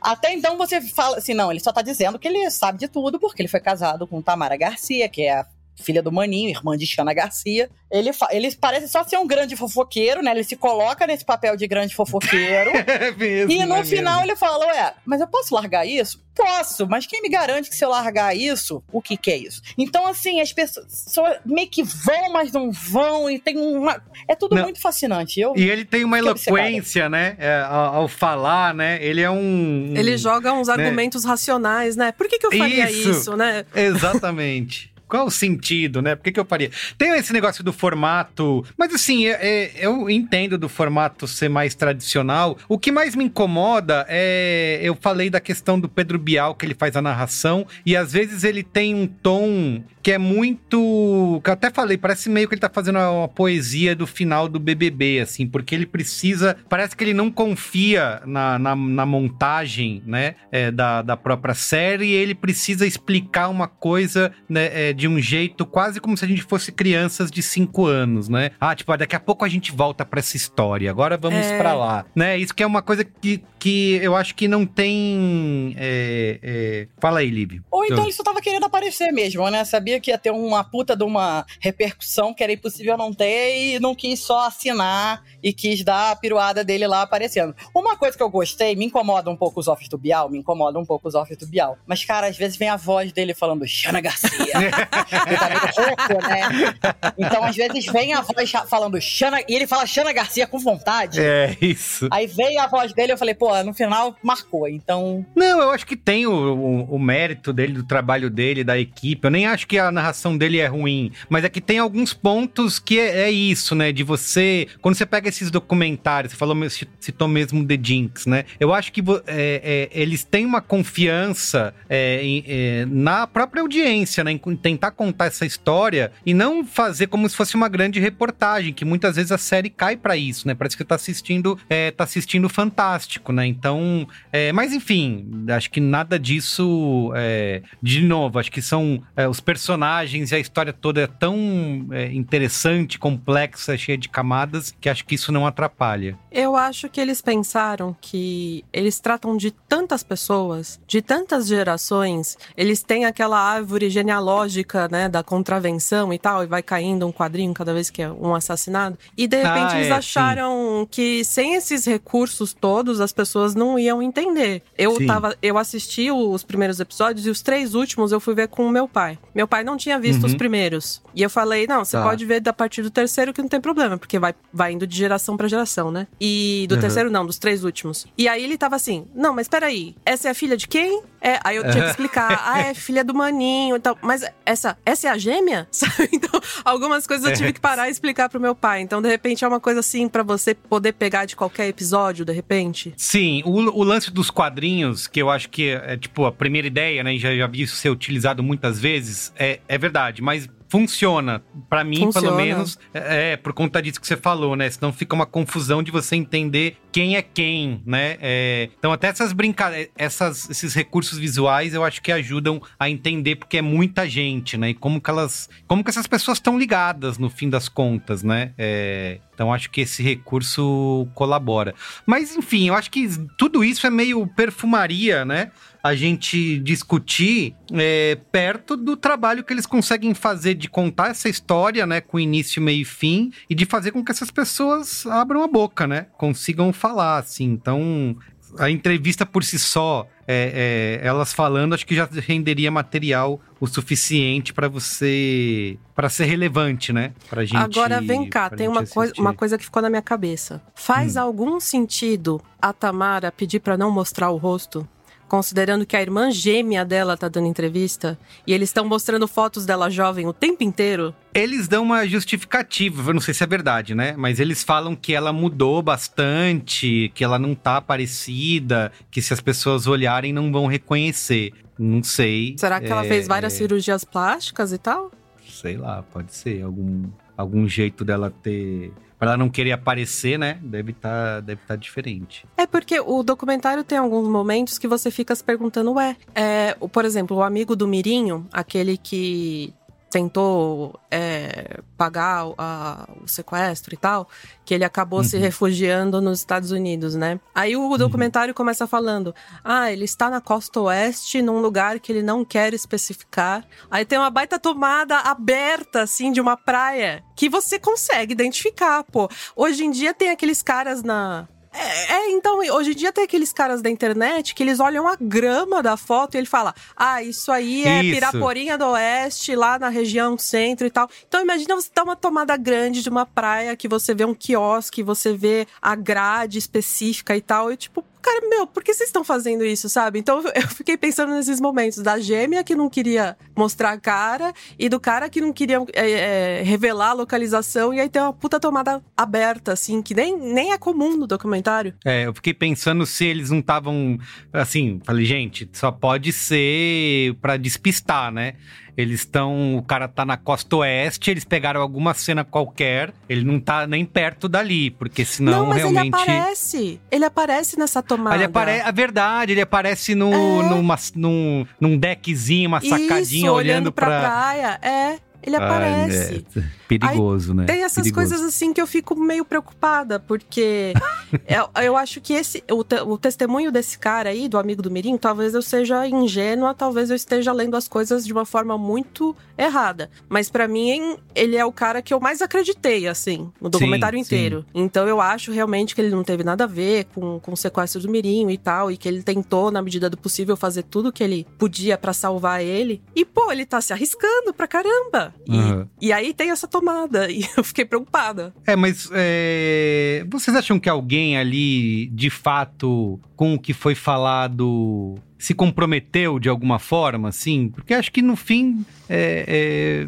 até 0.02 0.34
então 0.34 0.58
você 0.58 0.82
fala 0.82 1.18
assim, 1.18 1.34
não, 1.34 1.52
ele 1.52 1.60
só 1.60 1.72
tá 1.72 1.82
dizendo 1.82 2.20
que 2.20 2.28
ele 2.28 2.50
sabe 2.50 2.80
de 2.80 2.88
tudo 2.88 3.20
porque 3.20 3.42
ele 3.42 3.50
foi 3.50 3.60
casado 3.60 4.08
com 4.08 4.22
Tamara 4.22 4.58
Garcia, 4.58 5.10
que 5.10 5.24
é 5.24 5.40
a 5.40 5.46
filha 5.82 6.02
do 6.02 6.12
Maninho, 6.12 6.50
irmã 6.50 6.78
de 6.78 6.86
Xana 6.86 7.14
Garcia. 7.14 7.70
Ele, 7.90 8.12
ele 8.32 8.54
parece 8.56 8.88
só 8.88 9.04
ser 9.04 9.18
um 9.18 9.26
grande 9.26 9.56
fofoqueiro, 9.56 10.22
né? 10.22 10.32
Ele 10.32 10.44
se 10.44 10.56
coloca 10.56 11.08
nesse 11.08 11.24
papel 11.24 11.56
de 11.56 11.66
grande 11.68 11.96
fofoqueiro. 11.96 12.72
é 12.86 13.12
mesmo, 13.12 13.52
e 13.52 13.66
no 13.66 13.76
é 13.76 13.86
final 13.86 14.18
mesmo. 14.18 14.32
ele 14.32 14.36
fala, 14.36 14.66
ué, 14.68 14.94
mas 15.06 15.22
eu 15.22 15.28
posso 15.28 15.56
largar 15.56 15.86
isso? 15.86 16.26
Posso, 16.36 16.88
mas 16.88 17.08
quem 17.08 17.22
me 17.22 17.30
garante 17.30 17.68
que 17.68 17.76
se 17.76 17.84
eu 17.84 17.90
largar 17.90 18.36
isso, 18.36 18.84
o 18.92 19.02
que 19.02 19.18
que 19.18 19.32
é 19.32 19.38
isso? 19.38 19.60
Então, 19.76 20.06
assim, 20.06 20.40
as 20.40 20.54
pessoas 20.54 21.40
meio 21.44 21.68
que 21.68 21.82
vão, 21.82 22.32
mas 22.32 22.52
não 22.52 22.72
vão, 22.72 23.28
e 23.28 23.40
tem 23.40 23.58
uma... 23.58 24.00
É 24.28 24.36
tudo 24.36 24.56
Não. 24.56 24.64
muito 24.64 24.80
fascinante. 24.80 25.40
Eu 25.40 25.54
E 25.56 25.68
ele 25.68 25.84
tem 25.84 26.04
uma 26.04 26.20
eloquência, 26.20 27.10
né? 27.10 27.36
é, 27.38 27.62
ao, 27.62 27.96
ao 27.96 28.08
falar, 28.08 28.74
né? 28.74 28.98
Ele 29.02 29.22
é 29.22 29.30
um. 29.30 29.94
Ele 29.96 30.18
joga 30.18 30.54
uns 30.54 30.68
né? 30.68 30.74
argumentos 30.74 31.24
racionais, 31.24 31.96
né? 31.96 32.12
Por 32.12 32.28
que, 32.28 32.38
que 32.38 32.46
eu 32.46 32.52
faria 32.52 32.90
Isso. 32.90 33.10
isso, 33.10 33.36
né? 33.36 33.66
Exatamente. 33.76 34.92
Qual 35.08 35.28
o 35.28 35.32
sentido, 35.32 36.02
né? 36.02 36.16
Por 36.16 36.24
que, 36.24 36.32
que 36.32 36.40
eu 36.40 36.46
faria? 36.46 36.72
Tem 36.98 37.12
esse 37.18 37.32
negócio 37.34 37.64
do 37.64 37.72
formato. 37.74 38.66
Mas 38.78 38.94
assim, 38.94 39.26
é- 39.28 39.40
é- 39.42 39.72
eu 39.80 40.10
entendo 40.10 40.58
do 40.58 40.68
formato 40.68 41.28
ser 41.28 41.50
mais 41.50 41.76
tradicional. 41.76 42.58
O 42.68 42.78
que 42.78 42.92
mais 42.92 43.16
me 43.16 43.24
incomoda 43.24 44.06
é. 44.10 44.80
Eu 44.82 44.96
falei 45.00 45.30
da 45.30 45.40
questão 45.40 45.80
do 45.80 45.88
Pedro 45.90 46.20
Bial, 46.20 46.56
que 46.56 46.66
ele 46.66 46.76
faz 46.76 46.96
a 46.96 47.02
narração, 47.02 47.66
e 47.86 47.96
às 47.96 48.12
vezes 48.12 48.44
ele 48.44 48.64
tem 48.64 48.94
um 48.94 49.08
tom 49.08 49.84
que 50.04 50.12
é 50.12 50.18
muito. 50.18 51.42
Que 51.44 51.50
eu 51.50 51.54
até 51.54 51.70
falei, 51.70 51.98
parece 51.98 52.30
meio 52.30 52.48
que 52.48 52.56
ele 52.56 52.62
tá 52.62 52.70
fazendo 52.70 53.00
uma 53.00 53.28
poesia 53.28 53.96
do 53.96 54.08
final 54.08 54.48
do 54.48 54.60
BBB, 54.60 55.20
assim, 55.20 55.48
porque 55.48 55.74
ele 55.74 55.86
precisa. 55.86 56.58
Parece 56.70 56.96
que 56.96 57.04
ele 57.04 57.14
não 57.14 57.32
confia 57.32 58.22
na, 58.26 58.58
na, 58.60 58.76
na 58.76 59.06
montagem, 59.06 60.02
né? 60.06 60.36
é, 60.52 60.72
da, 60.72 61.02
da 61.02 61.18
própria 61.18 61.54
série, 61.54 62.08
e 62.08 62.14
ele 62.14 62.34
precisa 62.34 62.86
explicar 62.86 63.50
uma 63.50 63.68
coisa 63.68 64.32
né, 64.50 64.90
é, 64.90 64.94
de 64.98 65.08
um 65.08 65.20
jeito 65.20 65.64
quase 65.64 66.02
como 66.02 66.18
se 66.18 66.26
a 66.26 66.28
gente 66.28 66.42
fosse 66.42 66.72
crianças 66.72 67.30
de 67.30 67.44
5 67.44 67.86
anos, 67.86 68.28
né? 68.28 68.50
Ah, 68.60 68.76
tipo, 68.76 68.98
daqui 68.98 69.16
a 69.16 69.20
pouco 69.20 69.46
a 69.46 69.48
gente 69.48 69.72
volta 69.72 70.04
para 70.04 70.20
essa 70.20 70.36
história, 70.36 70.90
agora 70.90 71.16
vamos 71.18 71.46
É. 71.46 71.58
pra 71.58 71.74
lá, 71.74 72.04
né? 72.16 72.36
Isso 72.38 72.54
que 72.54 72.64
é 72.64 72.68
uma 72.68 72.82
coisa 72.82 73.04
que, 73.04 73.44
que 73.60 74.00
eu 74.02 74.16
acho 74.16 74.34
que 74.34 74.48
não 74.48 74.66
tem. 74.66 75.76
é, 75.78 76.40
é, 76.42 76.88
Fala 77.00 77.20
aí, 77.20 77.30
Liv. 77.30 77.62
Ou 77.70 77.86
então 77.86 78.04
ele 78.04 78.12
só 78.14 78.24
tava 78.24 78.42
querendo 78.42 78.66
aparecer 78.66 79.12
mesmo, 79.12 79.48
né? 79.52 79.64
Sabia 79.64 80.00
que 80.00 80.10
ia 80.10 80.18
ter 80.18 80.32
uma 80.32 80.64
puta 80.64 80.96
de 80.96 81.04
uma 81.04 81.46
repercussão 81.60 82.34
que 82.34 82.44
era 82.44 82.52
impossível 82.52 82.98
não 82.98 83.14
ter 83.14 83.76
e 83.76 83.80
não 83.80 83.94
quis 83.94 84.20
só 84.20 84.48
assinar 84.48 85.22
e 85.44 85.54
quis 85.54 85.84
dar 85.84 86.12
a 86.12 86.16
piruada 86.16 86.64
dele 86.64 86.88
lá 86.88 87.04
aparecendo. 87.04 87.56
Uma 87.74 87.96
coisa 87.96 88.18
que 88.18 88.24
eu 88.24 88.30
gostei, 88.30 88.76
me 88.76 88.86
incomoda 88.86 89.30
um 89.30 89.36
pouco 89.36 89.60
os 89.60 89.68
offs 89.68 89.88
do 89.88 89.98
Bial, 89.98 90.30
me 90.30 90.40
incomoda 90.40 90.80
um 90.80 90.86
pouco 90.86 91.08
os 91.08 91.14
offs 91.14 91.38
do 91.38 91.46
Bial. 91.46 91.78
Mas, 91.86 92.04
cara, 92.04 92.28
às 92.28 92.36
vezes 92.38 92.58
vem 92.58 92.70
a 92.70 92.76
voz 92.76 93.12
dele 93.12 93.34
falando 93.34 93.68
Xana 93.68 94.02
Garcia. 94.02 94.54
ele 95.28 95.38
tá 95.38 95.50
meio 95.50 95.88
rouco, 95.90 96.28
né? 96.28 96.74
Então, 97.18 97.44
às 97.44 97.56
vezes 97.56 97.86
vem 97.86 98.14
a 98.14 98.22
voz 98.22 98.52
falando 98.70 99.00
Xana... 99.00 99.40
E 99.48 99.56
ele 99.56 99.68
fala 99.68 99.86
Xana 99.86 100.12
Garcia 100.14 100.48
com 100.48 100.60
vontade. 100.60 101.20
É, 101.20 101.56
isso. 101.62 102.08
Aí 102.12 102.28
veio 102.28 102.60
a 102.60 102.68
voz 102.68 102.94
dele 102.94 103.12
e 103.12 103.14
eu 103.14 103.18
falei, 103.18 103.34
pô, 103.34 103.52
no 103.64 103.74
final 103.74 104.16
marcou, 104.24 104.68
então... 104.68 105.26
Não, 105.36 105.62
eu 105.62 105.72
acho 105.72 105.86
que 105.86 105.96
tem 105.96 106.26
o, 106.26 106.32
o- 106.34 106.96
o 106.96 107.00
mérito 107.00 107.52
dele, 107.54 107.74
do 107.74 107.84
trabalho 107.84 108.30
dele, 108.30 108.64
da 108.64 108.78
equipe. 108.78 109.26
Eu 109.26 109.32
nem 109.32 109.46
acho 109.48 109.68
que 109.68 109.78
a 109.78 109.92
narração 109.92 110.38
dele 110.38 110.60
é 110.60 110.68
ruim, 110.68 111.12
mas 111.30 111.44
é 111.44 111.50
que 111.50 111.62
tem 111.62 111.80
alguns 111.80 112.14
pontos 112.14 112.80
que 112.80 113.00
é, 113.00 113.22
é 113.24 113.32
isso, 113.32 113.76
né? 113.76 113.92
De 113.92 114.04
você. 114.04 114.68
Quando 114.82 114.96
você 114.96 115.06
pega 115.06 115.30
esses 115.30 115.50
documentários, 115.52 116.34
você 116.34 116.38
falou, 116.38 116.56
citou 117.00 117.28
mesmo 117.28 117.66
The 117.66 117.78
Jinx, 117.82 118.26
né? 118.26 118.46
Eu 118.60 118.74
acho 118.74 118.92
que 118.92 119.02
é, 119.28 119.90
é, 119.92 120.02
eles 120.02 120.24
têm 120.24 120.46
uma 120.46 120.62
confiança 120.62 121.74
é, 121.90 122.42
é, 122.48 122.86
na 122.86 123.28
própria 123.28 123.62
audiência, 123.62 124.24
né? 124.24 124.32
Tentar 124.78 124.92
contar 124.92 125.26
essa 125.26 125.46
história 125.46 126.12
e 126.24 126.34
não 126.34 126.64
fazer 126.64 127.08
como 127.08 127.28
se 127.28 127.36
fosse 127.36 127.56
uma 127.56 127.68
grande 127.68 128.00
reportagem, 128.00 128.72
que 128.72 128.86
muitas 128.86 129.16
vezes 129.16 129.32
a 129.32 129.38
série 129.38 129.72
cai 129.72 129.98
pra 129.98 130.16
isso, 130.16 130.48
né? 130.48 130.54
Parece 130.54 130.78
que 130.78 130.84
tá 130.84 130.96
assistindo, 130.96 131.60
é, 131.68 131.90
tá 131.90 132.04
assistindo 132.04 132.48
Fantástico, 132.48 133.32
né? 133.32 133.46
Então, 133.46 134.08
é, 134.32 134.52
mas 134.52 134.74
enfim, 134.74 135.46
acho 135.50 135.72
que 135.72 135.80
nada 135.80 136.20
disso, 136.20 137.12
é, 137.16 137.62
de 137.82 138.02
novo, 138.02 138.40
acho 138.40 138.52
que 138.52 138.62
são 138.62 139.02
é, 139.16 139.28
os 139.28 139.40
personagens 139.40 140.32
e 140.32 140.36
a 140.36 140.40
história 140.40 140.72
toda 140.72 141.02
é 141.02 141.08
tão 141.08 141.88
é, 141.92 142.12
interessante, 142.14 143.00
complexa, 143.00 143.78
cheia 143.78 143.98
de 143.98 144.10
camadas, 144.10 144.76
que 144.80 144.90
acho 144.90 145.06
que 145.06 145.16
isso 145.16 145.32
não 145.32 145.48
atrapalha. 145.48 146.18
Eu 146.32 146.56
acho 146.56 146.90
que 146.90 147.02
eles 147.02 147.22
pensaram 147.22 147.96
que 148.00 148.64
eles 148.72 149.00
tratam 149.00 149.36
de 149.36 149.52
tantas 149.52 150.04
pessoas, 150.04 150.80
de 150.86 151.02
tantas 151.02 151.48
gerações, 151.48 152.38
eles 152.56 152.84
têm 152.84 153.06
aquela 153.06 153.40
árvore 153.40 153.90
genealógica, 153.90 154.67
né, 154.92 155.08
da 155.10 155.24
contravenção 155.24 156.12
e 156.14 156.20
tal, 156.20 156.44
e 156.44 156.48
vai 156.48 156.62
caindo 156.62 157.08
um 157.08 157.12
quadrinho 157.12 157.54
cada 157.54 157.74
vez 157.74 157.90
que 157.90 158.02
é 158.02 158.10
um 158.12 158.36
assassinado. 158.36 158.98
E 159.18 159.28
de 159.28 159.38
repente 159.38 159.74
Ah, 159.74 159.78
eles 159.78 159.90
é, 159.90 159.94
acharam 159.94 160.88
que 160.90 161.24
sem 161.24 161.56
esses 161.56 161.86
recursos 161.86 162.54
todos 162.54 163.00
as 163.00 163.12
pessoas 163.12 163.56
não 163.56 163.78
iam 163.80 164.02
entender. 164.02 164.62
Eu 164.78 164.96
Sim. 164.98 165.08
tava, 165.08 165.36
eu 165.42 165.58
assisti 165.58 166.12
os 166.12 166.44
primeiros 166.44 166.80
episódios 166.80 167.26
e 167.26 167.30
os 167.30 167.42
três 167.42 167.74
últimos 167.74 168.12
eu 168.12 168.20
fui 168.20 168.36
ver 168.36 168.48
com 168.48 168.66
o 168.66 168.70
meu 168.70 168.88
pai. 168.88 169.18
Meu 169.34 169.48
pai 169.48 169.64
não 169.64 169.78
tinha 169.78 170.00
visto 170.00 170.22
Uhum. 170.24 170.30
os 170.30 170.36
primeiros. 170.36 171.02
E 171.14 171.22
eu 171.24 171.30
falei: 171.30 171.66
"Não, 171.68 171.84
você 171.86 171.98
Tá. 171.98 172.04
pode 172.04 172.26
ver 172.26 172.40
da 172.42 172.54
partir 172.54 172.82
do 172.82 172.90
terceiro 172.92 173.34
que 173.34 173.42
não 173.42 173.50
tem 173.50 173.62
problema, 173.62 173.98
porque 173.98 174.20
vai, 174.20 174.34
vai 174.54 174.72
indo 174.74 174.86
de 174.86 174.96
geração 174.98 175.36
pra 175.38 175.48
geração, 175.48 175.92
né? 175.92 176.08
E 176.20 176.66
do 176.70 176.76
Uhum. 176.76 176.82
terceiro 176.82 177.10
não, 177.12 177.26
dos 177.26 177.38
três 177.38 177.64
últimos. 177.64 178.06
E 178.18 178.28
aí 178.28 178.44
ele 178.44 178.58
tava 178.58 178.76
assim: 178.76 179.08
"Não, 179.16 179.34
mas 179.34 179.48
peraí, 179.48 179.96
essa 180.06 180.28
é 180.28 180.32
a 180.32 180.36
filha 180.36 180.58
de 180.58 180.68
quem?" 180.68 181.02
É, 181.20 181.40
aí 181.44 181.56
eu 181.58 181.64
tinha 181.72 181.84
que 181.84 181.90
explicar: 181.90 182.42
"Ah, 182.46 182.60
é 182.60 182.74
filha 182.74 183.04
do 183.04 183.14
maninho 183.14 183.76
e 183.76 183.80
tal". 183.80 183.98
Mas 184.02 184.24
essa, 184.58 184.78
essa 184.86 185.08
é 185.08 185.12
a 185.12 185.18
gêmea? 185.18 185.68
Sabe? 185.72 186.10
Então, 186.12 186.42
algumas 186.66 187.06
coisas 187.06 187.26
eu 187.28 187.36
tive 187.36 187.54
que 187.54 187.60
parar 187.60 187.88
e 187.88 187.92
explicar 187.92 188.30
pro 188.30 188.40
meu 188.40 188.56
pai. 188.56 188.82
Então, 188.82 189.02
de 189.02 189.08
repente 189.08 189.46
é 189.46 189.48
uma 189.48 189.60
coisa 189.60 189.80
assim 189.80 190.08
pra 190.10 190.24
você 190.24 190.54
poder 190.54 190.94
pegar 190.94 191.26
de 191.26 191.36
qualquer 191.36 191.68
episódio, 191.68 192.26
de 192.26 192.34
repente. 192.34 192.94
Sim, 192.98 193.42
o, 193.46 193.52
o 193.52 193.84
lance 193.84 194.12
dos 194.12 194.30
quadrinhos, 194.30 195.08
que 195.08 195.22
eu 195.22 195.30
acho 195.30 195.50
que 195.50 195.70
é, 195.70 195.94
é, 195.94 195.98
tipo 195.98 196.26
a 196.26 196.32
primeira 196.32 196.68
ideia, 196.68 197.04
né? 197.04 197.18
Já, 197.18 197.36
já 197.36 197.48
vi 197.48 197.62
isso 197.62 197.76
ser 197.76 197.90
utilizado 197.90 198.42
muitas 198.42 198.80
vezes, 198.80 199.32
é, 199.38 199.60
é 199.68 199.78
verdade, 199.78 200.22
mas 200.22 200.50
funciona. 200.70 201.44
Pra 201.70 201.84
mim, 201.84 202.00
Funciona. 202.00 202.28
pelo 202.28 202.38
menos, 202.38 202.80
é, 202.94 203.34
é 203.34 203.38
por 203.38 203.54
conta 203.54 203.82
disso 203.82 204.00
que 204.00 204.08
você 204.08 204.18
falou, 204.18 204.56
né? 204.56 204.70
Senão 204.70 204.92
fica 204.94 205.16
uma 205.16 205.26
confusão 205.26 205.82
de 205.82 205.92
você 205.92 206.16
entender 206.16 206.78
quem 206.92 207.16
é 207.16 207.22
quem, 207.22 207.82
né? 207.86 208.18
É, 208.22 208.70
então, 208.78 208.92
até 208.92 209.08
essas 209.08 209.34
brincadeiras, 209.34 210.50
esses 210.50 210.74
recursos 210.74 211.18
visuais, 211.18 211.74
eu 211.74 211.84
acho 211.84 212.02
que 212.02 212.12
ajudam 212.12 212.62
a 212.80 212.90
entender, 212.90 213.36
porque 213.36 213.58
é 213.58 213.62
muita 213.62 214.08
gente, 214.08 214.58
né? 214.58 214.70
E 214.70 214.74
como 214.74 215.02
que 215.02 215.10
elas. 215.10 215.50
Como 215.68 215.84
que 215.84 215.90
essas 215.90 216.08
pessoas 216.08 216.38
estão 216.38 216.58
ligadas 216.58 217.18
no 217.18 217.30
fim 217.30 217.50
das 217.50 217.70
contas, 217.70 218.24
né? 218.24 218.54
É, 218.58 219.20
então 219.34 219.54
acho 219.54 219.70
que 219.70 219.82
esse 219.82 220.02
recurso 220.02 221.08
colabora. 221.14 221.76
Mas 222.06 222.36
enfim, 222.36 222.70
eu 222.70 222.74
acho 222.74 222.90
que 222.90 223.08
tudo 223.38 223.64
isso 223.64 223.86
é 223.86 223.90
meio 223.90 224.26
perfumaria, 224.26 225.24
né? 225.24 225.52
A 225.88 225.96
gente 225.96 226.60
discutir 226.60 227.56
é, 227.72 228.18
perto 228.32 228.76
do 228.76 228.98
trabalho 228.98 229.44
que 229.44 229.54
eles 229.54 229.66
conseguem 229.66 230.14
fazer 230.14 230.54
de 230.54 230.68
contar 230.68 231.10
essa 231.12 231.30
história, 231.30 231.86
né? 231.86 232.02
Com 232.02 232.20
início, 232.20 232.62
meio 232.62 232.82
e 232.82 232.86
fim, 232.86 233.32
e 233.50 233.56
de 233.56 233.66
fazer 233.66 233.92
com 233.92 234.04
que 234.04 234.12
essas 234.12 234.30
pessoas 234.30 235.06
abram 235.06 235.44
a 235.44 235.48
boca, 235.48 235.88
né? 235.88 236.08
Consigam 236.18 236.74
falar, 236.74 237.20
assim. 237.20 237.46
Então, 237.46 238.18
a 238.60 238.70
entrevista 238.70 239.26
por 239.26 239.44
si 239.44 239.58
só, 239.58 240.06
é, 240.28 241.00
é, 241.04 241.08
elas 241.08 241.32
falando, 241.34 241.74
acho 241.74 241.86
que 241.86 241.96
já 241.96 242.08
renderia 242.12 242.70
material 242.70 243.40
o 243.60 243.66
suficiente 243.68 244.54
pra 244.54 244.68
você. 244.68 245.78
para 245.96 246.10
ser 246.10 246.26
relevante, 246.26 246.92
né? 246.92 247.14
Pra 247.30 247.46
gente. 247.46 247.56
Agora 247.58 248.02
vem 248.02 248.30
cá, 248.30 248.50
tem 248.50 248.68
uma, 248.68 248.86
coi 248.86 249.06
assistir. 249.06 249.22
uma 249.22 249.34
coisa 249.34 249.58
que 249.58 249.64
ficou 249.64 249.82
na 249.82 249.90
minha 249.90 250.02
cabeça. 250.02 250.62
Faz 250.76 251.16
Hum. 251.16 251.22
algum 251.22 251.60
sentido 251.60 252.42
a 252.62 252.74
Tamara 252.74 253.32
pedir 253.32 253.60
pra 253.62 253.78
não 253.78 253.90
mostrar 253.90 254.30
o 254.30 254.38
rosto? 254.38 254.88
Considerando 255.28 255.86
que 255.86 255.96
a 255.96 256.02
irmã 256.02 256.32
gêmea 256.32 256.86
dela 256.86 257.18
tá 257.18 257.28
dando 257.28 257.48
entrevista 257.48 258.18
e 258.46 258.54
eles 258.54 258.70
estão 258.70 258.88
mostrando 258.88 259.28
fotos 259.28 259.66
dela 259.66 259.90
jovem 259.90 260.26
o 260.26 260.34
tempo 260.34 260.64
inteiro? 260.64 261.14
Eles 261.34 261.68
dão 261.68 261.84
uma 261.84 262.08
justificativa, 262.08 263.10
eu 263.10 263.14
não 263.14 263.22
sei 263.22 263.34
se 263.34 263.44
é 263.44 263.48
verdade, 263.48 263.94
né? 263.94 264.16
Mas 264.18 264.40
eles 264.40 264.64
falam 264.64 264.96
que 264.96 265.14
ela 265.14 265.34
mudou 265.34 265.82
bastante, 265.82 267.12
que 267.14 267.24
ela 267.24 267.38
não 267.38 267.54
tá 267.54 267.82
parecida, 267.82 268.92
que 269.12 269.22
se 269.22 269.34
as 269.34 269.42
pessoas 269.42 269.86
olharem 269.88 270.32
não 270.34 270.52
vão 270.52 270.66
reconhecer. 270.66 271.52
Não 271.78 272.02
sei. 272.02 272.56
Será 272.58 272.80
que 272.80 272.88
ela 272.88 273.06
É, 273.06 273.08
fez 273.08 273.28
várias 273.28 273.54
é, 273.54 273.58
cirurgias 273.58 274.04
plásticas 274.04 274.72
e 274.72 274.78
tal? 274.78 275.12
Sei 275.48 275.78
lá, 275.78 276.04
pode 276.12 276.34
ser. 276.34 276.64
Algum, 276.64 277.04
algum 277.36 277.68
jeito 277.68 278.04
dela 278.04 278.32
ter. 278.42 278.92
Pra 279.18 279.30
ela 279.30 279.38
não 279.38 279.50
querer 279.50 279.72
aparecer, 279.72 280.38
né? 280.38 280.60
Deve 280.62 280.94
tá, 280.94 281.40
deve 281.40 281.62
tá 281.68 281.76
diferente. 281.76 282.46
É 282.56 282.68
porque 282.68 283.00
o 283.00 283.24
documentário 283.24 283.84
tem 283.84 283.98
alguns 283.98 284.28
momentos 284.28 284.78
que 284.78 284.88
você 284.88 285.10
fica 285.10 285.36
se 285.36 285.44
perguntando, 285.44 285.94
ué, 285.94 286.16
é, 286.36 286.76
por 286.92 287.04
exemplo, 287.04 287.38
o 287.38 287.44
amigo 287.44 287.76
do 287.76 287.88
Mirinho, 287.88 288.48
aquele 288.52 288.96
que 288.98 289.74
tentou 290.10 291.00
é, 291.12 291.80
pagar 291.98 292.46
a- 292.58 293.08
o 293.24 293.28
sequestro 293.28 293.94
e 293.94 293.98
tal, 293.98 294.28
que 294.66 294.74
ele 294.74 294.84
acabou 294.86 295.24
se 295.24 295.38
refugiando 295.38 296.22
nos 296.22 296.40
Estados 296.40 296.72
Unidos, 296.72 297.16
né? 297.16 297.40
Aí 297.54 297.76
o 297.76 297.98
documentário 297.98 298.54
começa 298.54 298.88
falando: 298.88 299.34
ah, 299.64 299.92
ele 299.92 300.06
está 300.06 300.30
na 300.30 300.42
costa 300.42 300.80
oeste, 300.82 301.42
num 301.42 301.60
lugar 301.60 302.00
que 302.00 302.12
ele 302.12 302.24
não 302.24 302.44
quer 302.46 302.74
especificar. 302.74 303.66
Aí 303.92 304.06
tem 304.06 304.18
uma 304.18 304.30
baita 304.30 304.58
tomada 304.60 305.18
aberta, 305.20 306.02
assim, 306.02 306.32
de 306.32 306.40
uma 306.42 306.56
praia, 306.58 307.24
que 307.36 307.50
você 307.50 307.78
consegue 307.80 308.32
identificar, 308.34 309.04
pô. 309.04 309.30
Hoje 309.56 309.84
em 309.86 309.92
dia 309.92 310.14
tem 310.14 310.30
aqueles 310.30 310.62
caras 310.62 311.04
na. 311.04 311.48
É, 311.78 312.14
é, 312.14 312.32
então, 312.32 312.58
hoje 312.58 312.92
em 312.92 312.96
dia 312.96 313.14
tem 313.14 313.24
aqueles 313.24 313.54
caras 313.54 313.82
da 313.84 313.90
internet 313.90 314.56
que 314.56 314.64
eles 314.64 314.80
olham 314.80 315.08
a 315.08 315.16
grama 315.20 315.84
da 315.84 315.96
foto 315.96 316.34
e 316.34 316.38
ele 316.40 316.48
fala: 316.48 316.74
Ah, 316.96 317.22
isso 317.22 317.52
aí 317.52 317.86
é 317.86 318.04
Isso. 318.04 318.16
Piraporinha 318.16 318.78
do 318.78 318.86
Oeste, 318.88 319.56
lá 319.56 319.78
na 319.78 319.90
região 319.90 320.38
centro 320.38 320.88
e 320.88 320.90
tal. 320.90 321.08
Então, 321.28 321.42
imagina 321.42 321.76
você 321.76 321.90
dar 321.94 322.04
uma 322.04 322.16
tomada 322.16 322.58
grande 322.58 323.04
de 323.04 323.10
uma 323.10 323.26
praia 323.26 323.76
que 323.76 323.88
você 323.88 324.16
vê 324.16 324.26
um 324.26 324.34
quiosque, 324.34 325.04
você 325.04 325.34
vê 325.34 325.68
a 325.80 325.96
grade 325.96 326.58
específica 326.58 327.36
e 327.36 327.42
tal. 327.42 327.72
E 327.72 327.78
tipo, 327.78 328.04
cara, 328.28 328.50
meu, 328.50 328.68
por 328.68 328.84
que 328.84 328.94
vocês 328.94 329.08
estão 329.08 329.24
fazendo 329.24 329.64
isso, 329.64 329.88
sabe? 329.88 330.20
Então 330.20 330.44
eu 330.54 330.68
fiquei 330.68 330.98
pensando 330.98 331.34
nesses 331.34 331.62
momentos 331.62 332.00
da 332.00 332.20
gêmea 332.20 332.64
que 332.64 332.76
não 332.76 332.90
queria 332.90 333.38
mostrar 333.56 333.92
a 333.92 334.00
cara 334.00 334.54
e 334.78 334.90
do 334.90 335.00
cara 335.00 335.30
que 335.30 335.40
não 335.40 335.54
queria 335.54 335.78
é, 335.94 336.12
é, 336.12 336.62
revelar 336.64 337.12
a 337.12 337.14
localização 337.14 337.94
e 337.94 338.02
aí 338.02 338.10
tem 338.10 338.22
uma 338.22 338.34
puta 338.34 338.60
tomada 338.60 339.02
aberta, 339.16 339.74
assim, 339.74 340.02
que 340.02 340.14
nem, 340.14 340.38
nem 340.38 340.74
é 340.74 340.78
comum 340.78 341.16
no 341.16 341.26
documentário. 341.26 341.94
É, 342.04 342.26
eu 342.26 342.34
fiquei 342.34 342.54
pensando 342.54 343.06
se 343.06 343.26
eles 343.26 343.50
não 343.50 343.60
estavam. 343.60 344.18
Assim, 344.52 345.00
falei, 345.06 345.26
gente, 345.26 345.70
só 345.72 345.92
pode 345.92 346.34
ser 346.34 347.36
pra 347.42 347.56
despistar, 347.56 348.32
né? 348.32 348.56
Eles 348.98 349.20
estão. 349.20 349.78
O 349.78 349.84
cara 349.84 350.08
tá 350.08 350.26
na 350.26 350.36
costa 350.36 350.76
oeste, 350.78 351.30
eles 351.30 351.46
pegaram 351.46 351.80
alguma 351.82 352.16
cena 352.16 352.44
qualquer, 352.44 353.14
ele 353.30 353.44
não 353.44 353.60
tá 353.60 353.86
nem 353.86 354.04
perto 354.04 354.50
dali, 354.50 354.90
porque 354.90 355.24
senão 355.24 355.60
Não, 355.60 355.66
mas 355.68 355.78
realmente. 355.78 356.08
ele 356.08 356.32
aparece. 356.32 357.02
Ele 357.12 357.26
aparece 357.26 357.78
nessa 357.78 358.02
tomada. 358.02 358.36
Ele 358.36 358.46
apare... 358.46 358.72
É 358.72 358.92
verdade, 358.92 359.52
ele 359.52 359.62
aparece 359.62 360.16
no, 360.16 360.34
É. 360.34 360.70
numa, 360.70 360.96
num, 361.16 361.66
num 361.80 361.96
deckzinho, 361.98 362.68
uma 362.70 362.82
sacadinha, 362.82 363.46
Isso, 363.46 363.52
olhando 363.54 363.92
pra, 363.92 364.08
pra. 364.08 364.20
praia. 364.22 364.80
É, 364.82 365.20
ele 365.44 365.56
aparece. 365.56 366.44
Perigoso, 366.88 367.54
né? 367.54 367.66
Tem 367.66 367.84
essas 367.84 368.04
Perigoso. 368.04 368.30
coisas 368.30 368.46
assim 368.48 368.74
que 368.74 368.82
eu 368.82 368.88
fico 368.88 369.16
meio 369.16 369.44
preocupada, 369.46 370.20
porque 370.20 370.94
eu, 371.48 371.84
eu 371.84 371.98
acho 371.98 372.22
que 372.22 372.34
esse 372.34 372.64
o, 372.72 372.84
te- 372.84 373.02
o 373.02 373.18
testemunho 373.18 373.72
desse 373.72 373.98
cara 374.00 374.30
aí, 374.30 374.48
do 374.48 374.58
amigo 374.58 374.82
do 374.82 374.90
Mirim, 374.92 375.18
talvez 375.18 375.54
eu 375.54 375.62
seja 375.62 376.08
ingênua, 376.08 376.74
talvez 376.74 377.10
eu 377.10 377.16
esteja 377.16 377.52
lendo 377.52 377.76
as 377.76 377.88
coisas 377.88 378.26
de 378.26 378.32
uma 378.34 378.46
forma 378.46 378.78
muito 378.78 379.36
errada. 379.58 380.10
Mas 380.30 380.50
pra 380.50 380.68
mim, 380.68 381.18
ele 381.36 381.56
é 381.56 381.66
o 381.66 381.72
cara 381.72 382.02
que 382.02 382.14
eu 382.14 382.20
mais 382.20 382.42
acreditei, 382.42 383.08
assim, 383.08 383.52
no 383.60 383.70
documentário 383.70 384.18
Sim, 384.18 384.22
inteiro. 384.24 384.66
Então 384.74 385.08
eu 385.08 385.20
acho 385.20 385.52
realmente 385.52 385.94
que 385.96 386.02
ele 386.02 386.16
não 386.16 386.24
teve 386.24 386.44
nada 386.44 386.64
a 386.64 386.68
ver 386.68 387.06
com, 387.14 387.40
com 387.40 387.54
o 387.54 387.58
sequestro 387.58 388.02
do 388.02 388.10
Mirim 388.10 388.50
e 388.50 388.58
tal, 388.58 388.92
e 388.92 388.98
que 388.98 389.08
ele 389.08 389.24
tentou, 389.24 389.72
na 389.72 389.82
medida 389.82 390.10
do 390.10 390.18
possível, 390.18 390.56
fazer 390.56 390.84
tudo 390.84 391.12
que 391.12 391.24
ele 391.24 391.46
podia 391.58 391.98
pra 391.98 392.14
salvar 392.14 392.62
ele. 392.64 393.02
E, 393.16 393.26
pô, 393.26 393.52
ele 393.52 393.66
tá 393.66 393.82
se 393.82 393.92
arriscando 393.94 394.54
pra 394.54 394.68
caramba. 394.68 395.34
E, 395.46 395.58
Aham. 395.58 395.88
e 396.02 396.14
aí 396.14 396.34
tem 396.34 396.52
essa 396.52 396.68
tomada, 396.80 397.30
e 397.32 397.46
eu 397.58 397.64
fiquei 397.64 397.86
preocupada. 397.86 398.54
É, 398.66 398.76
mas 398.76 399.10
é, 399.14 400.26
vocês 400.30 400.56
acham 400.56 400.80
que 400.80 400.90
alguém 400.90 401.38
ali, 401.38 402.08
de 402.08 402.30
fato, 402.30 403.20
com 403.36 403.54
o 403.54 403.60
que 403.60 403.74
foi 403.74 403.96
falado, 403.96 405.16
se 405.38 405.54
comprometeu 405.54 406.40
de 406.40 406.50
alguma 406.50 406.80
forma, 406.80 407.30
assim? 407.30 407.70
Porque 407.70 407.94
acho 407.94 408.12
que 408.12 408.22
no 408.22 408.36
fim 408.36 408.86
é, 409.10 409.46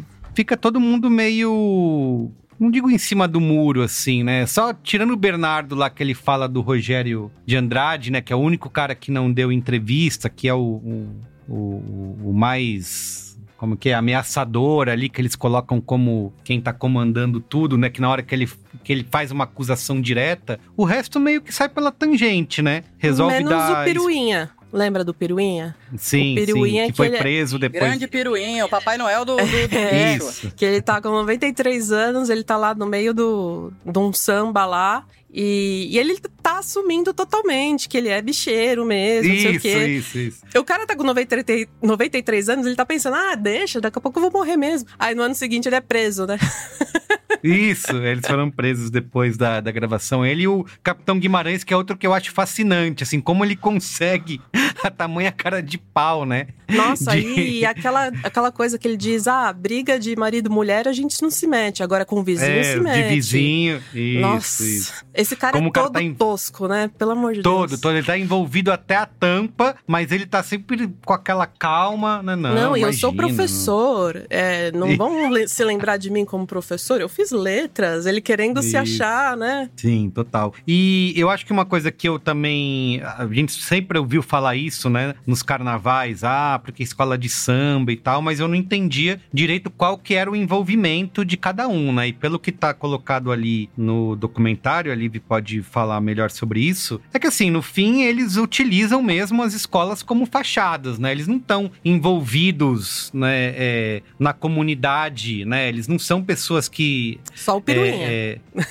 fica 0.34 0.56
todo 0.56 0.80
mundo 0.80 1.10
meio. 1.10 2.30
Não 2.58 2.70
digo 2.70 2.90
em 2.90 2.98
cima 2.98 3.26
do 3.26 3.40
muro, 3.40 3.80
assim, 3.82 4.22
né? 4.22 4.44
Só 4.46 4.74
tirando 4.74 5.12
o 5.12 5.16
Bernardo 5.16 5.74
lá, 5.74 5.88
que 5.88 6.02
ele 6.02 6.12
fala 6.14 6.46
do 6.46 6.60
Rogério 6.60 7.30
de 7.46 7.56
Andrade, 7.56 8.10
né? 8.10 8.20
Que 8.20 8.32
é 8.34 8.36
o 8.36 8.40
único 8.40 8.68
cara 8.68 8.94
que 8.94 9.10
não 9.10 9.32
deu 9.32 9.50
entrevista, 9.50 10.28
que 10.28 10.46
é 10.46 10.52
o, 10.52 10.58
o, 10.58 11.08
o- 11.48 12.18
o 12.26 12.32
mais 12.34 13.29
como 13.60 13.76
que 13.76 13.90
é, 13.90 13.94
ameaçador 13.94 14.88
ali, 14.88 15.10
que 15.10 15.20
eles 15.20 15.36
colocam 15.36 15.82
como 15.82 16.32
quem 16.42 16.58
tá 16.58 16.72
comandando 16.72 17.40
tudo, 17.42 17.76
né? 17.76 17.90
Que 17.90 18.00
na 18.00 18.08
hora 18.08 18.22
que 18.22 18.34
ele, 18.34 18.48
que 18.82 18.90
ele 18.90 19.06
faz 19.10 19.30
uma 19.30 19.44
acusação 19.44 20.00
direta, 20.00 20.58
o 20.74 20.82
resto 20.82 21.20
meio 21.20 21.42
que 21.42 21.52
sai 21.52 21.68
pela 21.68 21.92
tangente, 21.92 22.62
né? 22.62 22.84
Resolve 22.96 23.34
Menos 23.34 23.50
dar... 23.50 23.82
o 23.82 23.84
Piruinha. 23.84 24.50
Lembra 24.72 25.04
do 25.04 25.12
Piruinha? 25.12 25.76
Sim, 25.98 26.32
o 26.32 26.46
Piruinha 26.46 26.84
sim, 26.84 26.86
que 26.86 26.92
que 26.92 26.96
foi 26.96 27.06
ele 27.08 27.16
é- 27.16 27.20
preso 27.20 27.58
depois. 27.58 27.82
Grande 27.82 28.08
piruinha, 28.08 28.64
o 28.64 28.68
Papai 28.68 28.96
Noel 28.96 29.26
do, 29.26 29.36
do, 29.36 29.42
do 29.42 29.76
É, 29.76 30.18
que 30.56 30.64
ele 30.64 30.80
tá 30.80 31.02
com 31.02 31.10
93 31.10 31.92
anos, 31.92 32.30
ele 32.30 32.42
tá 32.42 32.56
lá 32.56 32.74
no 32.74 32.86
meio 32.86 33.12
do, 33.12 33.70
de 33.84 33.98
um 33.98 34.10
samba 34.10 34.64
lá. 34.64 35.04
E, 35.32 35.88
e 35.90 35.98
ele 35.98 36.18
tá 36.42 36.58
assumindo 36.58 37.14
totalmente 37.14 37.88
que 37.88 37.96
ele 37.96 38.08
é 38.08 38.20
bicheiro 38.20 38.84
mesmo, 38.84 39.32
não 39.32 39.40
sei 39.40 39.46
o 39.46 39.50
Isso, 39.52 39.60
quê. 39.60 39.86
isso, 39.86 40.18
isso. 40.18 40.38
O 40.58 40.64
cara 40.64 40.84
tá 40.86 40.96
com 40.96 41.04
93, 41.04 41.66
93 41.80 42.48
anos, 42.48 42.66
ele 42.66 42.74
tá 42.74 42.84
pensando, 42.84 43.14
ah, 43.14 43.34
deixa, 43.36 43.80
daqui 43.80 43.96
a 43.98 44.00
pouco 44.00 44.18
eu 44.18 44.22
vou 44.22 44.32
morrer 44.32 44.56
mesmo. 44.56 44.88
Aí 44.98 45.14
no 45.14 45.22
ano 45.22 45.34
seguinte 45.34 45.68
ele 45.68 45.76
é 45.76 45.80
preso, 45.80 46.26
né? 46.26 46.36
Isso, 47.42 47.96
eles 47.96 48.26
foram 48.26 48.50
presos 48.50 48.90
depois 48.90 49.36
da, 49.38 49.60
da 49.60 49.70
gravação. 49.70 50.26
Ele 50.26 50.42
e 50.42 50.48
o 50.48 50.66
Capitão 50.82 51.18
Guimarães, 51.18 51.64
que 51.64 51.72
é 51.72 51.76
outro 51.76 51.96
que 51.96 52.06
eu 52.06 52.12
acho 52.12 52.32
fascinante, 52.32 53.02
assim, 53.02 53.18
como 53.18 53.42
ele 53.44 53.56
consegue 53.56 54.40
a 54.84 54.90
tamanha 54.90 55.32
cara 55.32 55.62
de 55.62 55.78
pau, 55.78 56.26
né? 56.26 56.48
Nossa, 56.68 57.12
De- 57.12 57.20
e 57.22 57.64
aquela, 57.64 58.08
aquela 58.22 58.52
coisa 58.52 58.78
que 58.78 58.86
ele 58.86 58.96
diz, 58.96 59.26
ah, 59.26 59.50
briga 59.54 59.98
de 59.98 60.14
marido 60.16 60.50
e 60.50 60.52
mulher 60.52 60.86
a 60.86 60.92
gente 60.92 61.22
não 61.22 61.30
se 61.30 61.46
mete, 61.46 61.82
agora 61.82 62.04
com 62.04 62.16
o 62.20 62.22
vizinho 62.22 62.50
é, 62.50 62.62
se 62.74 62.80
mete. 62.80 63.02
de 63.08 63.14
vizinho. 63.14 63.82
Isso, 63.94 64.20
Nossa, 64.20 64.64
isso. 64.64 64.92
Esse 65.20 65.36
cara 65.36 65.52
Como 65.52 65.68
é 65.68 65.70
cara 65.70 65.86
todo 65.88 66.02
tá 66.02 66.14
tosco, 66.18 66.68
né? 66.68 66.90
Pelo 66.98 67.12
amor 67.12 67.34
de 67.34 67.42
Todo, 67.42 67.70
Deus. 67.70 67.80
todo. 67.80 67.96
Ele 67.96 68.06
tá 68.06 68.16
envolvido 68.18 68.72
até 68.72 68.96
a 68.96 69.06
tampa, 69.06 69.76
mas 69.86 70.10
ele 70.12 70.26
tá 70.26 70.42
sempre 70.42 70.88
com 71.04 71.12
aquela 71.12 71.46
calma. 71.46 72.22
Não, 72.22 72.36
não, 72.36 72.54
Não, 72.54 72.76
e 72.76 72.82
eu 72.82 72.92
sou 72.92 73.12
professor. 73.12 74.24
é, 74.30 74.70
não 74.72 74.96
vão 74.96 75.30
se 75.46 75.64
lembrar 75.64 75.96
de 75.96 76.10
mim 76.10 76.24
como 76.24 76.46
professor. 76.46 77.00
Eu 77.00 77.08
fiz 77.08 77.30
letras, 77.30 78.06
ele 78.06 78.20
querendo 78.20 78.62
se 78.62 78.76
achar, 78.76 79.36
né? 79.36 79.70
Sim, 79.76 80.10
total. 80.10 80.54
E 80.66 81.12
eu 81.16 81.28
acho 81.30 81.44
que 81.46 81.52
uma 81.52 81.64
coisa 81.64 81.90
que 81.90 82.08
eu 82.08 82.18
também. 82.18 83.00
A 83.02 83.26
gente 83.26 83.52
sempre 83.52 83.98
ouviu 83.98 84.22
falar 84.22 84.56
isso, 84.56 84.88
né? 84.88 85.14
Nos 85.26 85.42
carnavais, 85.42 86.24
ah, 86.24 86.60
porque 86.62 86.82
escola 86.82 87.16
de 87.18 87.28
samba 87.28 87.92
e 87.92 87.96
tal, 87.96 88.22
mas 88.22 88.40
eu 88.40 88.48
não 88.48 88.54
entendia 88.54 89.20
direito 89.32 89.70
qual 89.70 89.98
que 89.98 90.14
era 90.14 90.30
o 90.30 90.36
envolvimento 90.36 91.24
de 91.24 91.36
cada 91.36 91.68
um, 91.68 91.92
né? 91.92 92.08
E 92.08 92.12
pelo 92.12 92.38
que 92.38 92.52
tá 92.52 92.72
colocado 92.74 93.32
ali 93.32 93.68
no 93.76 94.16
documentário, 94.16 94.92
a 94.92 94.94
Liv 95.10 95.22
pode 95.28 95.62
falar 95.62 96.00
melhor 96.00 96.30
sobre 96.30 96.60
isso, 96.60 97.00
é 97.12 97.18
que 97.18 97.26
assim, 97.26 97.50
no 97.50 97.62
fim, 97.62 98.02
eles 98.02 98.36
utilizam 98.36 99.02
mesmo 99.02 99.42
as 99.42 99.54
escolas 99.54 100.02
como 100.02 100.26
fachadas, 100.26 100.98
né? 100.98 101.10
Eles 101.12 101.26
não 101.26 101.36
estão 101.36 101.70
envolvidos, 101.84 103.10
né, 103.12 103.52
é, 103.56 104.02
na 104.18 104.32
comunidade, 104.32 105.44
né? 105.44 105.68
Eles 105.68 105.88
não 105.88 105.98
são 105.98 106.22
pessoas 106.22 106.68
que 106.68 107.18
Só 107.34 107.56
o 107.56 107.60
piruinha. 107.60 107.94
é, 107.94 108.38
é. 108.56 108.66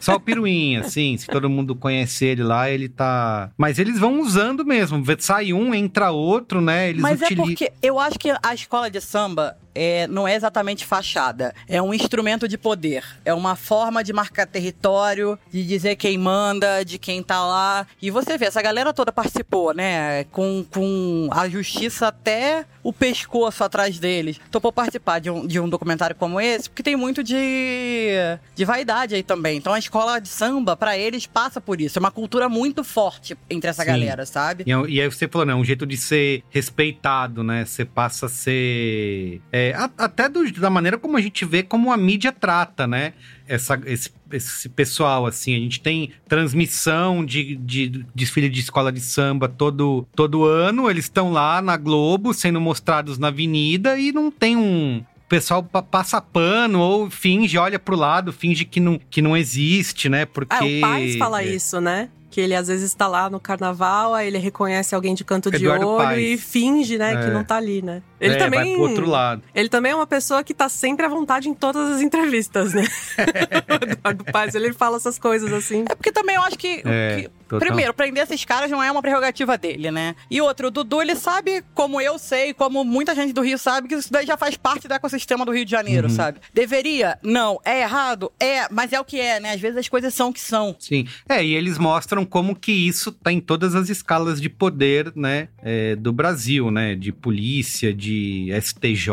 Só 0.00 0.16
o 0.16 0.20
Piruinha, 0.20 0.82
sim. 0.88 1.16
Se 1.16 1.26
todo 1.26 1.48
mundo 1.48 1.74
conhece 1.74 2.24
ele 2.24 2.42
lá, 2.42 2.68
ele 2.70 2.88
tá. 2.88 3.50
Mas 3.56 3.78
eles 3.78 3.98
vão 3.98 4.20
usando 4.20 4.64
mesmo. 4.64 5.02
Sai 5.18 5.52
um, 5.52 5.74
entra 5.74 6.10
outro, 6.10 6.60
né? 6.60 6.90
Eles 6.90 7.02
Mas 7.02 7.22
é 7.22 7.26
utilizam. 7.26 7.46
porque 7.46 7.72
eu 7.82 7.98
acho 8.00 8.18
que 8.18 8.32
a 8.42 8.54
escola 8.54 8.90
de 8.90 9.00
samba 9.00 9.56
é, 9.76 10.06
não 10.06 10.26
é 10.26 10.34
exatamente 10.34 10.86
fachada. 10.86 11.54
É 11.68 11.80
um 11.82 11.92
instrumento 11.92 12.48
de 12.48 12.56
poder. 12.56 13.04
É 13.24 13.34
uma 13.34 13.54
forma 13.54 14.02
de 14.02 14.12
marcar 14.12 14.46
território, 14.46 15.38
de 15.52 15.62
dizer 15.64 15.96
quem 15.96 16.16
manda, 16.16 16.82
de 16.82 16.98
quem 16.98 17.22
tá 17.22 17.44
lá. 17.44 17.86
E 18.00 18.10
você 18.10 18.38
vê, 18.38 18.46
essa 18.46 18.62
galera 18.62 18.94
toda 18.94 19.12
participou, 19.12 19.74
né? 19.74 20.24
Com, 20.24 20.64
com 20.72 21.28
a 21.30 21.46
justiça 21.48 22.08
até 22.08 22.64
o 22.88 22.92
pescoço 22.92 23.64
atrás 23.64 23.98
deles. 23.98 24.38
Topou 24.50 24.72
participar 24.72 25.18
de 25.18 25.28
um, 25.30 25.46
de 25.46 25.58
um 25.58 25.68
documentário 25.68 26.14
como 26.14 26.40
esse, 26.40 26.68
porque 26.70 26.82
tem 26.82 26.94
muito 26.94 27.22
de, 27.22 28.10
de 28.54 28.64
vaidade 28.64 29.14
aí 29.14 29.22
também. 29.22 29.56
Então 29.56 29.72
a 29.72 29.78
escola 29.78 30.20
de 30.20 30.28
samba, 30.28 30.76
pra 30.76 30.96
eles, 30.96 31.26
passa 31.26 31.60
por 31.60 31.80
isso. 31.80 31.98
É 31.98 32.00
uma 32.00 32.10
cultura 32.10 32.48
muito 32.48 32.84
forte 32.84 33.36
entre 33.50 33.70
essa 33.70 33.82
Sim. 33.82 33.88
galera, 33.88 34.24
sabe? 34.24 34.64
E, 34.66 34.72
é- 34.72 34.84
e 34.88 35.00
aí 35.00 35.08
você 35.10 35.26
falou, 35.26 35.46
né? 35.46 35.54
Um 35.54 35.64
jeito 35.64 35.84
de 35.86 35.96
ser 35.96 36.42
respeitado, 36.50 37.42
né? 37.42 37.64
Você 37.64 37.84
passa 37.84 38.26
a 38.26 38.28
ser. 38.28 39.40
é, 39.52 39.72
a- 39.74 39.90
até 39.98 40.28
do- 40.28 40.50
da 40.52 40.70
maneira 40.70 40.98
como 40.98 41.16
a 41.16 41.20
gente 41.20 41.44
vê 41.44 41.62
como 41.62 41.92
a 41.92 41.96
mídia 41.96 42.32
trata, 42.32 42.86
né? 42.86 43.12
Essa, 43.48 43.80
esse, 43.86 44.10
esse 44.32 44.68
pessoal, 44.68 45.26
assim. 45.26 45.54
A 45.54 45.58
gente 45.58 45.80
tem 45.80 46.10
transmissão 46.28 47.24
de, 47.24 47.56
de 47.56 48.04
desfile 48.14 48.48
de 48.48 48.60
escola 48.60 48.90
de 48.92 49.00
samba 49.00 49.48
todo, 49.48 50.06
todo 50.14 50.44
ano. 50.44 50.90
Eles 50.90 51.04
estão 51.06 51.32
lá 51.32 51.60
na 51.60 51.76
Globo 51.76 52.32
sendo 52.32 52.60
mostrados 52.60 53.18
na 53.18 53.28
avenida 53.28 53.98
e 53.98 54.12
não 54.12 54.30
tem 54.30 54.56
um. 54.56 54.98
O 54.98 55.28
pessoal 55.28 55.60
pa- 55.62 55.82
passa 55.82 56.20
pano 56.20 56.78
ou 56.78 57.10
finge, 57.10 57.58
olha 57.58 57.78
pro 57.80 57.96
lado, 57.96 58.32
finge 58.32 58.64
que 58.64 58.78
não, 58.78 59.00
que 59.10 59.20
não 59.20 59.36
existe, 59.36 60.08
né? 60.08 60.24
Porque. 60.24 60.54
Ah, 60.54 60.64
o 60.64 60.80
Paz 60.80 61.16
fala 61.16 61.42
isso, 61.42 61.80
né? 61.80 62.08
Que 62.36 62.42
ele 62.42 62.54
às 62.54 62.68
vezes 62.68 62.92
tá 62.92 63.08
lá 63.08 63.30
no 63.30 63.40
carnaval, 63.40 64.12
aí 64.12 64.26
ele 64.26 64.36
reconhece 64.36 64.94
alguém 64.94 65.14
de 65.14 65.24
canto 65.24 65.50
de 65.50 65.56
Eduardo 65.56 65.88
olho 65.88 66.04
Paes. 66.04 66.34
e 66.34 66.36
finge, 66.36 66.98
né, 66.98 67.16
que 67.16 67.28
É. 67.28 67.30
não 67.30 67.42
tá 67.42 67.56
ali, 67.56 67.80
né? 67.80 68.02
Ele 68.20 68.34
é, 68.34 68.36
também. 68.36 68.60
vai 68.60 68.72
pro 68.74 68.82
outro 68.82 69.08
lado. 69.08 69.42
Ele 69.54 69.70
também 69.70 69.92
é 69.92 69.94
uma 69.94 70.06
pessoa 70.06 70.44
que 70.44 70.52
tá 70.52 70.68
sempre 70.68 71.06
à 71.06 71.08
vontade 71.08 71.48
em 71.48 71.54
todas 71.54 71.90
as 71.92 72.02
entrevistas, 72.02 72.74
né? 72.74 72.82
o 72.84 72.86
Eduardo 73.90 74.24
Paz, 74.30 74.54
ele 74.54 74.70
fala 74.74 74.98
essas 74.98 75.18
coisas 75.18 75.50
assim. 75.50 75.86
É 75.88 75.94
porque 75.94 76.12
também 76.12 76.36
eu 76.36 76.42
acho 76.42 76.58
que. 76.58 76.82
É, 76.84 77.22
que- 77.22 77.30
total. 77.48 77.60
primeiro, 77.66 77.92
prender 77.94 78.24
esses 78.24 78.44
caras 78.44 78.70
não 78.70 78.82
é 78.82 78.90
uma 78.90 79.02
prerrogativa 79.02 79.56
dele, 79.58 79.90
né? 79.90 80.14
E 80.30 80.40
outro, 80.40 80.68
o 80.68 80.70
Dudu, 80.70 81.00
ele 81.02 81.14
sabe, 81.16 81.62
como 81.74 82.00
eu 82.00 82.18
sei, 82.18 82.52
como 82.54 82.84
muita 82.84 83.14
gente 83.14 83.32
do 83.32 83.40
Rio 83.42 83.58
sabe, 83.58 83.88
que 83.88 83.94
isso 83.94 84.12
daí 84.12 84.26
já 84.26 84.36
faz 84.36 84.56
parte 84.56 84.86
do 84.88 84.94
ecossistema 84.94 85.44
do 85.44 85.52
Rio 85.52 85.64
de 85.64 85.70
Janeiro, 85.70 86.08
Uhum. 86.08 86.14
sabe? 86.14 86.40
Deveria? 86.52 87.18
Não. 87.22 87.60
É 87.64 87.80
errado? 87.80 88.30
É, 88.40 88.66
mas 88.70 88.92
é 88.92 89.00
o 89.00 89.04
que 89.04 89.18
é, 89.20 89.40
né? 89.40 89.52
Às 89.52 89.60
vezes 89.60 89.76
as 89.78 89.88
coisas 89.88 90.12
são 90.14 90.28
o 90.28 90.32
que 90.32 90.40
são. 90.40 90.74
Sim. 90.78 91.06
É, 91.28 91.44
e 91.44 91.54
eles 91.54 91.78
mostram 91.78 92.24
como 92.24 92.54
que 92.54 92.72
isso 92.72 93.10
tá 93.12 93.32
em 93.32 93.40
todas 93.40 93.74
as 93.74 93.88
escalas 93.88 94.40
de 94.40 94.48
poder, 94.48 95.12
né, 95.14 95.48
é, 95.62 95.94
do 95.96 96.12
Brasil, 96.12 96.70
né, 96.70 96.94
de 96.94 97.12
polícia, 97.12 97.92
de 97.94 98.48
STJ, 98.60 99.12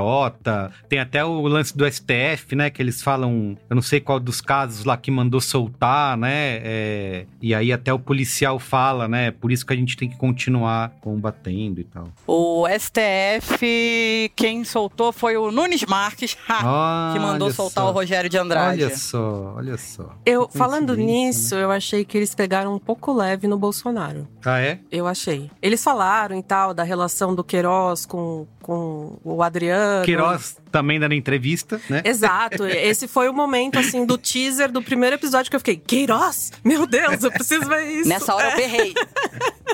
tem 0.90 1.00
até 1.00 1.24
o 1.24 1.42
lance 1.48 1.76
do 1.76 1.86
STF, 1.90 2.56
né, 2.56 2.70
que 2.70 2.82
eles 2.82 3.02
falam, 3.02 3.58
eu 3.70 3.76
não 3.76 3.82
sei 3.82 4.00
qual 4.00 4.20
dos 4.20 4.42
casos 4.42 4.86
lá 4.86 4.96
que 4.98 5.12
mandou 5.12 5.42
soltar, 5.42 6.18
né, 6.18 6.60
é, 6.64 7.26
e 7.42 7.54
aí 7.54 7.72
até 7.72 7.92
o 7.94 8.00
policial 8.00 8.23
policial 8.24 8.58
fala, 8.58 9.08
né? 9.08 9.32
Por 9.32 9.52
isso 9.52 9.66
que 9.66 9.74
a 9.74 9.76
gente 9.76 9.98
tem 9.98 10.10
que 10.10 10.16
continuar 10.16 10.94
combatendo 11.02 11.82
e 11.82 11.84
tal. 11.84 12.08
O 12.26 12.66
STF, 12.68 14.32
quem 14.36 14.64
soltou 14.64 15.12
foi 15.12 15.36
o 15.36 15.52
Nunes 15.52 15.84
Marques, 15.84 16.38
ha, 16.48 17.12
que 17.14 17.20
mandou 17.20 17.52
soltar 17.52 17.84
só. 17.84 17.90
o 17.90 17.94
Rogério 17.94 18.30
de 18.30 18.38
Andrade. 18.38 18.84
Olha 18.84 18.96
só, 18.96 19.54
olha 19.58 19.78
só. 19.78 20.16
Eu, 20.26 20.48
falando 20.50 20.96
Coincidência, 20.96 21.28
nisso, 21.28 21.56
eu 21.56 21.70
achei 21.70 22.06
que 22.06 22.18
eles 22.18 22.34
pegaram 22.34 22.74
um 22.74 22.80
pouco 22.80 23.12
leve 23.12 23.46
no 23.46 23.58
Bolsonaro. 23.58 24.26
Ah, 24.46 24.60
é? 24.62 24.80
Eu 24.90 25.06
achei. 25.06 25.52
Eles 25.62 25.84
falaram 25.84 26.38
e 26.38 26.44
tal 26.44 26.74
da 26.74 26.84
relação 26.84 27.36
do 27.36 27.44
Queiroz 27.44 28.06
com, 28.06 28.48
com 28.62 29.20
o 29.24 29.44
Adriano. 29.44 30.06
Queiroz 30.06 30.63
também 30.74 31.00
dando 31.00 31.14
entrevista, 31.14 31.80
né? 31.88 32.02
Exato. 32.04 32.66
Esse 32.68 33.08
foi 33.08 33.30
o 33.30 33.34
momento, 33.34 33.78
assim, 33.78 34.06
do 34.06 34.18
teaser 34.18 34.72
do 34.72 34.82
primeiro 34.82 35.16
episódio 35.16 35.50
que 35.50 35.56
eu 35.56 35.60
fiquei, 35.60 35.78
Queiroz? 35.78 36.52
Meu 36.66 36.88
Deus, 36.88 37.24
eu 37.24 37.32
preciso 37.32 37.66
ver 37.68 37.86
isso. 37.92 38.10
Nessa 38.10 38.34
hora 38.34 38.48
eu 38.48 38.52
É. 38.54 38.56
berrei. 38.58 38.94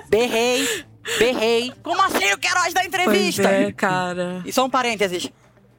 berrei, 0.10 0.84
berrei. 1.18 1.74
Como 1.82 2.02
assim 2.02 2.34
o 2.34 2.38
Queiroz 2.38 2.74
da 2.74 2.84
entrevista? 2.84 3.44
Pois 3.44 3.56
é, 3.68 3.72
cara. 3.72 4.42
E 4.46 4.52
só 4.52 4.66
um 4.66 4.70
parênteses. 4.70 5.30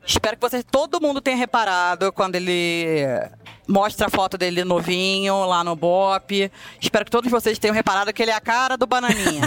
Espero 0.06 0.36
que 0.36 0.40
vocês, 0.40 0.64
todo 0.68 1.00
mundo 1.00 1.20
tenha 1.20 1.36
reparado 1.36 2.10
quando 2.12 2.34
ele 2.34 2.96
mostra 3.68 4.06
a 4.06 4.10
foto 4.10 4.36
dele 4.36 4.64
novinho 4.64 5.44
lá 5.44 5.62
no 5.62 5.76
Bop. 5.76 6.50
Espero 6.80 7.04
que 7.04 7.10
todos 7.10 7.30
vocês 7.30 7.58
tenham 7.58 7.74
reparado 7.74 8.12
que 8.12 8.22
ele 8.22 8.30
é 8.30 8.34
a 8.34 8.40
cara 8.40 8.76
do 8.76 8.86
Bananinha. 8.86 9.42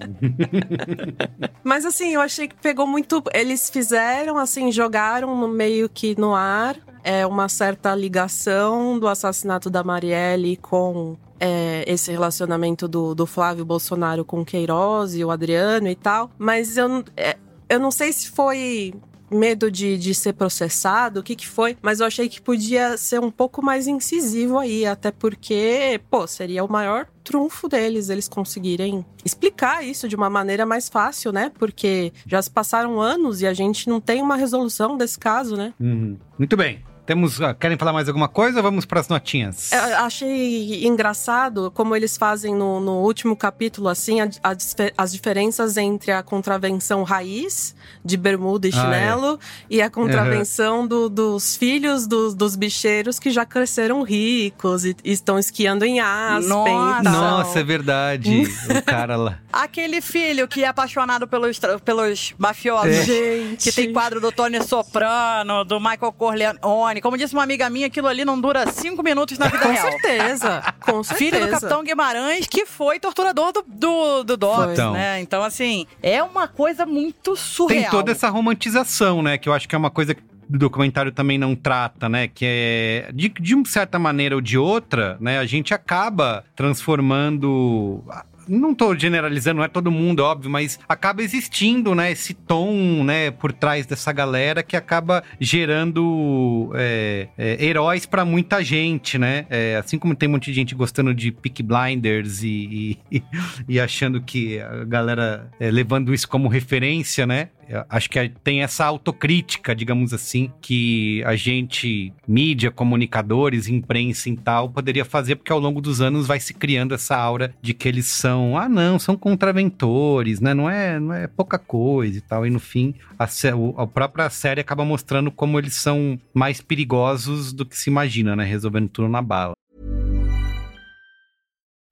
Mas 1.62 1.84
assim, 1.84 2.14
eu 2.14 2.20
achei 2.20 2.48
que 2.48 2.54
pegou 2.56 2.86
muito. 2.86 3.22
Eles 3.32 3.70
fizeram, 3.70 4.38
assim, 4.38 4.72
jogaram 4.72 5.36
no 5.36 5.48
meio 5.48 5.88
que 5.88 6.18
no 6.18 6.34
ar 6.34 6.76
é, 7.02 7.26
uma 7.26 7.48
certa 7.48 7.94
ligação 7.94 8.98
do 8.98 9.08
assassinato 9.08 9.70
da 9.70 9.82
Marielle 9.82 10.56
com 10.56 11.16
é, 11.38 11.84
esse 11.86 12.10
relacionamento 12.10 12.86
do, 12.86 13.14
do 13.14 13.26
Flávio 13.26 13.64
Bolsonaro 13.64 14.24
com 14.24 14.40
o 14.40 14.44
Queiroz 14.44 15.14
e 15.14 15.24
o 15.24 15.30
Adriano 15.30 15.88
e 15.88 15.94
tal. 15.94 16.30
Mas 16.38 16.76
eu, 16.76 17.04
é, 17.16 17.36
eu 17.68 17.80
não 17.80 17.90
sei 17.90 18.12
se 18.12 18.28
foi 18.30 18.94
medo 19.30 19.70
de, 19.70 19.96
de 19.96 20.14
ser 20.14 20.32
processado, 20.32 21.20
o 21.20 21.22
que 21.22 21.36
que 21.36 21.48
foi, 21.48 21.76
mas 21.80 22.00
eu 22.00 22.06
achei 22.06 22.28
que 22.28 22.40
podia 22.40 22.96
ser 22.96 23.20
um 23.20 23.30
pouco 23.30 23.62
mais 23.62 23.86
incisivo 23.86 24.58
aí, 24.58 24.86
até 24.86 25.10
porque, 25.10 26.00
pô, 26.10 26.26
seria 26.26 26.64
o 26.64 26.70
maior 26.70 27.06
trunfo 27.22 27.68
deles, 27.68 28.08
eles 28.08 28.28
conseguirem 28.28 29.04
explicar 29.24 29.84
isso 29.84 30.08
de 30.08 30.16
uma 30.16 30.30
maneira 30.30 30.66
mais 30.66 30.88
fácil, 30.88 31.32
né? 31.32 31.52
Porque 31.58 32.12
já 32.26 32.40
se 32.40 32.50
passaram 32.50 33.00
anos 33.00 33.40
e 33.40 33.46
a 33.46 33.54
gente 33.54 33.88
não 33.88 34.00
tem 34.00 34.22
uma 34.22 34.36
resolução 34.36 34.96
desse 34.96 35.18
caso, 35.18 35.56
né? 35.56 35.72
Uhum. 35.78 36.16
Muito 36.38 36.56
bem. 36.56 36.82
Temos, 37.10 37.40
ah, 37.42 37.52
querem 37.52 37.76
falar 37.76 37.92
mais 37.92 38.06
alguma 38.06 38.28
coisa 38.28 38.58
ou 38.58 38.62
vamos 38.62 38.84
para 38.84 39.00
as 39.00 39.08
notinhas? 39.08 39.72
Eu 39.72 39.96
achei 39.96 40.86
engraçado 40.86 41.68
como 41.74 41.96
eles 41.96 42.16
fazem 42.16 42.54
no, 42.54 42.78
no 42.78 42.98
último 43.00 43.34
capítulo, 43.34 43.88
assim, 43.88 44.20
a- 44.20 44.28
a 44.44 44.54
as 44.96 45.10
diferenças 45.12 45.76
entre 45.76 46.12
a 46.12 46.22
contravenção 46.22 47.02
raiz, 47.02 47.74
de 48.04 48.16
bermuda 48.16 48.68
e 48.68 48.70
Ah, 48.72 48.78
é. 48.78 48.80
chinelo, 48.80 49.40
e 49.68 49.82
a 49.82 49.90
contravenção 49.90 50.86
do- 50.86 51.08
dos 51.08 51.56
filhos 51.56 52.06
dos, 52.06 52.32
dos 52.32 52.54
bicheiros 52.54 53.18
que 53.18 53.32
já 53.32 53.44
cresceram 53.44 54.02
ricos 54.04 54.84
e, 54.84 54.94
e 55.02 55.10
estão 55.10 55.36
esquiando 55.36 55.84
em 55.84 55.98
Aspen. 55.98 56.48
Nossa. 56.48 57.02
Nossa, 57.02 57.58
é 57.58 57.64
verdade. 57.64 58.42
o 58.70 58.82
cara 58.84 59.16
lá. 59.16 59.38
Aquele 59.52 60.00
filho 60.00 60.46
que 60.46 60.62
é 60.62 60.68
apaixonado 60.68 61.26
pelos, 61.26 61.58
pelos 61.84 62.34
mafiosos. 62.38 62.86
É. 62.94 63.02
Gente. 63.02 63.64
Que 63.64 63.72
tem 63.74 63.92
quadro 63.92 64.20
do 64.20 64.30
Tony 64.30 64.62
Soprano, 64.62 65.64
do 65.64 65.80
Michael 65.80 66.12
Corleone. 66.12 66.99
Como 67.00 67.16
disse 67.16 67.32
uma 67.34 67.42
amiga 67.42 67.68
minha, 67.70 67.86
aquilo 67.86 68.06
ali 68.08 68.24
não 68.24 68.40
dura 68.40 68.66
cinco 68.70 69.02
minutos 69.02 69.38
na 69.38 69.46
vida 69.46 69.58
Com 69.60 69.70
real. 69.70 69.90
certeza, 69.90 70.74
com 70.80 71.02
certeza. 71.02 71.14
Filho 71.30 71.46
do 71.46 71.50
Capitão 71.52 71.82
Guimarães, 71.84 72.46
que 72.46 72.64
foi 72.66 72.98
torturador 72.98 73.52
do, 73.52 73.64
do, 73.66 74.24
do 74.24 74.36
Dobbs, 74.36 74.72
Então. 74.72 74.92
né? 74.92 75.20
Então, 75.20 75.42
assim, 75.42 75.86
é 76.02 76.22
uma 76.22 76.48
coisa 76.48 76.84
muito 76.86 77.36
surreal. 77.36 77.82
Tem 77.82 77.90
toda 77.90 78.12
essa 78.12 78.28
romantização, 78.28 79.22
né? 79.22 79.36
Que 79.38 79.48
eu 79.48 79.52
acho 79.52 79.68
que 79.68 79.74
é 79.74 79.78
uma 79.78 79.90
coisa 79.90 80.14
que 80.14 80.22
o 80.52 80.58
documentário 80.58 81.12
também 81.12 81.38
não 81.38 81.54
trata, 81.54 82.08
né? 82.08 82.26
Que 82.26 82.44
é, 82.44 83.10
de, 83.12 83.28
de 83.28 83.54
uma 83.54 83.64
certa 83.66 83.98
maneira 83.98 84.34
ou 84.34 84.40
de 84.40 84.58
outra, 84.58 85.16
né? 85.20 85.38
A 85.38 85.46
gente 85.46 85.72
acaba 85.72 86.44
transformando. 86.56 88.02
Não 88.48 88.74
tô 88.74 88.96
generalizando, 88.96 89.58
não 89.58 89.64
é 89.64 89.68
todo 89.68 89.90
mundo, 89.90 90.20
óbvio, 90.20 90.50
mas 90.50 90.78
acaba 90.88 91.22
existindo, 91.22 91.94
né, 91.94 92.10
esse 92.10 92.34
tom, 92.34 93.04
né, 93.04 93.30
por 93.30 93.52
trás 93.52 93.86
dessa 93.86 94.12
galera 94.12 94.62
que 94.62 94.76
acaba 94.76 95.22
gerando 95.38 96.70
é, 96.74 97.28
é, 97.38 97.64
heróis 97.64 98.06
pra 98.06 98.24
muita 98.24 98.62
gente, 98.62 99.18
né? 99.18 99.46
É, 99.48 99.76
assim 99.76 99.98
como 99.98 100.14
tem 100.14 100.28
um 100.28 100.32
monte 100.32 100.46
de 100.46 100.54
gente 100.54 100.74
gostando 100.74 101.14
de 101.14 101.30
Peak 101.30 101.62
Blinders 101.62 102.42
e, 102.42 102.98
e, 103.10 103.22
e 103.68 103.80
achando 103.80 104.20
que 104.20 104.60
a 104.60 104.84
galera 104.84 105.50
é, 105.58 105.70
levando 105.70 106.12
isso 106.12 106.28
como 106.28 106.48
referência, 106.48 107.26
né? 107.26 107.50
Eu 107.70 107.84
Acho 107.88 108.10
que 108.10 108.28
tem 108.42 108.62
essa 108.62 108.84
autocrítica, 108.84 109.74
digamos 109.74 110.12
assim, 110.12 110.52
que 110.60 111.22
a 111.24 111.36
gente, 111.36 112.12
mídia, 112.26 112.70
comunicadores, 112.70 113.68
imprensa 113.68 114.28
e 114.28 114.36
tal, 114.36 114.68
poderia 114.68 115.04
fazer, 115.04 115.36
porque 115.36 115.52
ao 115.52 115.60
longo 115.60 115.80
dos 115.80 116.00
anos 116.00 116.26
vai 116.26 116.40
se 116.40 116.52
criando 116.52 116.94
essa 116.94 117.16
aura 117.16 117.54
de 117.62 117.72
que 117.72 117.86
eles 117.88 118.06
são, 118.06 118.58
ah, 118.58 118.68
não, 118.68 118.98
são 118.98 119.16
contraventores, 119.16 120.40
né? 120.40 120.52
Não 120.52 120.68
é, 120.68 120.98
não 120.98 121.14
é 121.14 121.28
pouca 121.28 121.58
coisa 121.58 122.18
e 122.18 122.20
tal. 122.20 122.44
E 122.44 122.50
no 122.50 122.58
fim, 122.58 122.94
a, 123.16 123.28
a 123.76 123.86
própria 123.86 124.28
série 124.30 124.60
acaba 124.60 124.84
mostrando 124.84 125.30
como 125.30 125.58
eles 125.58 125.74
são 125.74 126.18
mais 126.34 126.60
perigosos 126.60 127.52
do 127.52 127.64
que 127.64 127.76
se 127.76 127.88
imagina, 127.88 128.34
né? 128.34 128.44
Resolvendo 128.44 128.88
tudo 128.88 129.08
na 129.08 129.22
bala. 129.22 129.52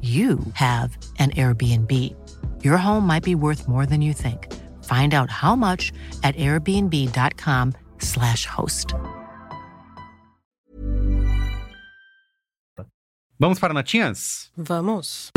you 0.00 0.38
have 0.54 0.96
an 1.18 1.32
Airbnb. 1.32 2.14
Your 2.62 2.76
home 2.76 3.04
might 3.04 3.24
be 3.24 3.34
worth 3.34 3.66
more 3.66 3.84
than 3.84 4.00
you 4.00 4.12
think. 4.12 4.46
Find 4.84 5.12
out 5.12 5.28
how 5.28 5.56
much 5.56 5.92
at 6.22 6.36
airbnb.com/slash 6.36 8.46
host. 8.46 8.94
Vamos 13.40 13.58
para 13.58 13.74
notinhas? 13.74 14.52
Vamos. 14.56 15.32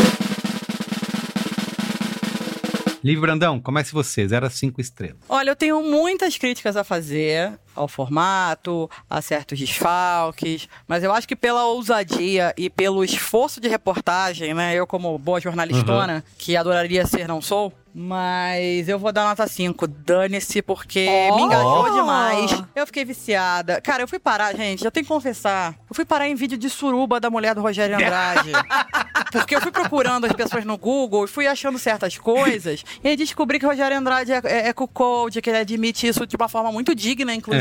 Livre 3.04 3.22
Brandão, 3.22 3.60
comece 3.60 3.92
você, 3.92 4.28
0 4.28 4.46
a 4.46 4.50
5 4.50 4.80
estrelas. 4.80 5.18
Olha, 5.28 5.50
eu 5.50 5.56
tenho 5.56 5.82
muitas 5.82 6.38
críticas 6.38 6.78
a 6.78 6.84
fazer 6.84 7.60
ao 7.76 7.88
formato, 7.88 8.90
a 9.10 9.22
certos 9.22 9.60
desfalques, 9.60 10.68
mas 10.88 11.04
eu 11.04 11.12
acho 11.14 11.28
que 11.28 11.36
pela 11.36 11.66
ousadia 11.66 12.54
e 12.58 12.70
pelo 12.70 13.04
esforço 13.04 13.60
de 13.62 13.68
reportagem, 13.68 14.54
né? 14.54 14.74
Eu, 14.76 14.86
como 14.88 15.18
boa 15.18 15.40
jornalistona, 15.40 16.24
que 16.38 16.56
adoraria 16.56 17.06
ser, 17.06 17.28
não 17.28 17.42
sou, 17.42 17.74
mas 17.94 18.88
eu 18.88 18.98
vou 18.98 19.12
dar 19.12 19.26
nota 19.26 19.46
5. 19.48 19.86
Dane-se, 19.88 20.62
porque 20.62 21.08
Oh! 21.32 21.36
me 21.36 21.42
engajou 21.44 21.94
demais. 21.94 22.64
Eu 22.76 22.86
fiquei 22.86 23.04
viciada. 23.04 23.82
Cara, 23.82 24.04
eu 24.04 24.08
fui 24.08 24.20
parar, 24.20 24.56
gente, 24.56 24.84
eu 24.86 24.92
tenho 24.92 25.06
que 25.06 25.12
confessar. 25.12 25.76
Eu 25.90 25.96
fui 25.96 26.06
parar 26.06 26.28
em 26.28 26.36
vídeo 26.36 26.58
de 26.58 26.70
suruba 26.70 27.20
da 27.20 27.30
mulher 27.30 27.54
do 27.54 27.62
Rogério 27.62 27.96
Andrade. 27.96 28.52
Porque 29.32 29.56
eu 29.56 29.62
fui 29.62 29.72
procurando 29.72 30.26
as 30.26 30.34
pessoas 30.34 30.66
no 30.66 30.78
Google 30.78 31.26
e 31.26 31.28
fui 31.28 31.48
achando 31.48 31.78
certas 31.78 32.18
coisas. 32.18 32.84
E 33.04 33.08
aí 33.10 33.16
descobri 33.16 33.60
que 33.60 33.66
o 33.66 33.70
Rogério 33.70 33.98
Andrade 33.98 34.32
é, 34.32 34.42
é, 34.44 34.68
é 34.70 34.74
cuckold, 34.74 35.42
que 35.42 35.50
ele 35.50 35.60
admite 35.60 36.08
isso 36.08 36.26
de 36.26 36.36
uma 36.36 36.50
forma 36.50 36.72
muito 36.72 36.94
digna, 36.96 37.34
inclusive. 37.34 37.61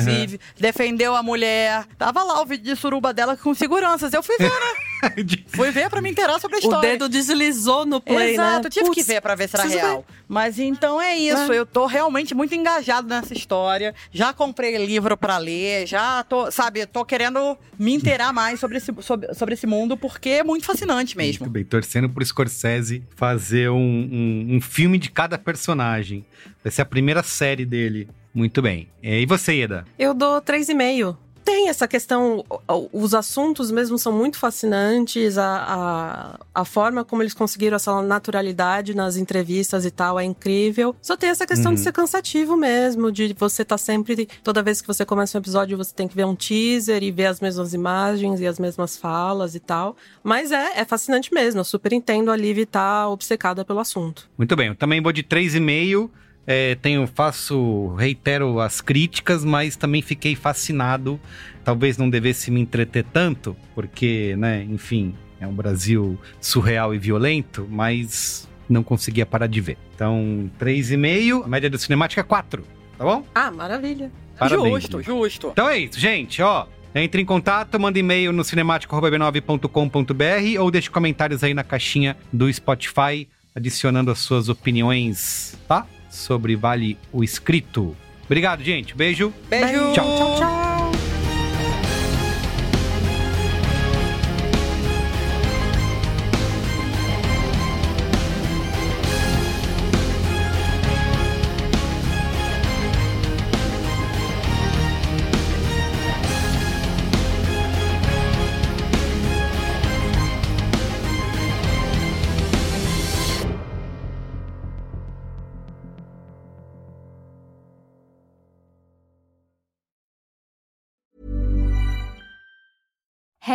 Defendeu 0.58 1.14
a 1.16 1.22
mulher. 1.22 1.84
Tava 1.98 2.22
lá 2.22 2.40
o 2.40 2.46
vídeo 2.46 2.64
de 2.74 2.80
suruba 2.80 3.12
dela 3.12 3.36
com 3.36 3.54
seguranças. 3.54 4.12
Eu 4.12 4.22
fui 4.22 4.36
ver, 4.38 4.48
né? 4.50 4.74
Fui 5.48 5.70
ver 5.70 5.88
pra 5.88 6.02
me 6.02 6.10
inteirar 6.10 6.38
sobre 6.38 6.56
a 6.56 6.58
O 6.58 6.62
história. 6.62 6.90
dedo 6.90 7.08
deslizou 7.08 7.86
no 7.86 8.02
play, 8.02 8.34
Exato, 8.34 8.60
né? 8.60 8.66
eu 8.66 8.70
tive 8.70 8.90
que 8.90 8.96
Putz, 8.96 9.06
ver 9.06 9.22
pra 9.22 9.34
ver 9.34 9.48
se 9.48 9.56
era 9.56 9.66
real. 9.66 10.04
Mas 10.28 10.58
então 10.58 11.00
é 11.00 11.16
isso, 11.16 11.50
É. 11.52 11.58
eu 11.58 11.64
tô 11.64 11.86
realmente 11.86 12.34
muito 12.34 12.54
engajado 12.54 13.08
nessa 13.08 13.32
história. 13.32 13.94
Já 14.12 14.34
comprei 14.34 14.76
livro 14.84 15.16
pra 15.16 15.38
ler, 15.38 15.86
já 15.86 16.22
tô, 16.24 16.50
sabe, 16.50 16.84
tô 16.84 17.02
querendo 17.02 17.56
me 17.78 17.94
inteirar 17.94 18.30
mais 18.34 18.60
sobre 18.60 18.76
esse, 18.76 18.92
sobre, 19.00 19.32
sobre 19.34 19.54
esse 19.54 19.66
mundo, 19.66 19.96
porque 19.96 20.28
é 20.28 20.44
muito 20.44 20.66
fascinante 20.66 21.16
mesmo. 21.16 21.44
Muito 21.46 21.52
bem, 21.54 21.64
torcendo 21.64 22.08
pro 22.10 22.22
Scorsese 22.24 23.02
fazer 23.16 23.70
um, 23.70 23.76
um, 23.78 24.56
um 24.56 24.60
filme 24.60 24.98
de 24.98 25.10
cada 25.10 25.38
personagem. 25.38 26.26
Vai 26.62 26.70
ser 26.70 26.82
a 26.82 26.86
primeira 26.86 27.22
série 27.22 27.64
dele. 27.64 28.06
Muito 28.34 28.62
bem. 28.62 28.88
E 29.02 29.26
você, 29.26 29.52
Ieda? 29.54 29.84
Eu 29.98 30.14
dou 30.14 30.40
3,5. 30.40 31.16
Tem 31.42 31.68
essa 31.68 31.88
questão, 31.88 32.44
os 32.92 33.12
assuntos 33.14 33.70
mesmo 33.72 33.98
são 33.98 34.12
muito 34.12 34.38
fascinantes, 34.38 35.36
a, 35.38 36.38
a, 36.54 36.60
a 36.60 36.64
forma 36.66 37.02
como 37.02 37.22
eles 37.22 37.34
conseguiram 37.34 37.74
essa 37.76 38.00
naturalidade 38.02 38.94
nas 38.94 39.16
entrevistas 39.16 39.84
e 39.84 39.90
tal 39.90 40.20
é 40.20 40.24
incrível. 40.24 40.94
Só 41.02 41.16
tem 41.16 41.30
essa 41.30 41.46
questão 41.46 41.72
de 41.72 41.78
Uhum. 41.80 41.84
ser 41.84 41.92
cansativo 41.92 42.56
mesmo, 42.56 43.10
de 43.10 43.34
você 43.36 43.64
tá 43.64 43.76
sempre, 43.78 44.28
toda 44.44 44.62
vez 44.62 44.80
que 44.80 44.86
você 44.86 45.04
começa 45.04 45.36
um 45.38 45.40
episódio, 45.40 45.76
você 45.78 45.92
tem 45.94 46.06
que 46.06 46.14
ver 46.14 46.26
um 46.26 46.36
teaser 46.36 47.02
e 47.02 47.10
ver 47.10 47.26
as 47.26 47.40
mesmas 47.40 47.72
imagens 47.74 48.40
e 48.40 48.46
as 48.46 48.58
mesmas 48.60 48.96
falas 48.96 49.54
e 49.54 49.60
tal. 49.60 49.96
Mas 50.22 50.52
é, 50.52 50.78
é 50.78 50.84
fascinante 50.84 51.32
mesmo, 51.34 51.60
eu 51.60 51.64
super 51.64 51.92
entendo 51.92 52.30
a 52.30 52.36
Liv 52.36 52.58
estar 52.58 53.08
obcecada 53.08 53.64
pelo 53.64 53.80
assunto. 53.80 54.28
Muito 54.38 54.54
bem, 54.54 54.68
eu 54.68 54.76
também 54.76 55.02
vou 55.02 55.10
de 55.10 55.24
3,5. 55.24 56.10
É, 56.46 56.74
tenho, 56.76 57.06
faço, 57.06 57.94
reitero 57.94 58.60
as 58.60 58.80
críticas, 58.80 59.44
mas 59.44 59.76
também 59.76 60.02
fiquei 60.02 60.34
fascinado. 60.34 61.20
Talvez 61.62 61.96
não 61.96 62.10
devesse 62.10 62.50
me 62.50 62.60
entreter 62.60 63.04
tanto, 63.04 63.56
porque, 63.74 64.34
né, 64.36 64.66
enfim, 64.68 65.14
é 65.40 65.46
um 65.46 65.54
Brasil 65.54 66.18
surreal 66.40 66.94
e 66.94 66.98
violento, 66.98 67.66
mas 67.70 68.48
não 68.68 68.82
conseguia 68.82 69.26
parar 69.26 69.46
de 69.46 69.60
ver. 69.60 69.78
Então, 69.94 70.50
3,5, 70.58 71.44
a 71.44 71.48
média 71.48 71.70
do 71.70 71.78
cinemática 71.78 72.20
é 72.20 72.24
4, 72.24 72.64
tá 72.96 73.04
bom? 73.04 73.24
Ah, 73.34 73.50
maravilha. 73.50 74.10
Parabéns, 74.38 74.84
justo, 74.84 75.02
justo. 75.02 75.48
Então 75.52 75.68
é 75.68 75.78
isso, 75.78 76.00
gente, 76.00 76.40
ó. 76.40 76.66
Entre 76.94 77.22
em 77.22 77.24
contato, 77.24 77.78
manda 77.78 77.98
e-mail 77.98 78.32
no 78.32 78.42
cinemático.b9.com.br 78.42 80.60
ou 80.60 80.70
deixe 80.70 80.90
comentários 80.90 81.44
aí 81.44 81.54
na 81.54 81.62
caixinha 81.62 82.16
do 82.32 82.52
Spotify, 82.52 83.28
adicionando 83.54 84.10
as 84.10 84.18
suas 84.18 84.48
opiniões, 84.48 85.56
tá? 85.68 85.86
Sobre 86.10 86.56
Vale 86.56 86.98
o 87.12 87.24
Escrito. 87.24 87.96
Obrigado, 88.24 88.62
gente. 88.62 88.94
Beijo. 88.94 89.32
Beijo. 89.48 89.92
Tchau. 89.92 90.16
Tchau, 90.16 90.36
tchau. 90.36 90.69